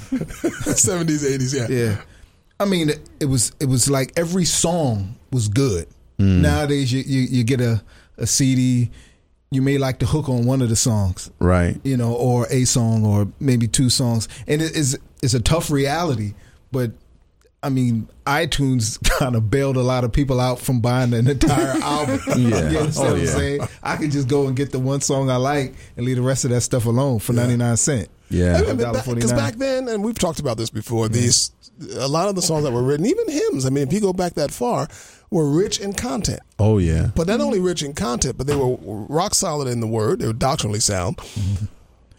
seventies, 0.75 1.25
eighties, 1.25 1.53
yeah, 1.55 1.67
yeah. 1.69 1.97
I 2.61 2.65
mean, 2.67 2.91
it 3.21 3.27
was 3.27 3.53
it 3.61 3.67
was 3.67 3.91
like 3.91 4.13
every 4.17 4.45
song 4.45 5.17
was 5.33 5.49
good. 5.49 5.87
Mm. 6.19 6.41
Nowadays, 6.41 6.93
you, 6.93 7.03
you 7.05 7.21
you 7.23 7.45
get 7.45 7.61
a 7.61 7.83
a 8.17 8.27
CD, 8.27 8.91
you 9.51 9.61
may 9.61 9.77
like 9.79 9.99
the 9.99 10.07
hook 10.07 10.29
on 10.29 10.45
one 10.47 10.63
of 10.63 10.69
the 10.69 10.77
songs, 10.77 11.31
Right. 11.41 11.81
you 11.83 11.97
know, 11.97 12.15
or 12.15 12.47
a 12.51 12.65
song, 12.65 13.05
or 13.05 13.27
maybe 13.41 13.67
two 13.67 13.91
songs, 13.91 14.29
and 14.47 14.63
it 14.63 14.77
is 14.77 14.97
it's 15.23 15.35
a 15.35 15.41
tough 15.41 15.71
reality. 15.71 16.35
But 16.71 16.93
I 17.65 17.69
mean, 17.71 18.09
iTunes 18.27 19.03
kind 19.19 19.35
of 19.37 19.51
bailed 19.51 19.77
a 19.77 19.83
lot 19.83 20.05
of 20.05 20.13
people 20.13 20.41
out 20.41 20.59
from 20.59 20.81
buying 20.81 21.13
an 21.15 21.27
entire 21.29 21.77
album. 21.83 22.21
Yeah. 22.29 22.71
you 22.71 22.79
understand 22.79 22.97
Oh, 22.97 23.03
what 23.03 23.13
I'm 23.13 23.19
yeah. 23.25 23.31
saying? 23.31 23.61
I 23.83 23.97
can 23.97 24.11
just 24.11 24.29
go 24.29 24.47
and 24.47 24.57
get 24.57 24.71
the 24.71 24.79
one 24.79 25.01
song 25.01 25.31
I 25.31 25.37
like 25.37 25.75
and 25.97 26.05
leave 26.07 26.17
the 26.17 26.23
rest 26.23 26.45
of 26.45 26.51
that 26.51 26.61
stuff 26.63 26.87
alone 26.87 27.19
for 27.19 27.33
ninety 27.33 27.57
nine 27.57 27.77
cent. 27.77 28.09
Yeah. 28.31 28.61
Because 28.61 29.33
back 29.33 29.55
then, 29.55 29.89
and 29.89 30.03
we've 30.05 30.19
talked 30.19 30.41
about 30.41 30.57
this 30.57 30.71
before, 30.71 31.09
these 31.09 31.53
a 31.99 32.07
lot 32.09 32.29
of 32.29 32.35
the 32.37 32.43
songs 32.43 32.65
that 32.65 32.73
were 32.73 32.83
written, 32.83 33.05
even 33.07 33.29
hymns. 33.29 33.67
I 33.67 33.71
mean, 33.71 33.87
if 33.87 33.93
you 33.93 34.01
go 34.01 34.13
back 34.13 34.35
that 34.35 34.51
far, 34.53 34.87
were 35.31 35.49
rich 35.51 35.81
in 35.81 35.93
content. 35.93 36.41
Oh 36.59 36.79
yeah. 36.79 37.11
But 37.17 37.27
not 37.27 37.41
only 37.41 37.61
rich 37.61 37.83
in 37.83 37.93
content, 37.95 38.37
but 38.39 38.47
they 38.47 38.55
were 38.57 38.77
rock 38.81 39.35
solid 39.35 39.69
in 39.69 39.81
the 39.81 39.87
word. 39.87 40.21
They 40.21 40.27
were 40.27 40.33
doctrinally 40.33 40.81
sound. 40.81 41.17
Mm-hmm. 41.19 41.65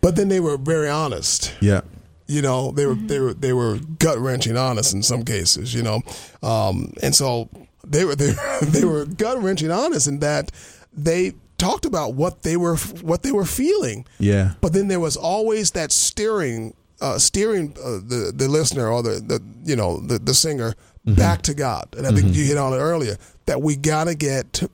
But 0.02 0.16
then 0.16 0.28
they 0.28 0.40
were 0.40 0.58
very 0.58 0.90
honest. 0.90 1.54
Yeah. 1.62 1.82
You 2.28 2.42
know, 2.42 2.72
they 2.72 2.86
were 2.86 2.96
they 2.96 3.20
were 3.20 3.34
they 3.34 3.54
were 3.54 3.78
gut 4.00 4.18
wrenching 4.18 4.58
honest 4.58 4.94
in 4.94 5.04
some 5.04 5.24
cases. 5.24 5.74
You 5.74 5.84
know, 5.84 6.02
um, 6.42 6.94
and 7.04 7.14
so 7.14 7.50
they 7.86 8.04
were 8.06 8.16
they, 8.16 8.34
they 8.62 8.86
were 8.86 9.06
gut 9.06 9.42
wrenching 9.42 9.72
honest 9.72 10.08
in 10.08 10.20
that 10.20 10.52
they 10.94 11.34
talked 11.58 11.86
about 11.86 12.14
what 12.16 12.44
they 12.44 12.58
were 12.58 12.78
what 13.02 13.24
they 13.24 13.32
were 13.32 13.46
feeling. 13.46 14.06
Yeah. 14.20 14.54
But 14.62 14.74
then 14.74 14.88
there 14.88 15.00
was 15.00 15.16
always 15.16 15.72
that 15.72 15.92
steering, 15.92 16.74
uh, 17.02 17.18
steering 17.20 17.76
uh, 17.84 18.00
the 18.06 18.32
the 18.36 18.48
listener 18.48 18.88
or 18.90 19.04
the, 19.04 19.20
the 19.20 19.42
you 19.64 19.76
know 19.76 20.00
the 20.00 20.20
the 20.20 20.34
singer 20.34 20.74
back 21.06 21.44
to 21.44 21.54
God. 21.54 21.88
And 21.96 22.08
I 22.08 22.12
think 22.12 22.36
you 22.36 22.44
hit 22.46 22.58
on 22.58 22.74
it 22.74 22.78
earlier 22.78 23.18
that 23.46 23.62
we 23.62 23.76
got 23.76 24.06
to 24.06 24.16
get 24.16 24.52
to- 24.54 24.72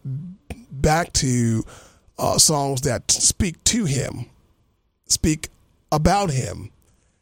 back 0.71 1.11
to 1.13 1.65
uh, 2.17 2.37
songs 2.37 2.81
that 2.81 3.11
speak 3.11 3.61
to 3.65 3.83
Him, 3.83 4.27
speak 5.07 5.49
about 5.91 6.31
Him. 6.31 6.71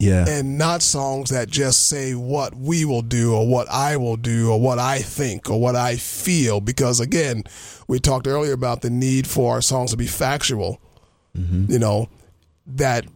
Yeah. 0.00 0.24
And 0.26 0.58
not 0.58 0.82
songs 0.82 1.30
that 1.30 1.48
just 1.48 1.86
say 1.86 2.14
what 2.14 2.56
we 2.56 2.84
will 2.84 3.02
do 3.02 3.34
or 3.34 3.46
what 3.46 3.68
I 3.70 3.96
will 3.98 4.16
do 4.16 4.50
or 4.50 4.60
what 4.60 4.78
I 4.78 4.98
think 4.98 5.48
or 5.50 5.60
what 5.60 5.76
I 5.76 5.96
feel. 5.96 6.60
Because 6.60 6.98
again, 6.98 7.44
we 7.86 8.00
talked 8.00 8.26
earlier 8.26 8.52
about 8.52 8.80
the 8.80 8.90
need 8.90 9.26
for 9.26 9.52
our 9.52 9.60
songs 9.60 9.92
to 9.92 9.96
be 9.96 10.06
factual 10.06 10.80
you 11.34 11.78
know, 11.78 12.08
that 12.66 13.06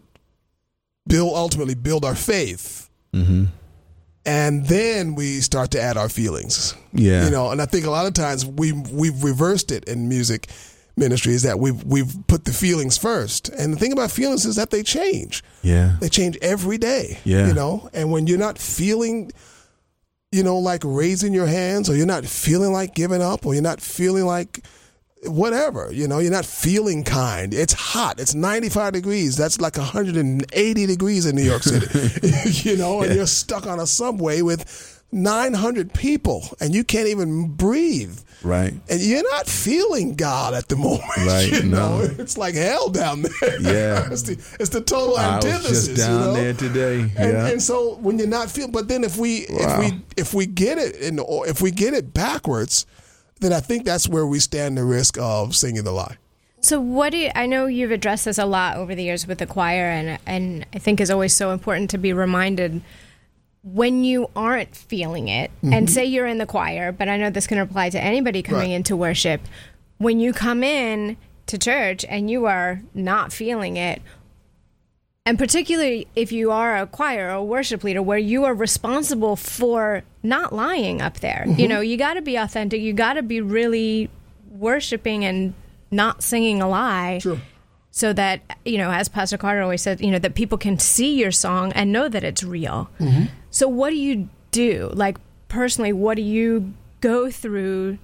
build 1.06 1.34
ultimately 1.34 1.74
build 1.74 2.04
our 2.04 2.14
faith. 2.14 2.88
Mm-hmm. 3.12 3.44
And 4.26 4.66
then 4.66 5.14
we 5.14 5.40
start 5.40 5.72
to 5.72 5.80
add 5.80 5.96
our 5.96 6.08
feelings. 6.08 6.74
Yeah. 6.92 7.24
You 7.24 7.30
know, 7.30 7.50
and 7.50 7.60
I 7.60 7.66
think 7.66 7.84
a 7.84 7.90
lot 7.90 8.06
of 8.06 8.14
times 8.14 8.46
we 8.46 8.72
we've 8.72 9.22
reversed 9.22 9.70
it 9.70 9.84
in 9.84 10.08
music 10.08 10.48
ministry 10.96 11.34
is 11.34 11.42
that 11.42 11.58
we've 11.58 11.82
we've 11.84 12.14
put 12.26 12.44
the 12.44 12.52
feelings 12.52 12.96
first. 12.98 13.48
And 13.50 13.72
the 13.72 13.76
thing 13.78 13.92
about 13.92 14.10
feelings 14.10 14.44
is 14.46 14.56
that 14.56 14.70
they 14.70 14.82
change. 14.82 15.42
Yeah. 15.62 15.96
They 16.00 16.08
change 16.08 16.38
every 16.42 16.78
day. 16.78 17.18
Yeah. 17.24 17.46
You 17.48 17.54
know, 17.54 17.88
and 17.92 18.10
when 18.12 18.26
you're 18.26 18.38
not 18.38 18.58
feeling 18.58 19.30
you 20.32 20.42
know, 20.42 20.58
like 20.58 20.82
raising 20.84 21.32
your 21.32 21.46
hands, 21.46 21.88
or 21.88 21.94
you're 21.94 22.06
not 22.06 22.24
feeling 22.26 22.72
like 22.72 22.92
giving 22.96 23.22
up, 23.22 23.46
or 23.46 23.54
you're 23.54 23.62
not 23.62 23.80
feeling 23.80 24.24
like 24.24 24.64
whatever, 25.26 25.90
you 25.92 26.08
know, 26.08 26.18
you're 26.18 26.32
not 26.32 26.44
feeling 26.44 27.04
kind. 27.04 27.54
It's 27.54 27.72
hot. 27.72 28.18
It's 28.18 28.34
95 28.34 28.92
degrees. 28.94 29.36
That's 29.36 29.60
like 29.60 29.76
180 29.78 30.86
degrees 30.86 31.24
in 31.26 31.36
New 31.36 31.42
York 31.44 31.62
City, 31.62 32.68
you 32.68 32.76
know, 32.76 33.00
and 33.02 33.10
Yeah. 33.10 33.18
you're 33.18 33.26
stuck 33.28 33.68
on 33.68 33.78
a 33.78 33.86
subway 33.86 34.42
with 34.42 34.93
900 35.14 35.94
people 35.94 36.42
and 36.60 36.74
you 36.74 36.84
can't 36.84 37.08
even 37.08 37.48
breathe. 37.48 38.18
Right. 38.42 38.74
And 38.90 39.00
you're 39.00 39.22
not 39.30 39.46
feeling 39.46 40.16
God 40.16 40.52
at 40.54 40.68
the 40.68 40.76
moment. 40.76 41.02
Right, 41.16 41.50
You 41.50 41.62
know, 41.62 41.98
no. 41.98 42.10
it's 42.18 42.36
like 42.36 42.54
hell 42.54 42.90
down 42.90 43.22
there. 43.22 43.60
Yeah. 43.60 44.08
it's, 44.10 44.22
the, 44.22 44.32
it's 44.60 44.68
the 44.70 44.80
total 44.82 45.16
I 45.16 45.36
was 45.36 45.44
antithesis. 45.46 45.86
just 45.88 45.96
down 46.00 46.12
you 46.20 46.26
know? 46.26 46.32
there 46.34 46.52
today. 46.52 47.00
And, 47.16 47.32
yeah. 47.32 47.46
and 47.46 47.62
so 47.62 47.94
when 47.96 48.18
you're 48.18 48.26
not 48.28 48.50
feeling, 48.50 48.72
but 48.72 48.88
then 48.88 49.04
if 49.04 49.16
we 49.16 49.46
Wow. 49.48 49.80
if 49.80 49.92
we 49.92 50.02
if 50.16 50.34
we 50.34 50.46
get 50.46 50.78
it 50.78 50.96
in 50.96 51.18
or 51.18 51.46
if 51.46 51.62
we 51.62 51.70
get 51.70 51.94
it 51.94 52.12
backwards, 52.12 52.84
then 53.40 53.52
I 53.52 53.60
think 53.60 53.84
that's 53.84 54.08
where 54.08 54.26
we 54.26 54.38
stand 54.40 54.76
the 54.76 54.84
risk 54.84 55.16
of 55.18 55.54
singing 55.54 55.84
the 55.84 55.92
lie. 55.92 56.16
So 56.60 56.80
what 56.80 57.10
do 57.12 57.18
you, 57.18 57.30
I 57.34 57.46
know 57.46 57.66
you've 57.66 57.90
addressed 57.90 58.24
this 58.24 58.38
a 58.38 58.46
lot 58.46 58.76
over 58.78 58.94
the 58.94 59.02
years 59.04 59.26
with 59.26 59.38
the 59.38 59.46
choir 59.46 59.84
and 59.90 60.18
and 60.26 60.66
I 60.74 60.78
think 60.78 61.00
is 61.00 61.10
always 61.10 61.34
so 61.34 61.50
important 61.52 61.90
to 61.90 61.98
be 61.98 62.12
reminded 62.12 62.80
when 63.72 64.04
you 64.04 64.28
aren't 64.36 64.76
feeling 64.76 65.28
it 65.28 65.50
and 65.62 65.88
Mhm. 65.88 65.90
say 65.90 66.04
you're 66.04 66.26
in 66.26 66.36
the 66.38 66.44
choir, 66.46 66.92
but 66.92 67.08
I 67.08 67.16
know 67.16 67.30
this 67.30 67.46
can 67.46 67.58
apply 67.58 67.88
to 67.90 68.00
anybody 68.00 68.42
coming 68.42 68.70
Right. 68.70 68.76
into 68.76 68.94
worship. 68.94 69.40
When 69.98 70.20
you 70.20 70.32
come 70.34 70.62
in 70.62 71.16
to 71.46 71.56
church 71.56 72.04
and 72.08 72.30
you 72.30 72.44
are 72.46 72.82
not 72.94 73.32
feeling 73.32 73.76
it, 73.78 74.02
and 75.26 75.38
particularly 75.38 76.06
if 76.14 76.30
you 76.30 76.50
are 76.50 76.76
a 76.76 76.86
choir 76.86 77.28
or 77.28 77.34
a 77.36 77.44
worship 77.44 77.82
leader 77.82 78.02
where 78.02 78.18
you 78.18 78.44
are 78.44 78.52
responsible 78.52 79.36
for 79.36 80.02
not 80.22 80.52
lying 80.54 81.00
up 81.00 81.20
there. 81.20 81.44
You 81.48 81.64
Mhm. 81.64 81.68
know, 81.70 81.80
you 81.80 81.96
got 81.96 82.14
to 82.14 82.22
be 82.22 82.36
authentic. 82.36 82.82
You 82.82 82.92
got 82.92 83.14
to 83.14 83.22
be 83.22 83.40
really 83.40 84.10
worshiping 84.50 85.24
and 85.24 85.54
not 85.90 86.22
singing 86.22 86.60
a 86.60 86.68
lie. 86.68 87.20
So 87.96 88.12
that, 88.12 88.40
you 88.64 88.76
know, 88.76 88.90
as 88.90 89.08
Pastor 89.08 89.38
Carter 89.38 89.62
always 89.62 89.80
said, 89.80 90.00
you 90.00 90.10
know, 90.10 90.18
that 90.18 90.34
people 90.34 90.58
can 90.58 90.80
see 90.80 91.14
your 91.14 91.30
song 91.30 91.70
and 91.74 91.92
know 91.92 92.08
that 92.08 92.24
it's 92.24 92.42
real. 92.42 92.90
Mm-hmm. 92.98 93.26
So 93.52 93.68
what 93.68 93.90
do 93.90 93.96
you 93.96 94.28
do? 94.50 94.90
Like 94.92 95.16
personally, 95.46 95.92
what 95.92 96.16
do 96.16 96.22
you 96.22 96.74
go 97.00 97.30
through 97.30 97.98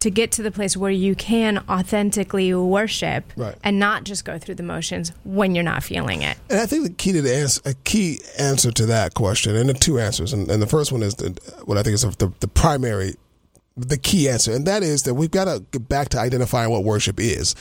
to 0.00 0.10
get 0.10 0.32
to 0.32 0.42
the 0.42 0.50
place 0.50 0.76
where 0.76 0.90
you 0.90 1.14
can 1.14 1.62
authentically 1.68 2.52
worship 2.54 3.32
Right. 3.36 3.54
and 3.62 3.78
not 3.78 4.02
just 4.02 4.24
go 4.24 4.36
through 4.36 4.56
the 4.56 4.64
motions 4.64 5.12
when 5.22 5.54
you're 5.54 5.62
not 5.62 5.84
feeling 5.84 6.22
it? 6.22 6.36
And 6.50 6.58
I 6.58 6.66
think 6.66 6.82
the 6.82 6.90
key 6.92 7.12
to 7.12 7.22
the 7.22 7.36
answer, 7.36 7.60
a 7.64 7.74
key 7.84 8.18
answer 8.36 8.72
to 8.72 8.86
that 8.86 9.14
question, 9.14 9.54
and 9.54 9.68
the 9.68 9.74
two 9.74 10.00
answers, 10.00 10.32
and, 10.32 10.50
and 10.50 10.60
the 10.60 10.66
first 10.66 10.90
one 10.90 11.04
is 11.04 11.14
the, 11.14 11.30
what 11.66 11.78
I 11.78 11.84
think 11.84 11.94
is 11.94 12.02
the, 12.02 12.32
the 12.40 12.48
primary, 12.48 13.14
the 13.76 13.98
key 13.98 14.28
answer, 14.28 14.52
and 14.52 14.66
that 14.66 14.82
is 14.82 15.02
that 15.02 15.14
we've 15.14 15.30
got 15.30 15.46
to 15.46 15.64
get 15.72 15.88
back 15.88 16.08
to 16.10 16.18
identifying 16.18 16.70
what 16.70 16.84
worship 16.84 17.18
is. 17.18 17.54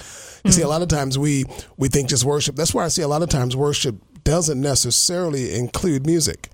You 0.45 0.51
see, 0.51 0.61
a 0.61 0.65
mm. 0.65 0.69
lot 0.69 0.81
of 0.81 0.87
times 0.87 1.17
we 1.17 1.45
we 1.77 1.87
think 1.87 2.09
just 2.09 2.23
worship. 2.23 2.55
That's 2.55 2.73
why 2.73 2.85
I 2.85 2.89
see 2.89 3.01
a 3.01 3.07
lot 3.07 3.23
of 3.23 3.29
times 3.29 3.55
worship 3.55 3.95
doesn't 4.23 4.61
necessarily 4.61 5.55
include 5.55 6.05
music, 6.05 6.49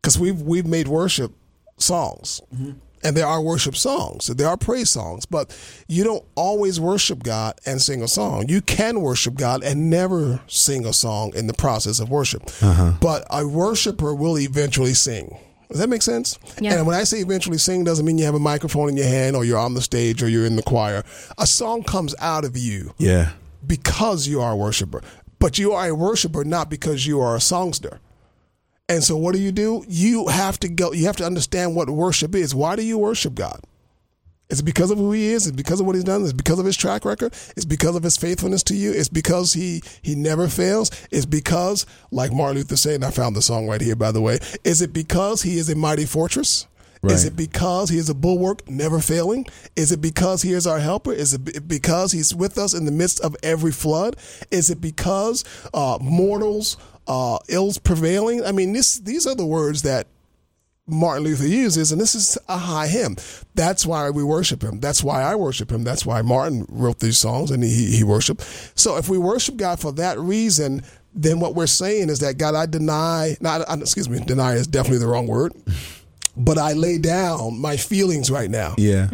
because 0.00 0.18
we've 0.18 0.40
we've 0.40 0.66
made 0.66 0.88
worship 0.88 1.32
songs. 1.76 2.40
Mm-hmm. 2.54 2.72
And 3.04 3.16
there 3.16 3.28
are 3.28 3.40
worship 3.40 3.76
songs, 3.76 4.26
there 4.26 4.48
are 4.48 4.56
praise 4.56 4.90
songs, 4.90 5.24
but 5.24 5.56
you 5.86 6.02
don't 6.02 6.24
always 6.34 6.80
worship 6.80 7.22
God 7.22 7.54
and 7.64 7.80
sing 7.80 8.02
a 8.02 8.08
song. 8.08 8.48
You 8.48 8.60
can 8.60 9.02
worship 9.02 9.34
God 9.34 9.62
and 9.62 9.88
never 9.88 10.40
sing 10.48 10.84
a 10.84 10.92
song 10.92 11.32
in 11.36 11.46
the 11.46 11.54
process 11.54 12.00
of 12.00 12.10
worship. 12.10 12.42
Uh-huh. 12.60 12.94
But 13.00 13.24
a 13.30 13.46
worshiper 13.46 14.16
will 14.16 14.36
eventually 14.36 14.94
sing. 14.94 15.38
Does 15.68 15.80
that 15.80 15.88
make 15.88 16.02
sense? 16.02 16.38
Yeah. 16.60 16.74
And 16.74 16.86
when 16.86 16.96
I 16.96 17.04
say 17.04 17.18
eventually 17.18 17.58
sing, 17.58 17.84
doesn't 17.84 18.04
mean 18.04 18.18
you 18.18 18.24
have 18.24 18.34
a 18.34 18.40
microphone 18.40 18.88
in 18.88 18.96
your 18.96 19.06
hand 19.06 19.36
or 19.36 19.44
you're 19.44 19.58
on 19.58 19.74
the 19.74 19.82
stage 19.82 20.22
or 20.22 20.28
you're 20.28 20.46
in 20.46 20.56
the 20.56 20.62
choir. 20.62 21.04
A 21.36 21.46
song 21.46 21.82
comes 21.82 22.14
out 22.20 22.44
of 22.44 22.56
you 22.56 22.94
yeah. 22.96 23.32
because 23.66 24.26
you 24.26 24.40
are 24.40 24.52
a 24.52 24.56
worshiper. 24.56 25.02
But 25.38 25.58
you 25.58 25.72
are 25.72 25.88
a 25.88 25.94
worshiper 25.94 26.44
not 26.44 26.70
because 26.70 27.06
you 27.06 27.20
are 27.20 27.36
a 27.36 27.40
songster. 27.40 28.00
And 28.88 29.04
so 29.04 29.16
what 29.16 29.34
do 29.34 29.40
you 29.40 29.52
do? 29.52 29.84
You 29.86 30.28
have 30.28 30.58
to 30.60 30.68
go 30.68 30.92
you 30.92 31.04
have 31.06 31.16
to 31.16 31.26
understand 31.26 31.76
what 31.76 31.90
worship 31.90 32.34
is. 32.34 32.54
Why 32.54 32.74
do 32.74 32.82
you 32.82 32.96
worship 32.96 33.34
God? 33.34 33.60
It's 34.50 34.62
because 34.62 34.90
of 34.90 34.98
who 34.98 35.12
he 35.12 35.28
is, 35.28 35.46
it's 35.46 35.56
because 35.56 35.78
of 35.80 35.86
what 35.86 35.94
he's 35.94 36.04
done, 36.04 36.22
it's 36.22 36.32
because 36.32 36.58
of 36.58 36.64
his 36.64 36.76
track 36.76 37.04
record, 37.04 37.34
it's 37.54 37.66
because 37.66 37.96
of 37.96 38.02
his 38.02 38.16
faithfulness 38.16 38.62
to 38.64 38.74
you, 38.74 38.92
it's 38.92 39.10
because 39.10 39.52
he 39.52 39.82
he 40.00 40.14
never 40.14 40.48
fails, 40.48 40.90
it's 41.10 41.26
because, 41.26 41.84
like 42.10 42.32
Martin 42.32 42.56
Luther 42.56 42.76
said, 42.76 42.94
and 42.94 43.04
I 43.04 43.10
found 43.10 43.36
the 43.36 43.42
song 43.42 43.68
right 43.68 43.80
here 43.80 43.96
by 43.96 44.10
the 44.10 44.22
way, 44.22 44.38
is 44.64 44.80
it 44.80 44.94
because 44.94 45.42
he 45.42 45.58
is 45.58 45.68
a 45.68 45.74
mighty 45.76 46.06
fortress? 46.06 46.66
Is 47.04 47.24
it 47.24 47.36
because 47.36 47.90
he 47.90 47.98
is 47.98 48.08
a 48.08 48.14
bulwark, 48.14 48.68
never 48.68 49.00
failing? 49.00 49.46
Is 49.76 49.92
it 49.92 50.00
because 50.00 50.42
he 50.42 50.52
is 50.52 50.66
our 50.66 50.80
helper? 50.80 51.12
Is 51.12 51.32
it 51.32 51.68
because 51.68 52.10
he's 52.10 52.34
with 52.34 52.58
us 52.58 52.74
in 52.74 52.86
the 52.86 52.90
midst 52.90 53.20
of 53.20 53.36
every 53.42 53.70
flood? 53.70 54.16
Is 54.50 54.68
it 54.68 54.80
because 54.80 55.44
uh, 55.72 55.98
mortals, 56.00 56.76
uh, 57.06 57.38
ills 57.48 57.78
prevailing? 57.78 58.44
I 58.44 58.50
mean, 58.50 58.72
this, 58.72 58.98
these 58.98 59.26
are 59.26 59.36
the 59.36 59.46
words 59.46 59.82
that 59.82 60.08
Martin 60.88 61.24
Luther 61.24 61.46
uses, 61.46 61.92
and 61.92 62.00
this 62.00 62.14
is 62.14 62.38
a 62.48 62.56
high 62.56 62.86
hymn. 62.88 63.16
That's 63.54 63.84
why 63.86 64.10
we 64.10 64.22
worship 64.24 64.62
him. 64.62 64.80
That's 64.80 65.04
why 65.04 65.22
I 65.22 65.34
worship 65.34 65.70
him. 65.70 65.84
That's 65.84 66.06
why 66.06 66.22
Martin 66.22 66.64
wrote 66.68 66.98
these 67.00 67.18
songs 67.18 67.50
and 67.50 67.62
he, 67.62 67.94
he 67.96 68.04
worshiped. 68.04 68.42
So 68.74 68.96
if 68.96 69.08
we 69.08 69.18
worship 69.18 69.56
God 69.56 69.78
for 69.80 69.92
that 69.92 70.18
reason, 70.18 70.82
then 71.14 71.40
what 71.40 71.54
we're 71.54 71.66
saying 71.66 72.08
is 72.08 72.20
that 72.20 72.38
God, 72.38 72.54
I 72.54 72.66
deny, 72.66 73.36
not, 73.40 73.60
uh, 73.68 73.76
excuse 73.80 74.08
me, 74.08 74.20
deny 74.20 74.54
is 74.54 74.66
definitely 74.66 74.98
the 75.00 75.08
wrong 75.08 75.26
word, 75.26 75.52
but 76.36 76.58
I 76.58 76.72
lay 76.72 76.98
down 76.98 77.60
my 77.60 77.76
feelings 77.76 78.30
right 78.30 78.50
now 78.50 78.74
Yeah. 78.78 79.08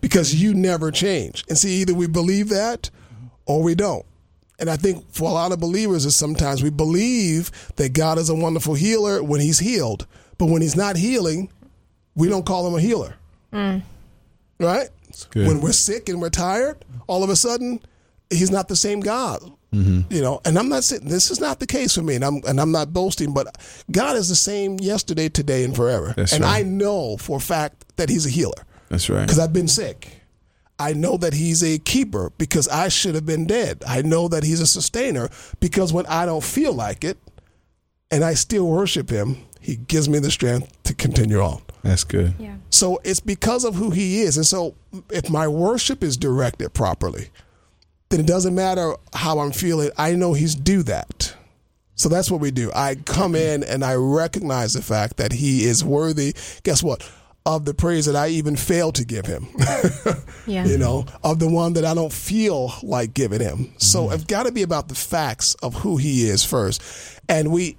because 0.00 0.34
you 0.34 0.54
never 0.54 0.90
change. 0.90 1.44
And 1.48 1.56
see, 1.58 1.80
either 1.80 1.94
we 1.94 2.06
believe 2.06 2.48
that 2.50 2.90
or 3.46 3.62
we 3.62 3.74
don't. 3.74 4.04
And 4.58 4.68
I 4.68 4.76
think 4.76 5.10
for 5.10 5.28
a 5.30 5.32
lot 5.32 5.52
of 5.52 5.58
believers 5.60 6.04
is 6.04 6.14
sometimes 6.16 6.62
we 6.62 6.68
believe 6.68 7.50
that 7.76 7.94
God 7.94 8.18
is 8.18 8.28
a 8.28 8.34
wonderful 8.34 8.74
healer 8.74 9.22
when 9.22 9.40
he's 9.40 9.58
healed. 9.58 10.06
But 10.40 10.46
when 10.46 10.62
he's 10.62 10.74
not 10.74 10.96
healing, 10.96 11.50
we 12.14 12.30
don't 12.30 12.46
call 12.46 12.66
him 12.66 12.74
a 12.74 12.80
healer. 12.80 13.14
Mm. 13.52 13.82
Right? 14.58 14.88
good. 15.28 15.46
When 15.46 15.60
we're 15.60 15.72
sick 15.72 16.08
and 16.08 16.18
we're 16.18 16.30
tired, 16.30 16.82
all 17.06 17.22
of 17.22 17.28
a 17.28 17.36
sudden 17.36 17.78
he's 18.30 18.50
not 18.50 18.66
the 18.66 18.74
same 18.74 19.00
God. 19.00 19.42
Mm-hmm. 19.74 20.10
You 20.10 20.22
know, 20.22 20.40
and 20.46 20.58
I'm 20.58 20.70
not 20.70 20.82
saying 20.82 21.02
this 21.04 21.30
is 21.30 21.40
not 21.40 21.60
the 21.60 21.66
case 21.66 21.94
for 21.94 22.00
me, 22.00 22.14
and 22.14 22.24
I'm 22.24 22.40
and 22.48 22.58
I'm 22.58 22.72
not 22.72 22.90
boasting, 22.94 23.34
but 23.34 23.54
God 23.90 24.16
is 24.16 24.30
the 24.30 24.34
same 24.34 24.80
yesterday, 24.80 25.28
today, 25.28 25.62
and 25.62 25.76
forever. 25.76 26.14
That's 26.16 26.32
and 26.32 26.42
right. 26.42 26.64
I 26.64 26.68
know 26.68 27.18
for 27.18 27.36
a 27.36 27.40
fact 27.40 27.84
that 27.96 28.08
He's 28.08 28.24
a 28.24 28.30
healer 28.30 28.64
That's 28.88 29.10
right. 29.10 29.20
because 29.20 29.38
I've 29.38 29.52
been 29.52 29.68
sick. 29.68 30.08
I 30.78 30.94
know 30.94 31.18
that 31.18 31.34
he's 31.34 31.62
a 31.62 31.78
keeper 31.78 32.32
because 32.38 32.66
I 32.66 32.88
should 32.88 33.14
have 33.14 33.26
been 33.26 33.46
dead. 33.46 33.84
I 33.86 34.00
know 34.00 34.28
that 34.28 34.42
he's 34.42 34.60
a 34.60 34.66
sustainer 34.66 35.28
because 35.60 35.92
when 35.92 36.06
I 36.06 36.24
don't 36.24 36.42
feel 36.42 36.72
like 36.72 37.04
it 37.04 37.18
and 38.10 38.24
I 38.24 38.32
still 38.32 38.66
worship 38.66 39.10
him, 39.10 39.36
he 39.60 39.76
gives 39.76 40.08
me 40.08 40.18
the 40.18 40.30
strength 40.30 40.82
to 40.84 40.94
continue 40.94 41.40
on. 41.40 41.62
That's 41.82 42.04
good. 42.04 42.34
Yeah. 42.38 42.56
So 42.70 43.00
it's 43.04 43.20
because 43.20 43.64
of 43.64 43.74
who 43.74 43.90
he 43.90 44.22
is. 44.22 44.36
And 44.36 44.46
so 44.46 44.74
if 45.10 45.30
my 45.30 45.48
worship 45.48 46.02
is 46.02 46.16
directed 46.16 46.74
properly, 46.74 47.30
then 48.08 48.20
it 48.20 48.26
doesn't 48.26 48.54
matter 48.54 48.94
how 49.14 49.38
I'm 49.38 49.52
feeling. 49.52 49.90
I 49.96 50.14
know 50.14 50.32
he's 50.32 50.54
due 50.54 50.82
that. 50.84 51.34
So 51.94 52.08
that's 52.08 52.30
what 52.30 52.40
we 52.40 52.50
do. 52.50 52.70
I 52.74 52.94
come 52.94 53.34
in 53.34 53.62
and 53.62 53.84
I 53.84 53.94
recognize 53.94 54.72
the 54.72 54.82
fact 54.82 55.18
that 55.18 55.32
he 55.32 55.64
is 55.64 55.84
worthy. 55.84 56.34
Guess 56.62 56.82
what? 56.82 57.08
Of 57.44 57.66
the 57.66 57.74
praise 57.74 58.06
that 58.06 58.16
I 58.16 58.28
even 58.28 58.56
fail 58.56 58.92
to 58.92 59.04
give 59.04 59.26
him. 59.26 59.48
Yeah. 60.46 60.64
You 60.64 60.78
know, 60.78 61.06
of 61.22 61.38
the 61.38 61.48
one 61.48 61.74
that 61.74 61.84
I 61.84 61.94
don't 61.94 62.12
feel 62.12 62.72
like 62.82 63.14
giving 63.14 63.40
him. 63.40 63.72
So 63.78 64.04
mm-hmm. 64.04 64.14
it's 64.14 64.24
got 64.24 64.46
to 64.46 64.52
be 64.52 64.62
about 64.62 64.88
the 64.88 64.96
facts 64.96 65.54
of 65.62 65.74
who 65.74 65.96
he 65.96 66.28
is 66.28 66.44
first. 66.44 66.82
And 67.28 67.52
we 67.52 67.76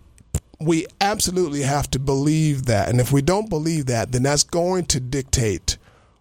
we 0.63 0.85
absolutely 0.99 1.61
have 1.61 1.89
to 1.91 1.99
believe 1.99 2.65
that. 2.65 2.89
And 2.89 2.99
if 2.99 3.11
we 3.11 3.21
don't 3.21 3.49
believe 3.49 3.87
that, 3.87 4.11
then 4.11 4.23
that's 4.23 4.43
going 4.43 4.85
to 4.85 4.99
dictate 4.99 5.77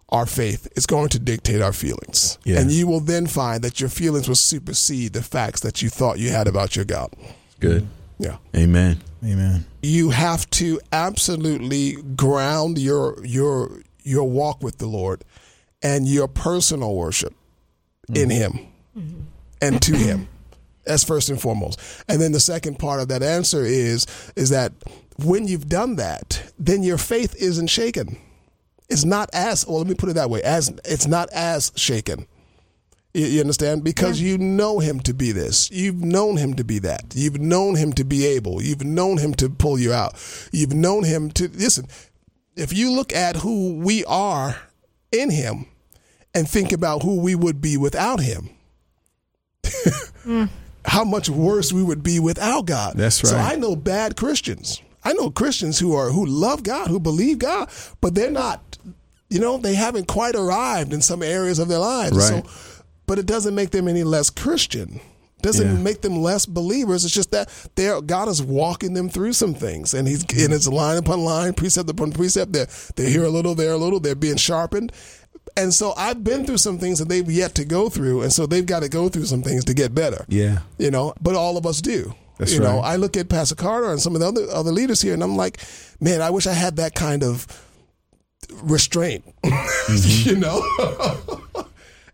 our 0.09 0.27
faith. 0.27 0.67
It's 0.77 0.87
going 0.87 1.09
to 1.11 1.19
dictate 1.19 1.63
our 1.63 1.73
feelings. 1.73 2.39
Yeah. 2.45 2.61
And 2.61 2.71
you 2.71 2.87
will 2.87 3.01
then 3.01 3.27
find 3.27 3.63
that 3.63 3.81
your 3.81 3.89
feelings 3.89 4.29
will 4.29 4.35
supersede 4.35 5.13
the 5.13 5.23
facts 5.23 5.61
that 5.61 5.83
you 5.83 5.89
thought 5.89 6.19
you 6.19 6.31
had 6.31 6.49
about 6.49 6.77
your 6.77 6.85
God. 6.85 7.13
Good. 7.61 7.87
Yeah. 8.19 8.37
Amen. 8.55 9.01
Amen. 9.25 9.67
You 9.83 10.11
have 10.11 10.49
to 10.51 10.81
absolutely 10.93 11.97
ground 12.17 12.79
your 12.79 13.25
your 13.25 13.83
your 14.03 14.25
walk 14.29 14.63
with 14.63 14.79
the 14.79 14.87
Lord 14.87 15.25
and 15.83 16.07
your 16.07 16.29
personal 16.29 16.95
worship 16.95 17.35
in 18.09 18.29
mm-hmm. 18.29 18.59
him 18.97 19.27
and 19.63 19.81
to 19.83 19.97
him. 19.97 20.29
That's 20.85 21.05
first 21.05 21.29
and 21.29 21.41
foremost. 21.41 21.81
And 22.09 22.21
then 22.21 22.33
the 22.33 22.41
second 22.41 22.79
part 22.79 23.01
of 23.01 23.09
that 23.09 23.23
answer 23.23 23.65
is 23.65 24.07
is 24.37 24.51
that 24.51 24.73
when 25.25 25.47
you've 25.47 25.69
done 25.69 25.97
that, 25.97 26.53
then 26.59 26.83
your 26.83 26.99
faith 26.99 27.35
isn't 27.41 27.69
shaken. 27.69 28.17
It's 28.89 29.05
not 29.05 29.31
as 29.33 29.67
well, 29.67 29.79
let 29.79 29.87
me 29.87 29.95
put 29.95 30.09
it 30.09 30.15
that 30.15 30.31
way, 30.31 30.43
as 30.43 30.69
it's 30.85 31.07
not 31.07 31.29
as 31.31 31.71
shaken. 31.77 32.27
You, 33.15 33.27
you 33.27 33.41
understand? 33.41 33.85
Because 33.85 34.21
you 34.21 34.39
know 34.39 34.79
him 34.79 35.01
to 35.01 35.15
be 35.15 35.33
this. 35.33 35.71
You've 35.71 36.03
known 36.03 36.37
him 36.37 36.55
to 36.55 36.65
be 36.65 36.79
that. 36.81 37.13
You've 37.15 37.41
known 37.41 37.77
him 37.77 37.93
to 37.95 38.05
be 38.05 38.27
able. 38.27 38.63
You've 38.63 38.85
known 38.85 39.19
him 39.19 39.35
to 39.35 39.49
pull 39.49 39.79
you 39.79 39.93
out. 39.93 40.15
You've 40.53 40.75
known 40.75 41.05
him 41.05 41.31
to 41.33 41.49
listen. 41.49 41.87
If 42.57 42.73
you 42.73 42.91
look 42.93 43.13
at 43.13 43.37
who 43.37 43.79
we 43.79 44.05
are 44.05 44.57
in 45.13 45.31
him 45.31 45.67
and 46.35 46.49
think 46.49 46.73
about 46.73 47.03
who 47.03 47.21
we 47.21 47.35
would 47.35 47.61
be 47.61 47.77
without 47.77 48.21
him, 48.21 48.51
mm. 49.65 50.49
How 50.91 51.05
much 51.05 51.29
worse 51.31 51.73
we 51.73 51.85
would 51.85 52.03
be 52.03 52.19
without 52.19 52.67
God. 52.67 52.95
That's 52.97 53.23
right. 53.23 53.31
So. 53.31 53.37
I 53.37 53.55
know 53.55 53.77
bad 53.77 54.17
Christians. 54.17 54.83
I 55.05 55.13
know 55.13 55.31
Christians 55.31 55.79
who 55.79 55.95
are 55.95 56.11
who 56.11 56.27
love 56.27 56.65
God, 56.65 56.89
who 56.89 56.99
believe 56.99 57.39
God, 57.39 57.71
but 58.01 58.17
they're 58.17 58.31
not. 58.31 58.77
You 59.29 59.39
know, 59.39 59.57
they 59.57 59.77
haven't 59.77 60.09
quite 60.09 60.35
arrived 60.35 60.93
in 60.93 61.01
some 61.01 61.23
areas 61.23 61.61
of 61.61 61.69
their 61.69 61.79
lives. 61.79 62.17
Right. 62.17 62.45
So, 62.45 62.83
but 63.07 63.21
it 63.21 63.27
doesn't 63.27 63.55
make 63.55 63.71
them 63.71 63.87
any 63.87 64.03
less 64.03 64.31
Christian. 64.31 65.01
Doesn't 65.43 65.67
Yeah. 65.77 65.81
make 65.81 66.01
them 66.01 66.21
less 66.21 66.45
believers. 66.45 67.05
It's 67.05 67.15
just 67.15 67.31
that 67.31 67.49
they're 67.77 68.01
God 68.01 68.29
is 68.29 68.43
walking 68.43 68.95
them 68.95 69.09
through 69.09 69.35
some 69.35 69.55
things, 69.55 69.95
and 69.95 70.09
He's 70.09 70.23
and 70.23 70.53
it's 70.53 70.67
line 70.67 70.99
upon 70.99 71.25
line, 71.25 71.53
precept 71.55 71.89
upon 71.89 72.11
precept. 72.11 72.53
They're 72.53 72.67
they're 72.97 73.09
here 73.09 73.25
a 73.25 73.31
little, 73.31 73.55
there 73.55 73.73
a 73.73 73.79
little. 73.79 74.01
They're 74.01 74.17
being 74.17 74.37
sharpened, 74.37 74.93
and 75.57 75.73
so 75.73 75.93
I've 75.97 76.23
been 76.25 76.47
through 76.47 76.59
some 76.59 76.79
things 76.79 76.99
that 76.99 77.09
they've 77.09 77.31
yet 77.31 77.55
to 77.57 77.65
go 77.65 77.89
through, 77.89 78.23
and 78.23 78.33
so 78.33 78.47
they've 78.47 78.67
got 78.67 78.81
to 78.83 78.89
go 78.89 79.09
through 79.09 79.27
some 79.27 79.43
things 79.43 79.65
to 79.67 79.75
get 79.75 79.95
better. 79.95 80.25
Yeah. 80.29 80.61
you 80.79 80.91
know 80.91 81.15
but 81.21 81.35
all 81.35 81.57
of 81.57 81.67
us 81.67 81.81
do. 81.81 82.15
That's 82.39 82.55
you 82.55 82.61
know 82.61 82.77
right. 82.77 82.93
i 82.93 82.97
look 82.97 83.19
at 83.19 83.29
pastor 83.29 83.55
carter 83.55 83.91
and 83.91 84.01
some 84.01 84.15
of 84.15 84.21
the 84.23 84.27
other 84.27 84.47
other 84.51 84.73
leaders 84.73 85.03
here 85.03 85.13
and 85.13 85.23
i'm 85.23 85.37
like 85.37 85.61
man 86.01 86.23
i 86.23 86.31
wish 86.31 86.47
i 86.47 86.55
had 86.55 86.77
that 86.77 86.95
kind 86.95 87.23
of 87.23 87.47
restraint. 88.63 89.25
Mm-hmm. 89.91 90.29
You 90.31 90.37
know? 90.37 91.67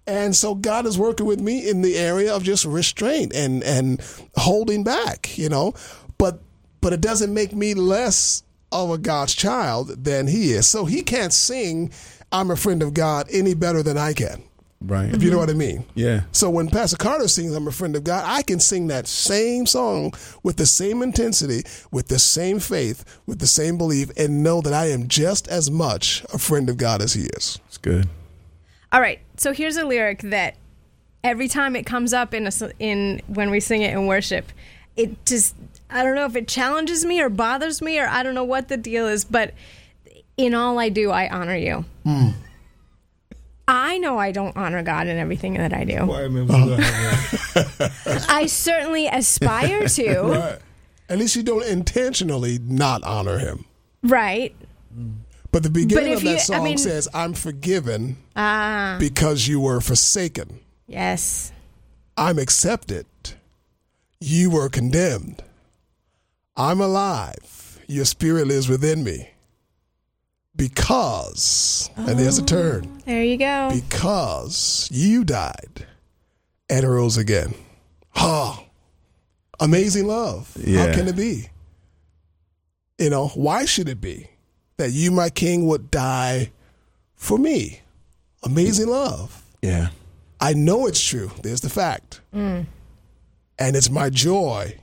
And 0.08 0.36
so 0.36 0.54
god 0.54 0.86
is 0.86 0.96
working 0.96 1.26
with 1.26 1.40
me 1.40 1.68
in 1.68 1.82
the 1.82 1.96
area 1.96 2.34
of 2.34 2.42
just 2.44 2.64
restraint 2.64 3.34
and 3.34 3.62
and 3.64 4.00
holding 4.36 4.82
back 4.84 5.36
you 5.36 5.48
know? 5.48 5.74
But 6.16 6.40
but 6.80 6.92
it 6.92 7.00
doesn't 7.00 7.34
make 7.34 7.52
me 7.52 7.74
less 7.74 8.42
of 8.72 8.90
a 8.90 8.98
god's 8.98 9.34
child 9.34 10.04
than 10.04 10.26
he 10.26 10.52
is 10.52 10.66
so 10.66 10.84
he 10.84 11.02
can't 11.02 11.32
sing 11.32 11.90
i'm 12.32 12.50
a 12.50 12.56
friend 12.56 12.82
of 12.82 12.92
god 12.94 13.26
any 13.30 13.54
better 13.54 13.82
than 13.82 13.96
i 13.98 14.12
can 14.12 14.42
Right. 14.82 15.12
if 15.12 15.22
you 15.22 15.30
know 15.30 15.38
what 15.38 15.48
i 15.48 15.54
mean 15.54 15.86
Yeah. 15.94 16.22
so 16.32 16.50
when 16.50 16.68
Pastor 16.68 16.98
Carter 16.98 17.28
sings 17.28 17.54
I'm 17.54 17.66
a 17.66 17.72
friend 17.72 17.96
of 17.96 18.04
God, 18.04 18.24
I 18.26 18.42
can 18.42 18.60
sing 18.60 18.88
that 18.88 19.06
same 19.08 19.64
song 19.64 20.12
with 20.42 20.56
the 20.58 20.66
same 20.66 21.02
intensity, 21.02 21.62
with 21.90 22.08
the 22.08 22.18
same 22.18 22.60
faith, 22.60 23.18
with 23.24 23.38
the 23.38 23.46
same 23.46 23.78
belief, 23.78 24.10
and 24.18 24.42
know 24.42 24.60
that 24.60 24.74
I 24.74 24.90
am 24.90 25.08
just 25.08 25.48
as 25.48 25.70
much 25.70 26.22
a 26.32 26.38
friend 26.38 26.68
of 26.68 26.76
God 26.76 27.00
as 27.00 27.14
he 27.14 27.22
is. 27.22 27.58
It's 27.68 27.78
good. 27.78 28.06
All 28.92 29.00
right. 29.00 29.18
So 29.38 29.54
here's 29.54 29.78
a 29.78 29.84
lyric 29.86 30.20
that 30.24 30.56
every 31.24 31.48
time 31.48 31.74
it 31.74 31.86
comes 31.86 32.12
up 32.12 32.34
in 32.34 32.44
a, 32.44 32.48
s- 32.48 32.62
in 32.78 33.22
when 33.28 33.50
we 33.50 33.60
sing 33.60 33.80
it 33.80 33.94
in 33.94 34.06
worship, 34.06 34.52
it 34.94 35.24
just 35.24 35.54
I 35.90 36.02
don't 36.02 36.14
know 36.14 36.24
if 36.26 36.36
it 36.36 36.48
challenges 36.48 37.04
me 37.04 37.20
or 37.20 37.28
bothers 37.28 37.80
me 37.80 37.98
or 38.00 38.06
I 38.08 38.22
don't 38.22 38.34
know 38.34 38.44
what 38.44 38.68
the 38.68 38.76
deal 38.76 39.06
is, 39.06 39.24
but 39.24 39.54
in 40.36 40.54
all 40.54 40.78
I 40.78 40.88
do, 40.88 41.10
I 41.10 41.28
honor 41.28 41.56
you. 41.56 41.84
I 43.68 43.98
know 43.98 44.18
I 44.18 44.30
don't 44.32 44.56
honor 44.56 44.82
God 44.82 45.06
in 45.08 45.16
everything 45.16 45.54
that 45.54 45.72
I 45.72 45.84
do. 45.84 45.98
I 48.28 48.46
certainly 48.46 49.06
aspire 49.08 49.88
to, 49.88 50.20
Right. 50.22 50.58
At 51.08 51.18
least 51.18 51.36
you 51.36 51.44
don't 51.44 51.64
intentionally 51.64 52.58
not 52.60 53.04
honor 53.04 53.38
him. 53.38 53.64
right? 54.02 54.54
But 55.52 55.62
the 55.62 55.70
beginning 55.70 56.12
if 56.12 56.18
of 56.18 56.24
that 56.24 56.30
you- 56.30 56.36
I 56.36 56.40
song 56.40 56.64
mean- 56.64 56.78
says, 56.78 57.08
I'm 57.14 57.32
forgiven 57.32 58.16
Ah, 58.34 58.96
because 58.98 59.46
you 59.46 59.60
were 59.60 59.80
forsaken. 59.80 60.58
yes. 60.88 61.52
I'm 62.18 62.38
accepted. 62.38 63.06
You 64.20 64.50
were 64.50 64.68
condemned. 64.68 65.42
I'm 66.56 66.80
alive. 66.80 67.80
Your 67.86 68.04
spirit 68.04 68.46
lives 68.46 68.68
within 68.68 69.04
me. 69.04 69.30
Because, 70.56 71.90
and 71.96 72.18
there's 72.18 72.38
a 72.38 72.42
oh, 72.42 72.46
turn, 72.46 73.02
There 73.04 73.22
you 73.22 73.36
go. 73.36 73.70
because 73.70 74.88
you 74.90 75.22
died 75.22 75.86
and 76.70 76.88
rose 76.88 77.18
again. 77.18 77.54
Oh, 78.14 78.64
amazing 79.60 80.06
love. 80.06 80.56
How 80.56 80.92
can 80.94 81.08
it 81.08 81.16
be? 81.16 81.48
You 82.98 83.10
know, 83.10 83.28
why 83.28 83.66
should 83.66 83.90
it 83.90 84.00
be 84.00 84.28
that 84.78 84.92
you, 84.92 85.10
my 85.10 85.28
king, 85.28 85.66
would 85.66 85.90
die 85.90 86.52
for 87.14 87.36
me? 87.36 87.82
Amazing 88.42 88.88
love. 88.88 89.44
Yeah. 89.60 89.88
I 90.40 90.54
know 90.54 90.86
it's 90.86 91.04
true. 91.04 91.30
There's 91.42 91.60
the 91.60 91.68
fact. 91.68 92.22
Mm. 92.34 92.64
And 93.58 93.76
it's 93.76 93.90
my 93.90 94.08
joy 94.08 94.78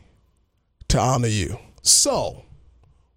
to 0.89 0.99
honor 0.99 1.28
you. 1.28 1.57
So, 1.84 2.43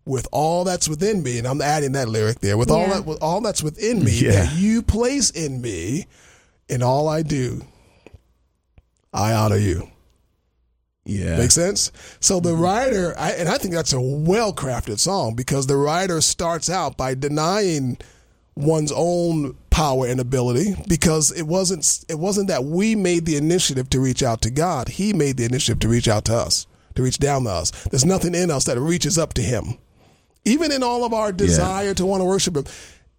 with 0.05 0.29
all 0.33 0.64
that's 0.64 0.89
within 0.89 1.23
me, 1.23 1.39
and 1.39 1.47
I'm 1.47 1.62
adding 1.62 1.93
that 1.93 2.09
lyric 2.09 2.41
there, 2.41 2.57
with 2.59 2.71
all 2.71 2.87
that 2.89 3.07
with 3.07 3.23
all 3.23 3.41
that's 3.41 3.62
within 3.62 4.05
me 4.05 4.12
Yeah. 4.12 4.33
that 4.45 4.55
you 4.57 4.83
place 4.83 5.31
in 5.31 5.61
me, 5.61 6.07
in 6.69 6.83
all 6.83 7.09
I 7.09 7.23
do, 7.23 7.62
I 9.12 9.33
honor 9.33 9.57
you. 9.57 9.89
Yeah. 11.05 11.39
Make 11.39 11.53
sense? 11.53 11.93
So 12.19 12.41
the 12.41 12.55
writer, 12.55 13.14
I, 13.17 13.31
and 13.33 13.49
I 13.49 13.59
think 13.59 13.73
that's 13.73 13.93
a 13.93 14.01
well 14.01 14.53
crafted 14.53 14.99
song 14.99 15.35
because 15.35 15.67
the 15.69 15.77
writer 15.77 16.21
starts 16.21 16.69
out 16.69 16.97
by 16.97 17.14
denying 17.14 17.99
one's 18.57 18.93
own 18.95 19.55
power 19.71 20.07
and 20.07 20.19
ability 20.19 20.75
because 20.89 21.31
it 21.31 21.45
wasn't 21.47 22.05
it 22.09 22.19
wasn't 22.19 22.49
that 22.49 22.64
we 22.64 22.97
made 22.97 23.25
the 23.27 23.37
initiative 23.37 23.89
to 23.91 24.01
reach 24.01 24.23
out 24.23 24.41
to 24.43 24.51
God. 24.51 24.89
He 24.89 25.12
made 25.12 25.37
the 25.37 25.45
initiative 25.45 25.79
to 25.81 25.89
reach 25.89 26.09
out 26.09 26.25
to 26.25 26.35
us, 26.35 26.67
to 26.97 27.03
reach 27.03 27.19
down 27.19 27.45
to 27.45 27.51
us. 27.51 27.71
There's 27.91 28.05
nothing 28.05 28.35
in 28.35 28.51
us 28.51 28.65
that 28.65 28.79
reaches 28.79 29.19
up 29.19 29.35
to 29.35 29.43
him. 29.43 29.79
Even 30.45 30.73
in 30.73 30.83
all 30.83 31.05
of 31.05 31.13
our 31.13 31.33
desire 31.33 31.95
to 31.95 32.07
want 32.07 32.21
to 32.21 32.25
worship 32.25 32.57
him, 32.57 32.65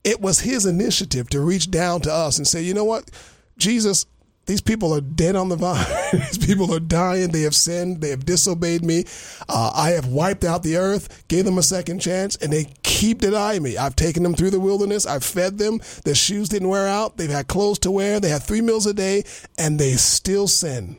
it 0.03 0.21
was 0.21 0.39
his 0.39 0.65
initiative 0.65 1.29
to 1.29 1.41
reach 1.41 1.69
down 1.69 2.01
to 2.01 2.13
us 2.13 2.37
and 2.37 2.47
say, 2.47 2.61
"You 2.61 2.73
know 2.73 2.85
what? 2.85 3.09
Jesus, 3.57 4.05
these 4.47 4.61
people 4.61 4.95
are 4.95 5.01
dead 5.01 5.35
on 5.35 5.49
the 5.49 5.57
vine. 5.57 5.85
these 6.13 6.37
people 6.37 6.73
are 6.73 6.79
dying. 6.79 7.31
They 7.31 7.41
have 7.41 7.55
sinned. 7.55 7.99
They 7.99 8.09
have 8.09 8.25
disobeyed 8.25 8.83
me. 8.83 9.03
Uh, 9.49 9.71
I 9.75 9.91
have 9.91 10.07
wiped 10.07 10.45
out 10.45 10.63
the 10.63 10.77
earth, 10.77 11.27
gave 11.27 11.43
them 11.43 11.57
a 11.57 11.63
second 11.63 11.99
chance, 11.99 12.37
and 12.37 12.51
they 12.51 12.71
keep 12.81 13.19
denying 13.19 13.61
me. 13.61 13.77
I've 13.77 13.97
taken 13.97 14.23
them 14.23 14.33
through 14.33 14.51
the 14.51 14.59
wilderness. 14.59 15.05
I've 15.05 15.23
fed 15.25 15.57
them. 15.57 15.81
Their 16.05 16.15
shoes 16.15 16.47
didn't 16.47 16.69
wear 16.69 16.87
out. 16.87 17.17
They've 17.17 17.29
had 17.29 17.47
clothes 17.47 17.79
to 17.79 17.91
wear. 17.91 18.21
They 18.21 18.29
had 18.29 18.41
three 18.41 18.61
meals 18.61 18.85
a 18.85 18.93
day, 18.93 19.25
and 19.57 19.77
they 19.77 19.93
still 19.93 20.47
sin. 20.47 20.97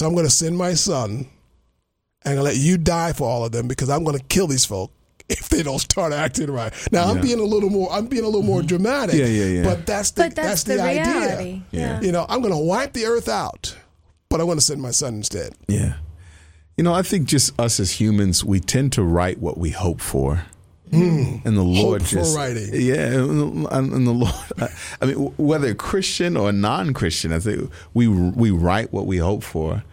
So 0.00 0.06
I'm 0.06 0.14
going 0.14 0.24
to 0.24 0.30
send 0.30 0.56
my 0.56 0.72
son 0.72 1.28
and 2.24 2.42
let 2.42 2.56
you 2.56 2.78
die 2.78 3.12
for 3.12 3.28
all 3.28 3.44
of 3.44 3.52
them 3.52 3.68
because 3.68 3.90
I'm 3.90 4.02
going 4.02 4.16
to 4.16 4.24
kill 4.24 4.46
these 4.46 4.64
folk 4.64 4.90
if 5.28 5.50
they 5.50 5.62
don't 5.62 5.78
start 5.78 6.14
acting 6.14 6.50
right. 6.50 6.72
Now 6.90 7.04
I'm 7.04 7.20
being 7.20 7.38
a 7.38 7.44
little 7.44 7.68
more 7.68 7.92
I'm 7.92 8.06
being 8.06 8.24
a 8.24 8.26
little 8.26 8.42
more 8.42 8.60
mm-hmm. 8.60 8.68
dramatic. 8.68 9.16
Yeah, 9.16 9.26
yeah, 9.26 9.44
yeah. 9.44 9.62
But 9.62 9.84
that's 9.84 10.12
the 10.12 10.22
But 10.22 10.36
that's 10.36 10.62
the, 10.62 10.76
the 10.76 10.82
idea. 10.82 11.04
reality. 11.04 11.62
Yeah. 11.70 12.00
You 12.00 12.12
know, 12.12 12.24
I'm 12.30 12.40
going 12.40 12.54
to 12.54 12.58
wipe 12.58 12.94
the 12.94 13.04
earth 13.04 13.28
out, 13.28 13.76
but 14.30 14.40
I 14.40 14.44
want 14.44 14.58
to 14.58 14.64
send 14.64 14.80
my 14.80 14.90
son 14.90 15.16
instead. 15.16 15.52
Yeah. 15.68 15.96
You 16.78 16.84
know, 16.84 16.94
I 16.94 17.02
think 17.02 17.28
just 17.28 17.60
us 17.60 17.78
as 17.78 18.00
humans, 18.00 18.42
we 18.42 18.58
tend 18.58 18.94
to 18.94 19.02
write 19.02 19.38
what 19.38 19.58
we 19.58 19.68
hope 19.68 20.00
for. 20.00 20.46
Hmm. 20.90 21.36
And 21.44 21.58
the 21.58 21.62
Lord 21.62 22.00
Hopeful 22.00 22.20
just 22.20 22.34
writing. 22.34 22.70
yeah, 22.72 23.04
and 23.04 23.66
and 23.70 24.06
the 24.06 24.12
Lord. 24.12 24.34
I 25.02 25.04
mean, 25.04 25.34
whether 25.36 25.74
Christian 25.74 26.38
or 26.38 26.52
non-Christian, 26.52 27.34
I 27.34 27.38
think 27.38 27.70
we 27.92 28.08
we 28.08 28.50
write 28.50 28.94
what 28.94 29.04
we 29.04 29.18
hope 29.18 29.44
for. 29.44 29.84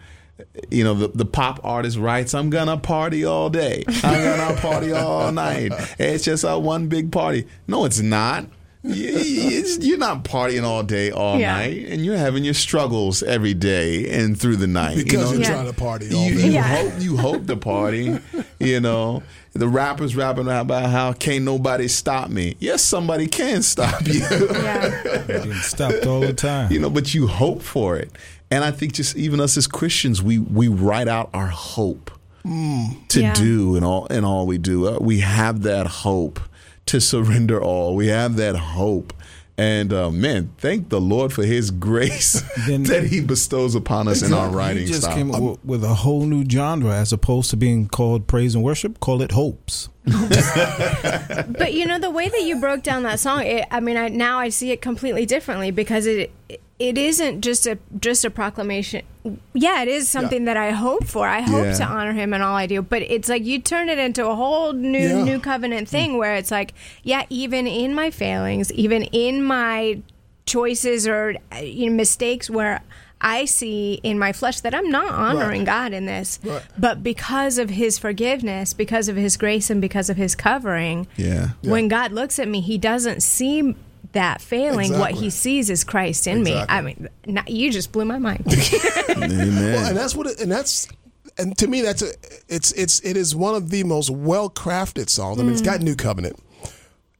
You 0.70 0.84
know, 0.84 0.94
the, 0.94 1.08
the 1.08 1.24
pop 1.24 1.60
artist 1.64 1.96
writes, 1.98 2.34
"I'm 2.34 2.50
gonna 2.50 2.76
party 2.78 3.24
all 3.24 3.50
day. 3.50 3.84
I'm 4.02 4.22
gonna 4.24 4.60
party 4.60 4.92
all 4.92 5.32
night. 5.46 5.72
It's 5.98 6.24
just 6.24 6.44
a 6.44 6.58
one 6.58 6.88
big 6.88 7.10
party." 7.12 7.46
No, 7.66 7.84
it's 7.84 8.00
not. 8.00 8.46
You- 8.84 9.08
it's- 9.08 9.78
You're 9.80 9.98
not 9.98 10.22
partying 10.24 10.62
all 10.62 10.82
day, 10.84 11.10
all 11.10 11.38
Yeah. 11.38 11.52
night, 11.56 11.86
and 11.88 12.04
you're 12.04 12.16
having 12.16 12.44
your 12.44 12.54
struggles 12.54 13.22
every 13.24 13.52
day 13.52 14.08
and 14.08 14.38
through 14.40 14.56
the 14.56 14.68
night. 14.68 14.96
Because 14.96 15.12
you 15.12 15.18
know? 15.18 15.32
you're 15.32 15.40
Yeah. 15.42 15.50
trying 15.50 15.66
to 15.66 15.72
party 15.72 16.14
all 16.14 16.24
you, 16.24 16.34
day. 16.36 16.46
you 16.46 16.52
Yeah. 16.52 16.62
hope 16.62 16.92
you 17.00 17.16
hope 17.16 17.46
to 17.48 17.56
party. 17.56 18.18
you 18.60 18.80
know, 18.80 19.22
the 19.52 19.68
rappers 19.68 20.14
rapping 20.14 20.48
about 20.48 20.90
how 20.90 21.12
can't 21.12 21.44
nobody 21.44 21.88
stop 21.88 22.30
me. 22.30 22.54
Yes, 22.60 22.82
somebody 22.84 23.26
can 23.26 23.62
stop 23.62 24.06
you. 24.06 24.20
Yeah. 24.30 25.24
Getting 25.26 25.52
stopped 25.54 26.06
all 26.06 26.20
the 26.20 26.32
time. 26.32 26.70
you 26.72 26.78
know, 26.78 26.88
but 26.88 27.12
you 27.14 27.26
hope 27.26 27.62
for 27.62 27.96
it. 27.96 28.10
And 28.50 28.64
I 28.64 28.70
think 28.70 28.94
just 28.94 29.16
even 29.16 29.40
us 29.40 29.56
as 29.56 29.66
Christians, 29.66 30.22
we 30.22 30.38
we 30.38 30.68
write 30.68 31.08
out 31.08 31.28
our 31.34 31.48
hope 31.48 32.10
to 32.44 33.20
Yeah. 33.20 33.34
do 33.34 33.76
and 33.76 33.84
all 33.84 34.06
and 34.10 34.24
all 34.24 34.46
we 34.46 34.56
do. 34.58 34.88
Uh, 34.88 34.98
we 35.00 35.20
have 35.20 35.62
that 35.62 35.86
hope 35.86 36.40
to 36.86 37.00
surrender 37.00 37.60
all. 37.62 37.94
We 37.94 38.06
have 38.08 38.36
that 38.36 38.56
hope. 38.56 39.12
And 39.58 39.92
uh, 39.92 40.10
man, 40.10 40.52
thank 40.58 40.88
the 40.88 41.00
Lord 41.00 41.32
for 41.32 41.42
His 41.44 41.70
grace 41.88 42.42
Then- 42.66 42.84
that 42.84 43.04
He 43.04 43.20
bestows 43.20 43.74
upon 43.74 44.08
us 44.08 44.22
in 44.22 44.32
our 44.32 44.48
You 44.50 44.56
writing 44.56 44.86
just 44.86 45.02
style. 45.02 45.14
came 45.16 45.34
up 45.34 45.42
with, 45.42 45.64
with 45.64 45.84
a 45.84 45.94
whole 45.94 46.24
new 46.24 46.48
genre 46.48 46.94
as 46.94 47.12
opposed 47.12 47.50
to 47.50 47.56
being 47.56 47.88
called 47.88 48.26
praise 48.28 48.54
and 48.54 48.62
worship. 48.64 49.00
Call 49.00 49.20
it 49.20 49.32
hopes. 49.32 49.88
but 51.58 51.72
you 51.74 51.86
know 51.86 51.98
the 51.98 52.10
way 52.10 52.28
that 52.28 52.42
you 52.42 52.60
broke 52.60 52.82
down 52.82 53.02
that 53.04 53.20
song 53.20 53.42
it, 53.44 53.66
i 53.70 53.80
mean 53.80 53.96
I, 53.96 54.08
now 54.08 54.38
i 54.38 54.48
see 54.48 54.70
it 54.70 54.80
completely 54.80 55.26
differently 55.26 55.70
because 55.70 56.06
it 56.06 56.30
it 56.78 56.96
isn't 56.96 57.40
just 57.40 57.66
a 57.66 57.76
just 57.98 58.24
a 58.24 58.30
proclamation. 58.30 59.04
Yeah 59.52 59.82
it 59.82 59.88
is 59.88 60.08
something 60.08 60.44
that 60.44 60.56
i 60.56 60.70
hope 60.70 61.06
for. 61.08 61.26
I 61.26 61.40
hope 61.40 61.64
Yeah. 61.64 61.72
to 61.74 61.84
honor 61.84 62.12
him 62.12 62.32
in 62.32 62.40
all 62.40 62.54
i 62.54 62.66
do. 62.66 62.82
But 62.82 63.02
it's 63.02 63.28
like 63.28 63.44
you 63.44 63.58
turn 63.58 63.88
it 63.88 63.98
into 63.98 64.24
a 64.28 64.36
whole 64.36 64.72
new 64.72 64.98
Yeah. 65.18 65.24
new 65.24 65.40
covenant 65.40 65.88
thing 65.88 66.18
where 66.18 66.36
it's 66.36 66.52
like 66.52 66.74
yeah 67.02 67.24
even 67.30 67.66
in 67.66 67.94
my 67.96 68.10
failings 68.12 68.70
even 68.74 69.02
in 69.04 69.42
my 69.42 70.00
choices 70.46 71.08
or 71.08 71.34
uh, 71.52 71.58
you 71.58 71.90
know, 71.90 71.96
mistakes 71.96 72.48
where 72.48 72.80
I 73.20 73.46
see 73.46 74.00
in 74.02 74.18
my 74.18 74.32
flesh 74.32 74.60
that 74.60 74.74
I'm 74.74 74.90
not 74.90 75.12
honoring 75.12 75.60
Right. 75.60 75.66
God 75.66 75.92
in 75.92 76.06
this, 76.06 76.38
Right. 76.44 76.62
but 76.78 77.02
because 77.02 77.58
of 77.58 77.70
His 77.70 77.98
forgiveness, 77.98 78.72
because 78.74 79.08
of 79.08 79.16
His 79.16 79.36
grace, 79.36 79.70
and 79.70 79.80
because 79.80 80.08
of 80.08 80.16
His 80.16 80.34
covering, 80.34 81.06
yeah. 81.16 81.50
when 81.62 81.88
God 81.88 82.12
looks 82.12 82.38
at 82.38 82.46
me, 82.48 82.60
He 82.60 82.78
doesn't 82.78 83.22
see 83.22 83.74
that 84.12 84.40
failing. 84.40 84.98
What 84.98 85.12
He 85.12 85.30
sees 85.30 85.68
is 85.68 85.84
Christ 85.84 86.26
in 86.26 86.42
me. 86.42 86.54
I 86.68 86.80
mean, 86.80 87.08
not, 87.26 87.48
you 87.50 87.70
just 87.70 87.92
blew 87.92 88.04
my 88.04 88.18
mind. 88.18 88.44
Amen. 89.10 89.72
Well, 89.74 89.86
and 89.88 89.96
that's 89.96 90.14
what, 90.14 90.26
it, 90.28 90.40
and 90.40 90.50
that's, 90.50 90.88
and 91.36 91.56
to 91.58 91.66
me, 91.66 91.82
that's 91.82 92.02
a, 92.02 92.12
it's, 92.48 92.72
it's, 92.72 93.00
it 93.00 93.16
is 93.16 93.34
one 93.34 93.54
of 93.54 93.70
the 93.70 93.84
most 93.84 94.10
well 94.10 94.48
crafted 94.48 95.08
songs. 95.10 95.38
I 95.40 95.42
mean, 95.42 95.52
it's 95.52 95.62
got 95.62 95.80
mm. 95.80 95.84
New 95.84 95.96
Covenant, 95.96 96.36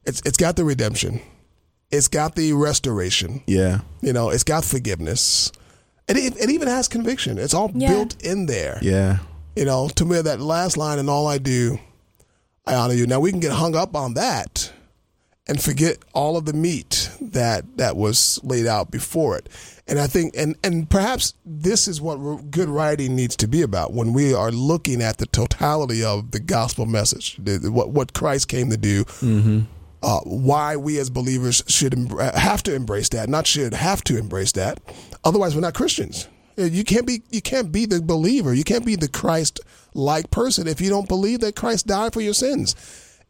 it's, 0.05 0.21
it's 0.25 0.37
got 0.37 0.55
the 0.55 0.63
redemption, 0.63 1.19
it's 1.91 2.07
got 2.07 2.35
the 2.35 2.53
restoration. 2.53 3.43
yeah. 3.47 3.81
You 4.01 4.13
know, 4.13 4.29
it's 4.29 4.43
got 4.45 4.63
forgiveness. 4.63 5.51
It, 6.09 6.17
it, 6.17 6.37
it 6.41 6.49
even 6.49 6.67
has 6.67 6.87
conviction. 6.87 7.37
It's 7.37 7.53
all 7.53 7.71
Yeah. 7.73 7.89
built 7.93 8.21
in 8.21 8.45
there. 8.47 8.79
Yeah. 8.81 9.19
You 9.55 9.65
know, 9.65 9.87
to 9.95 10.05
me, 10.05 10.21
that 10.21 10.39
last 10.41 10.75
line, 10.77 10.99
and 10.99 11.09
all 11.09 11.27
I 11.27 11.37
do, 11.37 11.79
I 12.65 12.75
honor 12.75 12.93
you. 12.95 13.07
Now 13.07 13.19
we 13.19 13.31
can 13.31 13.39
get 13.39 13.51
hung 13.53 13.75
up 13.75 13.95
on 13.95 14.13
that 14.15 14.71
and 15.47 15.61
forget 15.61 15.97
all 16.13 16.37
of 16.37 16.45
the 16.45 16.53
meat 16.53 17.09
that 17.19 17.65
that 17.77 17.95
was 17.95 18.39
laid 18.43 18.67
out 18.67 18.91
before 18.91 19.37
it. 19.37 19.49
And 19.87 19.99
I 19.99 20.05
think, 20.05 20.35
and 20.37 20.55
and 20.63 20.87
perhaps 20.89 21.33
this 21.45 21.87
is 21.87 21.99
what 21.99 22.51
good 22.51 22.69
writing 22.69 23.15
needs 23.15 23.35
to 23.37 23.47
be 23.47 23.63
about 23.63 23.91
when 23.93 24.13
we 24.13 24.33
are 24.35 24.51
looking 24.51 25.01
at 25.01 25.17
the 25.17 25.25
totality 25.25 26.03
of 26.03 26.29
the 26.31 26.39
gospel 26.39 26.85
message, 26.85 27.37
the, 27.43 27.57
the- 27.57 27.71
what 27.71 27.89
what 27.89 28.13
Christ 28.13 28.47
came 28.47 28.69
to 28.69 28.77
do. 28.77 29.03
Uh, 30.01 30.21
why 30.21 30.77
we 30.77 30.97
as 30.97 31.09
believers 31.09 31.61
should 31.67 31.93
em- 31.93 32.07
have 32.17 32.63
to 32.63 32.73
embrace 32.73 33.09
that, 33.09 33.27
not 33.27 33.45
should 33.45 33.73
have 33.73 34.01
to 34.05 34.17
embrace 34.17 34.53
that. 34.53 34.79
Otherwise, 35.23 35.55
we're 35.55 35.61
not 35.61 35.73
Christians. 35.73 36.27
You 36.57 36.83
can't 36.83 37.07
be 37.07 37.21
you 37.31 37.41
can't 37.41 37.71
be 37.71 37.85
the 37.85 38.01
believer. 38.01 38.53
You 38.53 38.63
can't 38.65 38.85
be 38.85 38.95
the 38.97 39.07
Christ 39.07 39.59
like 39.93 40.29
person 40.29 40.67
if 40.67 40.81
you 40.81 40.89
don't 40.89 41.07
believe 41.07 41.39
that 41.39 41.55
Christ 41.55 41.87
died 41.87 42.11
for 42.13 42.19
your 42.21 42.33
sins, 42.33 42.75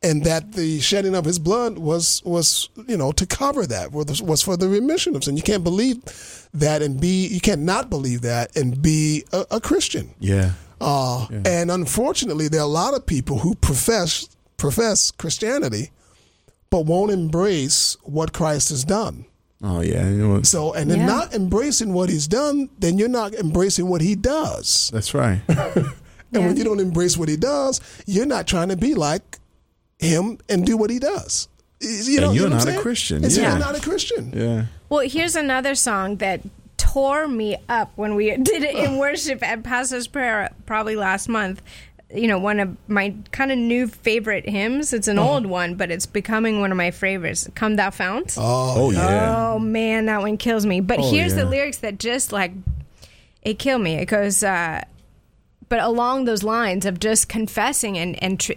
and 0.01 0.23
that 0.23 0.53
the 0.53 0.79
shedding 0.79 1.13
of 1.15 1.25
His 1.25 1.37
blood 1.37 1.77
was 1.77 2.23
was 2.25 2.69
you 2.87 2.97
know 2.97 3.11
to 3.11 3.25
cover 3.27 3.67
that 3.67 3.91
was 3.91 4.19
was 4.21 4.41
for 4.41 4.57
the 4.57 4.67
remission 4.67 5.15
of 5.15 5.23
sin. 5.23 5.37
You 5.37 5.43
can't 5.43 5.63
believe 5.63 6.03
that 6.55 6.81
and 6.81 6.99
be 6.99 7.27
you 7.27 7.39
can't 7.39 7.61
not 7.61 7.89
believe 7.91 8.21
that 8.21 8.55
and 8.57 8.81
be 8.81 9.25
a, 9.31 9.45
a 9.51 9.61
Christian. 9.61 10.09
Yeah. 10.19 10.53
Uh, 10.81 11.27
And 11.45 11.69
unfortunately, 11.69 12.47
there 12.47 12.61
are 12.61 12.63
a 12.63 12.67
lot 12.67 12.95
of 12.95 13.05
people 13.05 13.39
who 13.39 13.53
profess 13.55 14.27
profess 14.57 15.11
Christianity, 15.11 15.91
but 16.71 16.85
won't 16.87 17.11
embrace 17.11 17.95
what 18.03 18.33
Christ 18.33 18.69
has 18.69 18.83
done. 18.85 19.25
Oh 19.61 19.81
yeah. 19.81 20.07
You 20.09 20.27
know? 20.27 20.41
So, 20.43 20.73
and 20.73 20.91
in 20.91 20.99
Yeah. 20.99 21.05
not 21.05 21.33
embracing 21.33 21.93
what 21.93 22.09
He's 22.09 22.27
done, 22.27 22.69
then 22.79 22.97
you're 22.97 23.09
not 23.09 23.33
embracing 23.33 23.87
what 23.87 24.01
He 24.01 24.15
does. 24.15 24.89
That's 24.93 25.13
right. 25.13 25.41
And 26.31 26.45
when 26.45 26.57
you 26.57 26.63
don't 26.63 26.79
embrace 26.79 27.17
what 27.17 27.27
He 27.27 27.35
does, 27.37 27.81
you're 28.05 28.27
not 28.27 28.45
trying 28.45 28.69
to 28.69 28.77
be 28.77 28.93
like 28.93 29.39
Him 29.97 30.37
and 30.47 30.63
do 30.63 30.77
what 30.77 30.91
He 30.91 30.99
does. 30.99 31.47
You 31.81 32.21
know, 32.21 32.27
And 32.27 32.35
you 32.35 32.41
you're 32.41 32.49
know 32.51 32.57
not 32.57 32.67
a? 32.67 32.77
Christian, 32.79 33.23
And 33.23 33.33
so 33.33 33.41
yeah. 33.41 33.49
you're 33.49 33.59
not 33.59 33.75
a 33.75 33.81
Christian. 33.81 34.31
Yeah. 34.35 34.65
well, 34.89 34.99
here's 35.07 35.35
another 35.35 35.73
song 35.73 36.17
that 36.17 36.41
tore 36.77 37.27
me 37.27 37.57
up 37.67 37.91
when 37.95 38.13
we 38.13 38.29
did 38.51 38.61
it 38.63 38.75
in 38.75 38.97
worship 39.05 39.41
at 39.41 39.63
Pastor's 39.63 40.05
Prayer 40.07 40.51
probably 40.67 40.95
last 40.95 41.27
month. 41.29 41.63
You 42.13 42.27
know, 42.27 42.39
one 42.39 42.59
of 42.59 42.75
my 42.87 43.13
kind 43.31 43.51
of 43.51 43.57
new 43.59 43.85
favorite 43.87 44.49
hymns. 44.49 44.93
It's 44.93 45.07
an 45.07 45.19
Uh-huh. 45.19 45.29
old 45.33 45.45
one, 45.45 45.75
but 45.75 45.91
it's 45.91 46.07
becoming 46.07 46.59
one 46.59 46.71
of 46.71 46.77
my 46.77 46.89
favorites. 46.89 47.47
Come 47.53 47.75
Thou 47.75 47.91
Fount. 47.91 48.35
Oh 48.37 48.89
yeah. 48.91 49.51
Oh 49.53 49.59
man, 49.59 50.07
that 50.07 50.21
one 50.21 50.37
kills 50.37 50.65
me. 50.65 50.79
But 50.81 50.99
Oh, 50.99 51.11
here's 51.11 51.35
the 51.35 51.45
lyrics 51.45 51.77
that 51.77 51.99
just 51.99 52.31
like 52.31 52.51
it 53.43 53.59
killed 53.59 53.83
me. 53.83 53.93
It 53.95 54.05
goes, 54.07 54.41
uh, 54.43 54.81
but 55.69 55.79
along 55.81 56.25
those 56.25 56.41
lines 56.43 56.85
of 56.87 56.99
just 56.99 57.29
confessing 57.29 57.95
and 57.97 58.21
and 58.23 58.39
tr- 58.39 58.53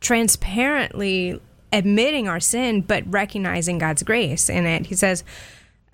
transparently 0.00 1.40
admitting 1.72 2.28
our 2.28 2.40
sin, 2.40 2.80
but 2.80 3.04
recognizing 3.06 3.78
God's 3.78 4.02
grace 4.02 4.48
in 4.48 4.66
it. 4.66 4.86
He 4.86 4.94
says, 4.94 5.22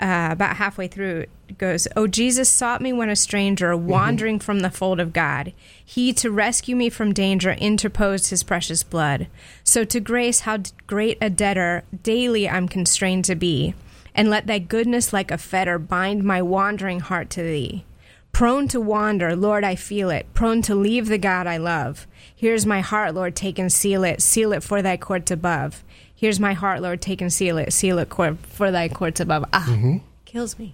uh, 0.00 0.28
about 0.32 0.56
halfway 0.56 0.88
through, 0.88 1.26
it 1.48 1.58
goes, 1.58 1.86
Oh, 1.96 2.06
Jesus 2.06 2.48
sought 2.48 2.80
me 2.80 2.92
when 2.92 3.08
a 3.08 3.16
stranger, 3.16 3.76
wandering 3.76 4.38
from 4.38 4.60
the 4.60 4.70
fold 4.70 4.98
of 4.98 5.12
God. 5.12 5.52
He, 5.84 6.12
to 6.14 6.30
rescue 6.30 6.74
me 6.74 6.90
from 6.90 7.12
danger, 7.12 7.52
interposed 7.52 8.30
his 8.30 8.42
precious 8.42 8.82
blood. 8.82 9.28
So 9.62 9.84
to 9.84 10.00
grace, 10.00 10.40
how 10.40 10.58
great 10.86 11.18
a 11.20 11.30
debtor 11.30 11.84
daily 12.02 12.48
I'm 12.48 12.68
constrained 12.68 13.24
to 13.26 13.34
be. 13.34 13.74
And 14.14 14.30
let 14.30 14.46
thy 14.46 14.58
goodness 14.60 15.12
like 15.12 15.30
a 15.30 15.38
fetter 15.38 15.78
bind 15.78 16.22
my 16.22 16.40
wandering 16.40 17.00
heart 17.00 17.30
to 17.30 17.42
thee. 17.42 17.84
Prone 18.32 18.66
to 18.68 18.80
wander, 18.80 19.36
Lord, 19.36 19.62
I 19.62 19.76
feel 19.76 20.10
it. 20.10 20.26
Prone 20.34 20.60
to 20.62 20.74
leave 20.74 21.06
the 21.06 21.18
God 21.18 21.46
I 21.46 21.56
love. 21.56 22.08
Here's 22.34 22.66
my 22.66 22.80
heart, 22.80 23.14
Lord, 23.14 23.36
take 23.36 23.60
and 23.60 23.72
seal 23.72 24.02
it. 24.02 24.20
Seal 24.20 24.52
it 24.52 24.64
for 24.64 24.82
thy 24.82 24.96
courts 24.96 25.30
above. 25.30 25.84
Here's 26.24 26.40
my 26.40 26.54
heart, 26.54 26.80
Lord, 26.80 27.02
take 27.02 27.20
and 27.20 27.30
seal 27.30 27.58
it. 27.58 27.70
Seal 27.70 27.98
it 27.98 28.08
court 28.08 28.38
for 28.46 28.70
thy 28.70 28.88
courts 28.88 29.20
above. 29.20 29.44
Ah, 29.52 29.66
Mm-hmm. 29.68 29.98
kills 30.24 30.58
me. 30.58 30.72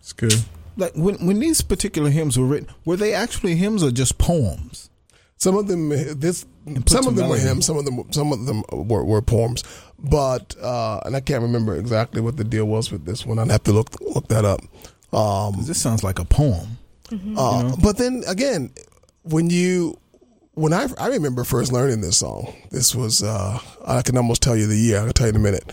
It's 0.00 0.14
good. 0.14 0.34
Like 0.78 0.94
when 0.94 1.16
when 1.26 1.38
these 1.38 1.60
particular 1.60 2.08
hymns 2.08 2.38
were 2.38 2.46
written, 2.46 2.70
were 2.86 2.96
they 2.96 3.12
actually 3.12 3.56
hymns 3.56 3.82
or 3.82 3.90
just 3.90 4.16
poems? 4.16 4.88
Some 5.36 5.54
of 5.58 5.66
them, 5.68 5.90
this, 5.90 6.46
some 6.86 7.06
of 7.06 7.14
them 7.14 7.28
were 7.28 7.36
hymns, 7.36 7.66
some 7.66 7.76
of 7.76 7.84
them, 7.84 8.10
some 8.10 8.32
of 8.32 8.46
them 8.46 8.62
were, 8.72 9.04
were 9.04 9.20
poems. 9.20 9.62
But 9.98 10.56
uh, 10.62 11.00
and 11.04 11.14
I 11.14 11.20
can't 11.20 11.42
remember 11.42 11.76
exactly 11.76 12.22
what 12.22 12.38
the 12.38 12.44
deal 12.44 12.64
was 12.64 12.90
with 12.90 13.04
this 13.04 13.26
one. 13.26 13.38
I'd 13.38 13.50
have 13.50 13.64
to 13.64 13.72
look 13.72 14.00
look 14.00 14.28
that 14.28 14.46
up. 14.46 14.60
Um, 15.12 15.56
This 15.66 15.78
sounds 15.80 16.02
like 16.02 16.18
a 16.18 16.24
poem. 16.24 16.78
uh, 17.36 17.76
But 17.82 17.98
then 17.98 18.22
again, 18.26 18.70
when 19.24 19.50
you 19.50 19.98
when 20.56 20.72
I 20.72 20.88
I 20.98 21.08
remember 21.08 21.44
first 21.44 21.72
learning 21.72 22.00
this 22.00 22.16
song, 22.18 22.52
this 22.70 22.94
was 22.94 23.22
uh, 23.22 23.58
I 23.86 24.02
can 24.02 24.16
almost 24.16 24.42
tell 24.42 24.56
you 24.56 24.66
the 24.66 24.76
year. 24.76 24.98
I'll 24.98 25.12
tell 25.12 25.26
you 25.28 25.34
in 25.34 25.36
a 25.36 25.38
minute. 25.38 25.72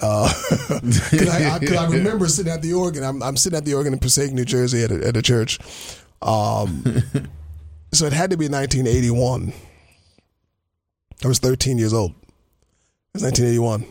Uh, 0.00 0.32
'cause 0.48 1.28
I, 1.28 1.56
I, 1.56 1.58
'cause 1.58 1.72
I 1.76 1.86
remember 1.88 2.26
sitting 2.28 2.52
at 2.52 2.62
the 2.62 2.72
organ. 2.74 3.02
I'm, 3.04 3.22
I'm 3.22 3.36
sitting 3.36 3.56
at 3.58 3.64
the 3.64 3.74
organ 3.74 3.92
in 3.92 3.98
Passaic, 3.98 4.32
New 4.32 4.44
Jersey, 4.44 4.82
at 4.84 4.90
a, 4.90 5.06
at 5.06 5.16
a 5.16 5.22
church. 5.22 5.58
Um, 6.22 6.84
so 7.92 8.06
it 8.06 8.12
had 8.12 8.30
to 8.30 8.36
be 8.36 8.46
1981. 8.48 9.52
I 11.24 11.28
was 11.28 11.38
13 11.40 11.78
years 11.78 11.92
old. 11.92 12.12
It 12.12 13.14
was 13.14 13.22
1981. 13.24 13.84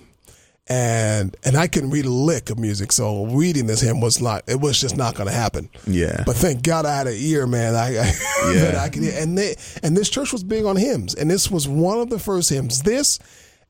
And 0.67 1.35
and 1.43 1.57
I 1.57 1.67
couldn't 1.67 1.89
read 1.89 2.05
a 2.05 2.09
lick 2.09 2.49
of 2.49 2.57
music, 2.57 2.93
so 2.93 3.25
reading 3.25 3.67
this 3.67 3.81
hymn 3.81 3.99
was 3.99 4.21
not. 4.21 4.43
It 4.47 4.61
was 4.61 4.79
just 4.79 4.95
not 4.95 5.13
going 5.13 5.27
to 5.27 5.35
happen. 5.35 5.69
Yeah. 5.85 6.23
But 6.25 6.37
thank 6.37 6.63
God 6.63 6.85
I 6.85 6.95
had 6.95 7.07
an 7.07 7.15
ear, 7.17 7.45
man. 7.45 7.75
I, 7.75 7.87
I 7.99 8.11
that 8.53 8.75
I 8.75 8.87
could 8.87 9.03
hear. 9.03 9.13
And 9.17 9.37
they, 9.37 9.55
and 9.83 9.95
this 9.97 10.09
church 10.09 10.31
was 10.31 10.41
big 10.41 10.63
on 10.63 10.77
hymns, 10.77 11.15
and 11.15 11.29
this 11.29 11.51
was 11.51 11.67
one 11.67 11.99
of 11.99 12.09
the 12.09 12.17
first 12.17 12.49
hymns. 12.49 12.83
This 12.83 13.19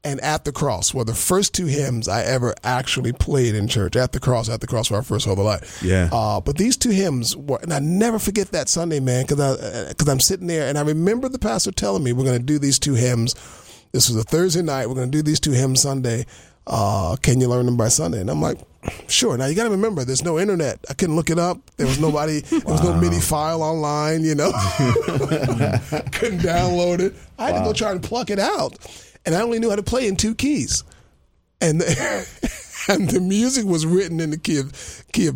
and 0.03 0.19
At 0.21 0.43
the 0.43 0.51
Cross 0.51 0.93
were 0.93 1.05
the 1.05 1.15
first 1.15 1.53
two 1.53 1.65
hymns 1.65 2.07
I 2.07 2.23
ever 2.23 2.53
actually 2.63 3.13
played 3.13 3.55
in 3.55 3.67
church. 3.67 3.95
At 3.95 4.11
the 4.11 4.19
Cross, 4.19 4.49
At 4.49 4.61
the 4.61 4.67
Cross, 4.67 4.91
where 4.91 4.99
I 4.99 5.03
first 5.03 5.25
saw 5.25 5.33
the 5.33 5.41
light. 5.41 5.63
Yeah. 5.81 6.09
Uh, 6.11 6.41
but 6.41 6.57
these 6.57 6.75
two 6.75 6.89
hymns 6.89 7.35
were, 7.35 7.59
and 7.61 7.73
I 7.73 7.79
never 7.79 8.19
forget 8.19 8.51
that 8.51 8.67
Sunday, 8.67 8.99
man, 8.99 9.25
because 9.25 9.39
I 9.39 9.89
because 9.89 10.09
I'm 10.09 10.19
sitting 10.19 10.47
there 10.47 10.67
and 10.67 10.77
I 10.77 10.81
remember 10.81 11.29
the 11.29 11.39
pastor 11.39 11.71
telling 11.71 12.03
me 12.03 12.11
we're 12.13 12.25
going 12.25 12.39
to 12.39 12.45
do 12.45 12.59
these 12.59 12.79
two 12.79 12.95
hymns. 12.95 13.33
This 13.93 14.09
was 14.09 14.17
a 14.17 14.23
Thursday 14.23 14.61
night. 14.61 14.87
We're 14.87 14.95
going 14.95 15.11
to 15.11 15.17
do 15.17 15.21
these 15.21 15.39
two 15.39 15.51
hymns 15.51 15.81
Sunday. 15.81 16.25
Uh, 16.66 17.16
can 17.22 17.41
you 17.41 17.47
learn 17.47 17.66
them 17.66 17.78
by 17.78 17.89
Sunday? 17.89 18.22
And 18.22 18.30
I'm 18.30 18.41
like, 18.41 18.57
sure. 19.07 19.38
Now 19.38 19.45
you 19.45 19.55
got 19.55 19.64
to 19.64 19.70
remember, 19.70 20.03
there's 20.05 20.24
no 20.24 20.39
internet. 20.39 20.80
I 20.89 20.93
couldn't 20.93 21.16
look 21.16 21.30
it 21.30 21.39
up. 21.39 21.59
There 21.78 21.88
was 21.88 21.99
nobody. 21.99 22.41
There 22.41 22.59
was 22.66 22.84
no 22.84 22.95
MIDI 22.95 23.20
file 23.20 23.61
online. 23.61 24.24
You 24.24 24.36
know, 24.36 24.51
couldn't 26.11 26.39
download 26.39 26.99
it. 26.99 27.14
I 27.38 27.51
had 27.51 27.59
to 27.59 27.66
go 27.66 27.74
try 27.74 27.91
and 27.91 28.01
pluck 28.01 28.30
it 28.30 28.39
out, 28.39 28.78
and 29.26 29.36
I 29.36 29.41
only 29.41 29.59
knew 29.59 29.70
how 29.70 29.76
to 29.76 29.84
play 29.84 30.07
in 30.07 30.16
two 30.16 30.36
keys, 30.36 30.84
and 31.61 31.82
the, 31.82 32.86
and 32.89 33.09
the 33.09 33.20
music 33.20 33.66
was 33.66 33.86
written 33.86 34.20
in 34.20 34.32
the 34.32 34.38
key 34.38 34.57
of 34.59 35.03
key 35.11 35.28
of 35.28 35.36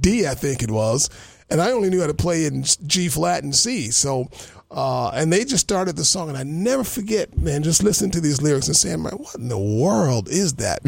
D, 0.00 0.26
I 0.26 0.34
think 0.34 0.62
it 0.62 0.70
was, 0.70 1.08
and 1.50 1.60
I 1.60 1.70
only 1.70 1.90
knew 1.90 2.00
how 2.00 2.06
to 2.06 2.14
play 2.14 2.44
in 2.44 2.64
G 2.86 3.08
flat 3.08 3.42
and 3.42 3.54
C. 3.54 3.90
So. 3.90 4.28
Uh, 4.70 5.08
and 5.14 5.32
they 5.32 5.46
just 5.46 5.62
started 5.62 5.96
the 5.96 6.04
song, 6.04 6.28
and 6.28 6.36
I 6.36 6.42
never 6.42 6.84
forget, 6.84 7.38
man, 7.38 7.62
just 7.62 7.82
listening 7.82 8.10
to 8.10 8.20
these 8.20 8.42
lyrics 8.42 8.66
and 8.66 8.76
saying, 8.76 9.02
"Man, 9.02 9.14
what 9.14 9.34
in 9.36 9.48
the 9.48 9.56
world 9.58 10.28
is 10.28 10.54
that?" 10.56 10.80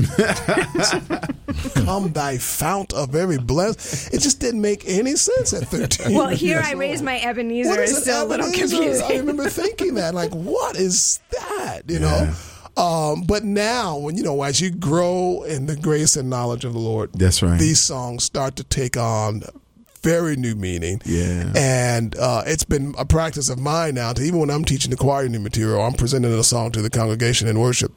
Come, 1.75 2.13
thy 2.13 2.37
fount 2.39 2.93
of 2.93 3.15
every 3.15 3.39
bless. 3.39 4.13
It 4.13 4.21
just 4.21 4.39
didn't 4.41 4.61
make 4.61 4.85
any 4.87 5.17
sense 5.17 5.53
at 5.55 5.65
thirteen. 5.69 6.15
Well, 6.15 6.29
here 6.29 6.61
I 6.63 6.73
old. 6.73 6.81
raise 6.81 7.03
my 7.03 7.21
Ebenezer 7.21 7.71
What 7.71 7.81
is 7.81 7.91
is 7.93 7.97
an 7.99 8.03
still 8.03 8.25
a 8.25 8.29
little 8.29 8.47
Ebenezer? 8.47 8.77
confusing. 8.77 9.07
I 9.07 9.17
remember 9.19 9.49
thinking 9.49 9.95
that, 9.95 10.15
like, 10.15 10.33
what 10.33 10.77
is 10.77 11.21
that? 11.33 11.83
You 11.89 12.01
know. 12.01 12.35
Um, 12.77 13.23
but 13.23 13.45
now, 13.45 13.97
when 13.99 14.17
you 14.17 14.23
know, 14.23 14.43
as 14.43 14.61
you 14.61 14.71
grow 14.71 15.43
in 15.45 15.67
the 15.67 15.77
grace 15.77 16.17
and 16.17 16.31
knowledge 16.31 16.65
of 16.65 16.73
the 16.73 16.79
Lord, 16.79 17.13
That's 17.15 17.43
right. 17.43 17.59
These 17.59 17.81
songs 17.81 18.25
start 18.25 18.57
to 18.57 18.65
take 18.65 18.97
on 18.97 19.43
very 20.03 20.37
new 20.37 20.55
meaning. 20.55 21.01
Yeah. 21.05 21.53
And 21.57 22.17
uh, 22.17 22.43
it's 22.47 22.65
been 22.65 22.95
a 22.99 23.05
practice 23.05 23.49
of 23.49 23.59
mine 23.59 23.95
now 23.95 24.13
to 24.13 24.23
even 24.23 24.41
when 24.41 24.51
I'm 24.51 24.65
teaching 24.65 24.91
the 24.91 24.97
choir 24.97 25.29
new 25.29 25.41
material, 25.41 25.81
I'm 25.83 25.93
presenting 25.95 26.33
a 26.33 26.43
song 26.45 26.73
to 26.73 26.83
the 26.83 26.91
congregation 26.91 27.49
in 27.49 27.59
worship. 27.59 27.93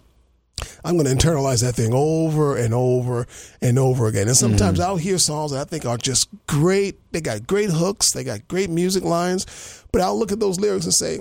I'm 0.86 0.98
going 0.98 1.06
to 1.06 1.14
internalize 1.28 1.62
that 1.62 1.74
thing 1.74 1.94
over 1.94 2.56
and 2.56 2.74
over 2.74 3.26
and 3.62 3.80
over 3.80 4.08
again. 4.08 4.28
And 4.28 4.38
sometimes 4.38 4.80
Mm-hmm. 4.80 4.90
I'll 4.90 4.98
hear 4.98 5.18
songs 5.18 5.52
that 5.52 5.60
I 5.62 5.64
think 5.66 5.86
are 5.86 5.98
just 5.98 6.30
great. 6.48 7.00
They 7.12 7.22
got 7.22 7.46
great 7.48 7.70
hooks, 7.70 8.12
they 8.12 8.24
got 8.24 8.48
great 8.48 8.70
music 8.70 9.04
lines, 9.04 9.46
but 9.92 10.02
I'll 10.02 10.18
look 10.18 10.32
at 10.32 10.40
those 10.40 10.60
lyrics 10.60 10.86
and 10.86 10.94
say, 10.94 11.20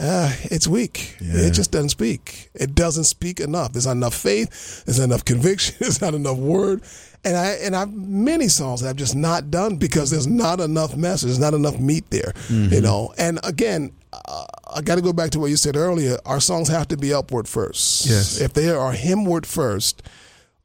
ah, 0.00 0.34
it's 0.44 0.68
weak. 0.68 1.16
Yeah. 1.20 1.46
It 1.46 1.52
just 1.52 1.72
doesn't 1.72 1.88
speak. 1.90 2.50
It 2.54 2.74
doesn't 2.74 3.04
speak 3.04 3.40
enough. 3.40 3.72
There's 3.72 3.86
not 3.86 3.92
enough 3.92 4.14
faith. 4.14 4.84
There's 4.84 4.98
not 4.98 5.04
enough 5.06 5.24
conviction. 5.24 5.76
There's 5.80 6.00
not 6.00 6.14
enough 6.14 6.38
word. 6.38 6.82
And 7.26 7.36
I 7.36 7.46
and 7.64 7.74
I've 7.74 7.92
many 7.92 8.46
songs 8.46 8.80
that 8.80 8.88
I've 8.88 8.96
just 8.96 9.16
not 9.16 9.50
done 9.50 9.76
because 9.76 10.10
there's 10.10 10.28
not 10.28 10.60
enough 10.60 10.96
message. 10.96 11.26
There's 11.26 11.40
not 11.40 11.54
enough 11.54 11.78
meat 11.80 12.08
there. 12.10 12.32
You 12.48 12.80
know. 12.80 13.12
And 13.18 13.40
again, 13.42 13.90
uh, 14.12 14.46
I 14.74 14.80
got 14.80 14.94
to 14.94 15.02
go 15.02 15.12
back 15.12 15.30
to 15.30 15.40
what 15.40 15.50
you 15.50 15.56
said 15.56 15.76
earlier. 15.76 16.18
Our 16.24 16.40
songs 16.40 16.68
have 16.68 16.86
to 16.88 16.96
be 16.96 17.12
upward 17.12 17.48
first. 17.48 18.06
Yes. 18.06 18.40
If 18.40 18.52
they 18.52 18.70
are 18.70 18.92
himward 18.92 19.44
first, 19.44 20.02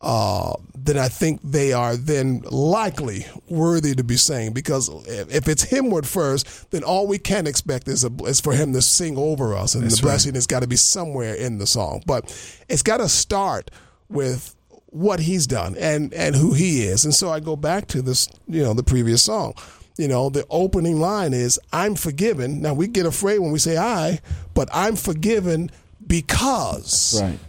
uh, 0.02 0.54
then 0.76 0.98
I 0.98 1.10
think 1.10 1.42
they 1.44 1.74
are 1.74 1.96
then 1.96 2.42
likely 2.50 3.26
worthy 3.50 3.96
to 3.96 4.04
be 4.04 4.18
sang. 4.18 4.54
Because 4.54 4.90
if 5.08 5.34
if 5.34 5.48
it's 5.48 5.66
himward 5.66 6.06
first, 6.06 6.72
then 6.72 6.84
all 6.84 7.08
we 7.08 7.18
can 7.18 7.48
expect 7.48 7.88
is, 7.88 8.04
a, 8.04 8.12
is 8.26 8.40
for 8.40 8.54
him 8.54 8.74
to 8.74 8.82
sing 8.82 9.18
over 9.18 9.56
us, 9.56 9.76
and 9.76 9.84
That's 9.84 9.98
the 9.98 10.04
blessing 10.04 10.36
has 10.36 10.48
got 10.48 10.62
to 10.62 10.68
be 10.68 10.76
somewhere 10.76 11.34
in 11.34 11.58
the 11.58 11.68
song. 11.68 12.04
But 12.06 12.26
it's 12.70 12.84
got 12.84 12.98
to 12.98 13.10
start 13.10 13.72
with 14.10 14.56
what 14.92 15.20
he's 15.22 15.48
done 15.48 15.76
and 15.78 16.14
and 16.14 16.36
who 16.36 16.54
he 16.54 16.84
is. 16.84 17.04
And 17.06 17.14
so 17.16 17.30
I 17.32 17.40
go 17.40 17.56
back 17.56 17.88
to 17.88 18.02
this, 18.02 18.28
you 18.48 18.62
know, 18.64 18.74
the 18.74 18.84
previous 18.84 19.24
song. 19.24 19.54
You 19.98 20.08
know, 20.08 20.30
the 20.30 20.46
opening 20.50 21.00
line 21.00 21.34
is 21.34 21.60
"I'm 21.74 21.96
forgiven." 21.96 22.62
Now 22.62 22.74
we 22.74 22.88
get 22.88 23.06
afraid 23.06 23.40
when 23.40 23.52
we 23.52 23.60
say 23.60 23.78
"I," 23.78 24.20
but 24.54 24.70
I'm 24.74 24.96
forgiven 24.96 25.70
because 26.08 27.20
Right. 27.22 27.40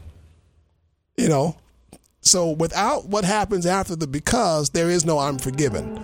you 1.16 1.28
know 1.28 1.56
so 2.20 2.50
without 2.52 3.06
what 3.08 3.24
happens 3.24 3.66
after 3.66 3.96
the 3.96 4.06
because 4.06 4.70
there 4.70 4.88
is 4.88 5.04
no 5.04 5.18
i'm 5.18 5.38
forgiven 5.38 5.98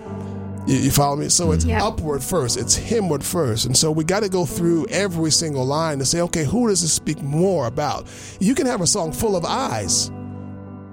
you, 0.67 0.75
you 0.77 0.91
follow 0.91 1.15
me 1.15 1.29
so 1.29 1.51
it's 1.53 1.63
Yeah. 1.63 1.83
upward 1.85 2.21
first 2.23 2.57
it's 2.57 2.77
himward 2.77 3.23
first 3.23 3.65
and 3.65 3.77
so 3.77 3.91
we 3.91 4.03
got 4.03 4.21
to 4.23 4.29
go 4.29 4.45
through 4.45 4.87
every 4.89 5.31
single 5.31 5.63
line 5.65 5.99
to 5.99 6.05
say 6.05 6.19
okay 6.21 6.43
who 6.43 6.67
does 6.67 6.81
this 6.81 6.91
speak 6.91 7.21
more 7.21 7.67
about 7.67 8.07
you 8.39 8.53
can 8.55 8.65
have 8.65 8.81
a 8.81 8.87
song 8.87 9.11
full 9.13 9.35
of 9.37 9.45
eyes 9.45 10.11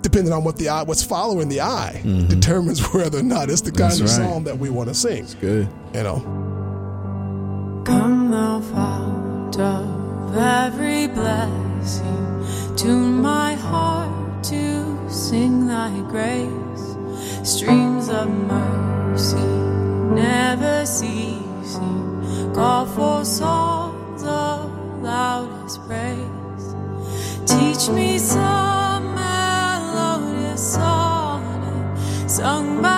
depending 0.07 0.32
on 0.32 0.42
what 0.44 0.57
the 0.57 0.68
eye 0.68 0.82
what's 0.84 1.02
following 1.02 1.48
the 1.48 1.61
eye 1.61 2.00
determines 2.28 2.80
whether 2.94 3.18
or 3.18 3.22
not 3.34 3.50
it's 3.50 3.62
the 3.62 3.72
kind 3.72 3.92
Mm-hmm. 3.92 4.04
That's 4.04 4.16
of 4.18 4.22
right. 4.24 4.30
song 4.32 4.44
that 4.44 4.59
we 4.59 4.68
want 4.70 4.88
to 4.88 4.94
sing 4.94 5.26
Good. 5.40 5.68
you 5.94 6.02
know 6.07 6.18
Come 7.84 8.30
thou 8.30 8.61
fount 8.61 9.59
of 9.59 10.36
every 10.36 11.07
blessing, 11.09 12.76
tune 12.76 13.22
my 13.22 13.54
heart 13.54 14.42
to 14.44 14.64
sing 15.09 15.66
thy 15.68 15.90
grace. 16.14 16.84
Streams 17.54 18.09
of 18.09 18.28
mercy 18.28 19.50
never 20.20 20.84
ceasing, 20.86 22.52
call 22.54 22.86
for 22.86 23.24
songs 23.24 24.22
of 24.24 24.59
loudest 25.02 25.80
praise. 25.86 26.66
Teach 27.52 27.88
me 27.94 28.18
some 28.18 28.86
sonnet 30.57 31.98
sung 32.26 32.82
by 32.82 32.95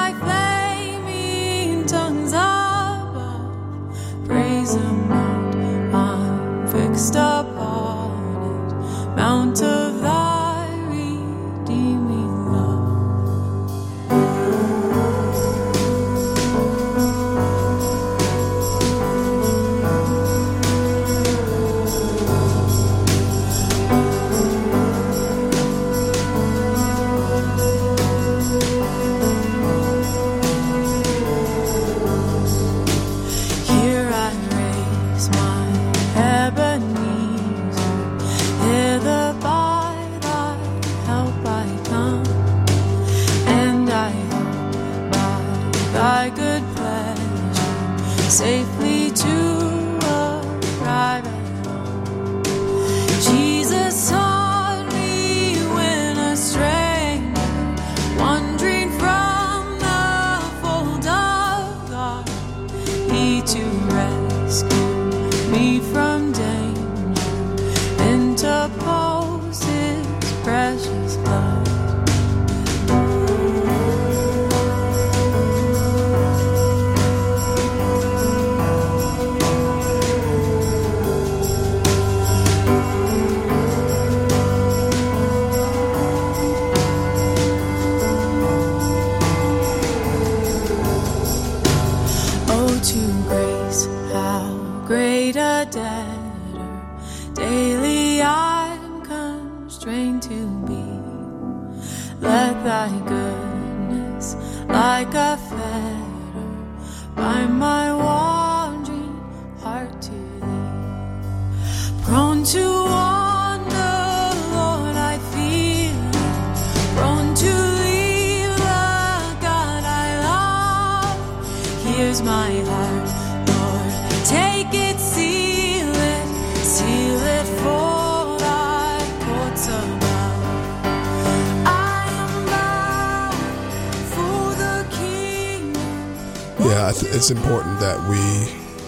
it's 137.31 137.39
important 137.39 137.79
that 137.79 138.09
we 138.09 138.17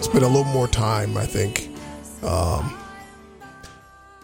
spend 0.01 0.23
a 0.23 0.27
little 0.27 0.51
more 0.51 0.67
time, 0.67 1.15
I 1.15 1.27
think, 1.27 1.69
um, 2.23 2.75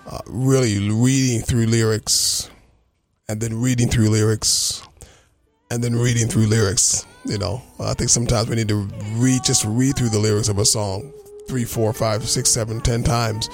uh, 0.08 0.22
really 0.26 0.90
reading 0.90 1.42
through 1.42 1.68
lyrics 1.68 2.50
and 3.30 3.40
then 3.40 3.62
reading 3.62 3.90
through 3.90 4.10
lyrics 4.10 4.82
and 5.70 5.84
then 5.84 5.96
reading 5.96 6.28
through 6.28 6.48
lyrics. 6.48 7.06
You 7.26 7.38
know, 7.38 7.62
I 7.80 7.94
think 7.94 8.10
sometimes 8.10 8.50
we 8.50 8.56
need 8.56 8.70
to 8.70 8.90
read, 9.18 9.44
just 9.44 9.64
read 9.66 9.96
through 9.96 10.10
the 10.10 10.18
lyrics 10.18 10.50
of 10.50 10.58
a 10.58 10.66
song 10.66 11.14
three, 11.48 11.66
four, 11.66 11.94
five, 11.94 12.28
six, 12.28 12.50
seven, 12.50 12.82
ten 12.82 13.04
times. 13.04 13.52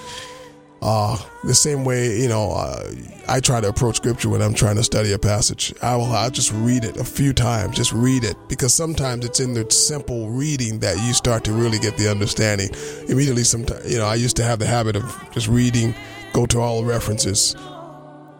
Uh, 0.86 1.18
the 1.46 1.56
same 1.56 1.86
way, 1.86 2.20
you 2.20 2.28
know, 2.28 2.52
uh, 2.52 2.92
I 3.30 3.40
try 3.40 3.62
to 3.62 3.70
approach 3.70 3.96
scripture 3.96 4.28
when 4.28 4.42
I'm 4.42 4.54
trying 4.54 4.76
to 4.76 4.84
study 4.84 5.14
a 5.14 5.18
passage. 5.18 5.74
I 5.82 5.96
will, 5.96 6.12
I'll 6.12 6.30
just 6.30 6.52
read 6.52 6.84
it 6.84 6.98
a 6.98 7.06
few 7.06 7.32
times, 7.32 7.78
just 7.78 7.94
read 7.94 8.26
it, 8.26 8.36
because 8.50 8.74
sometimes 8.74 9.24
it's 9.24 9.40
in 9.40 9.54
the 9.54 9.66
simple 9.72 10.30
reading 10.30 10.80
that 10.80 10.98
you 10.98 11.14
start 11.14 11.46
to 11.46 11.54
really 11.54 11.80
get 11.80 11.96
the 11.96 12.12
understanding. 12.12 12.70
Immediately, 13.08 13.46
sometimes, 13.46 13.90
you 13.90 13.98
know, 13.98 14.06
I 14.06 14.16
used 14.16 14.36
to 14.36 14.44
have 14.44 14.60
the 14.60 14.68
habit 14.68 14.98
of 14.98 15.30
just 15.32 15.48
reading, 15.48 15.96
go 16.34 16.46
to 16.48 16.60
all 16.60 16.82
the 16.82 16.88
references, 16.90 17.56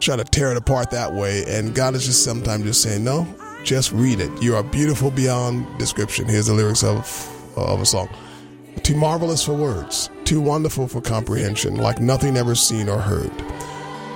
try 0.02 0.18
to 0.18 0.26
tear 0.26 0.52
it 0.52 0.58
apart 0.58 0.92
that 0.92 1.14
way, 1.14 1.46
and 1.48 1.74
God 1.74 1.96
is 1.96 2.06
just 2.06 2.26
sometimes 2.26 2.66
just 2.66 2.82
saying, 2.82 3.06
no, 3.06 3.26
just 3.64 3.94
read 3.94 4.20
it. 4.20 4.30
You 4.44 4.58
are 4.58 4.64
beautiful 4.64 5.12
beyond 5.12 5.80
description. 5.80 6.28
Here's 6.28 6.48
the 6.48 6.54
lyrics 6.54 6.84
of 6.84 7.30
of 7.56 7.80
a 7.80 7.86
song. 7.86 8.10
Too 8.82 8.98
marvelous 8.98 9.46
for 9.46 9.54
words, 9.54 10.10
too 10.26 10.42
wonderful 10.42 10.88
for 10.88 11.02
comprehension, 11.02 11.76
like 11.76 12.00
nothing 12.00 12.38
ever 12.38 12.56
seen 12.56 12.90
or 12.90 13.00
heard. 13.00 13.32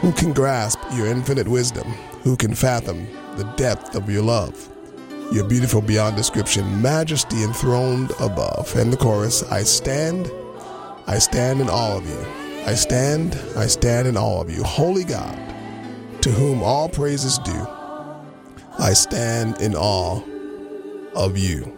Who 0.01 0.11
can 0.11 0.33
grasp 0.33 0.79
your 0.93 1.07
infinite 1.07 1.47
wisdom? 1.47 1.87
Who 2.23 2.35
can 2.37 2.53
fathom 2.53 3.07
the 3.35 3.43
depth 3.55 3.95
of 3.95 4.09
your 4.09 4.23
love? 4.23 4.69
You're 5.31 5.47
beautiful 5.47 5.81
beyond 5.81 6.15
description, 6.15 6.81
majesty 6.81 7.43
enthroned 7.43 8.11
above. 8.19 8.73
And 8.75 8.93
the 8.93 8.97
chorus 8.97 9.43
I 9.43 9.63
stand, 9.63 10.31
I 11.05 11.19
stand 11.19 11.61
in 11.61 11.69
awe 11.69 11.97
of 11.97 12.07
you. 12.07 12.25
I 12.65 12.75
stand, 12.75 13.37
I 13.55 13.67
stand 13.67 14.07
in 14.07 14.17
awe 14.17 14.41
of 14.41 14.49
you. 14.49 14.63
Holy 14.63 15.03
God, 15.03 15.37
to 16.21 16.31
whom 16.31 16.63
all 16.63 16.89
praise 16.89 17.23
is 17.23 17.39
due, 17.39 17.67
I 18.79 18.93
stand 18.93 19.61
in 19.61 19.75
awe 19.75 20.21
of 21.15 21.37
you. 21.37 21.76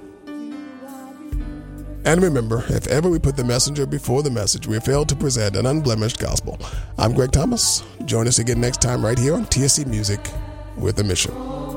And 2.10 2.24
remember, 2.24 2.66
if 2.70 2.88
ever 2.88 3.08
we 3.08 3.20
put 3.20 3.38
the 3.38 3.44
messenger 3.44 3.86
before 3.86 4.24
the 4.24 4.32
message, 4.32 4.66
we 4.66 4.80
fail 4.80 5.06
to 5.06 5.16
present 5.16 5.56
an 5.56 5.68
unblemished 5.68 6.18
gospel. 6.18 6.58
I'm 6.98 7.14
Greg 7.14 7.32
Thomas. 7.32 7.84
Join 8.06 8.28
us 8.28 8.40
again 8.40 8.60
next 8.60 8.82
time 8.82 9.06
right 9.06 9.20
here 9.20 9.36
on 9.36 9.46
TSC 9.46 9.86
Music 9.86 10.20
with 10.76 10.98
a 10.98 11.04
Mission. 11.04 11.69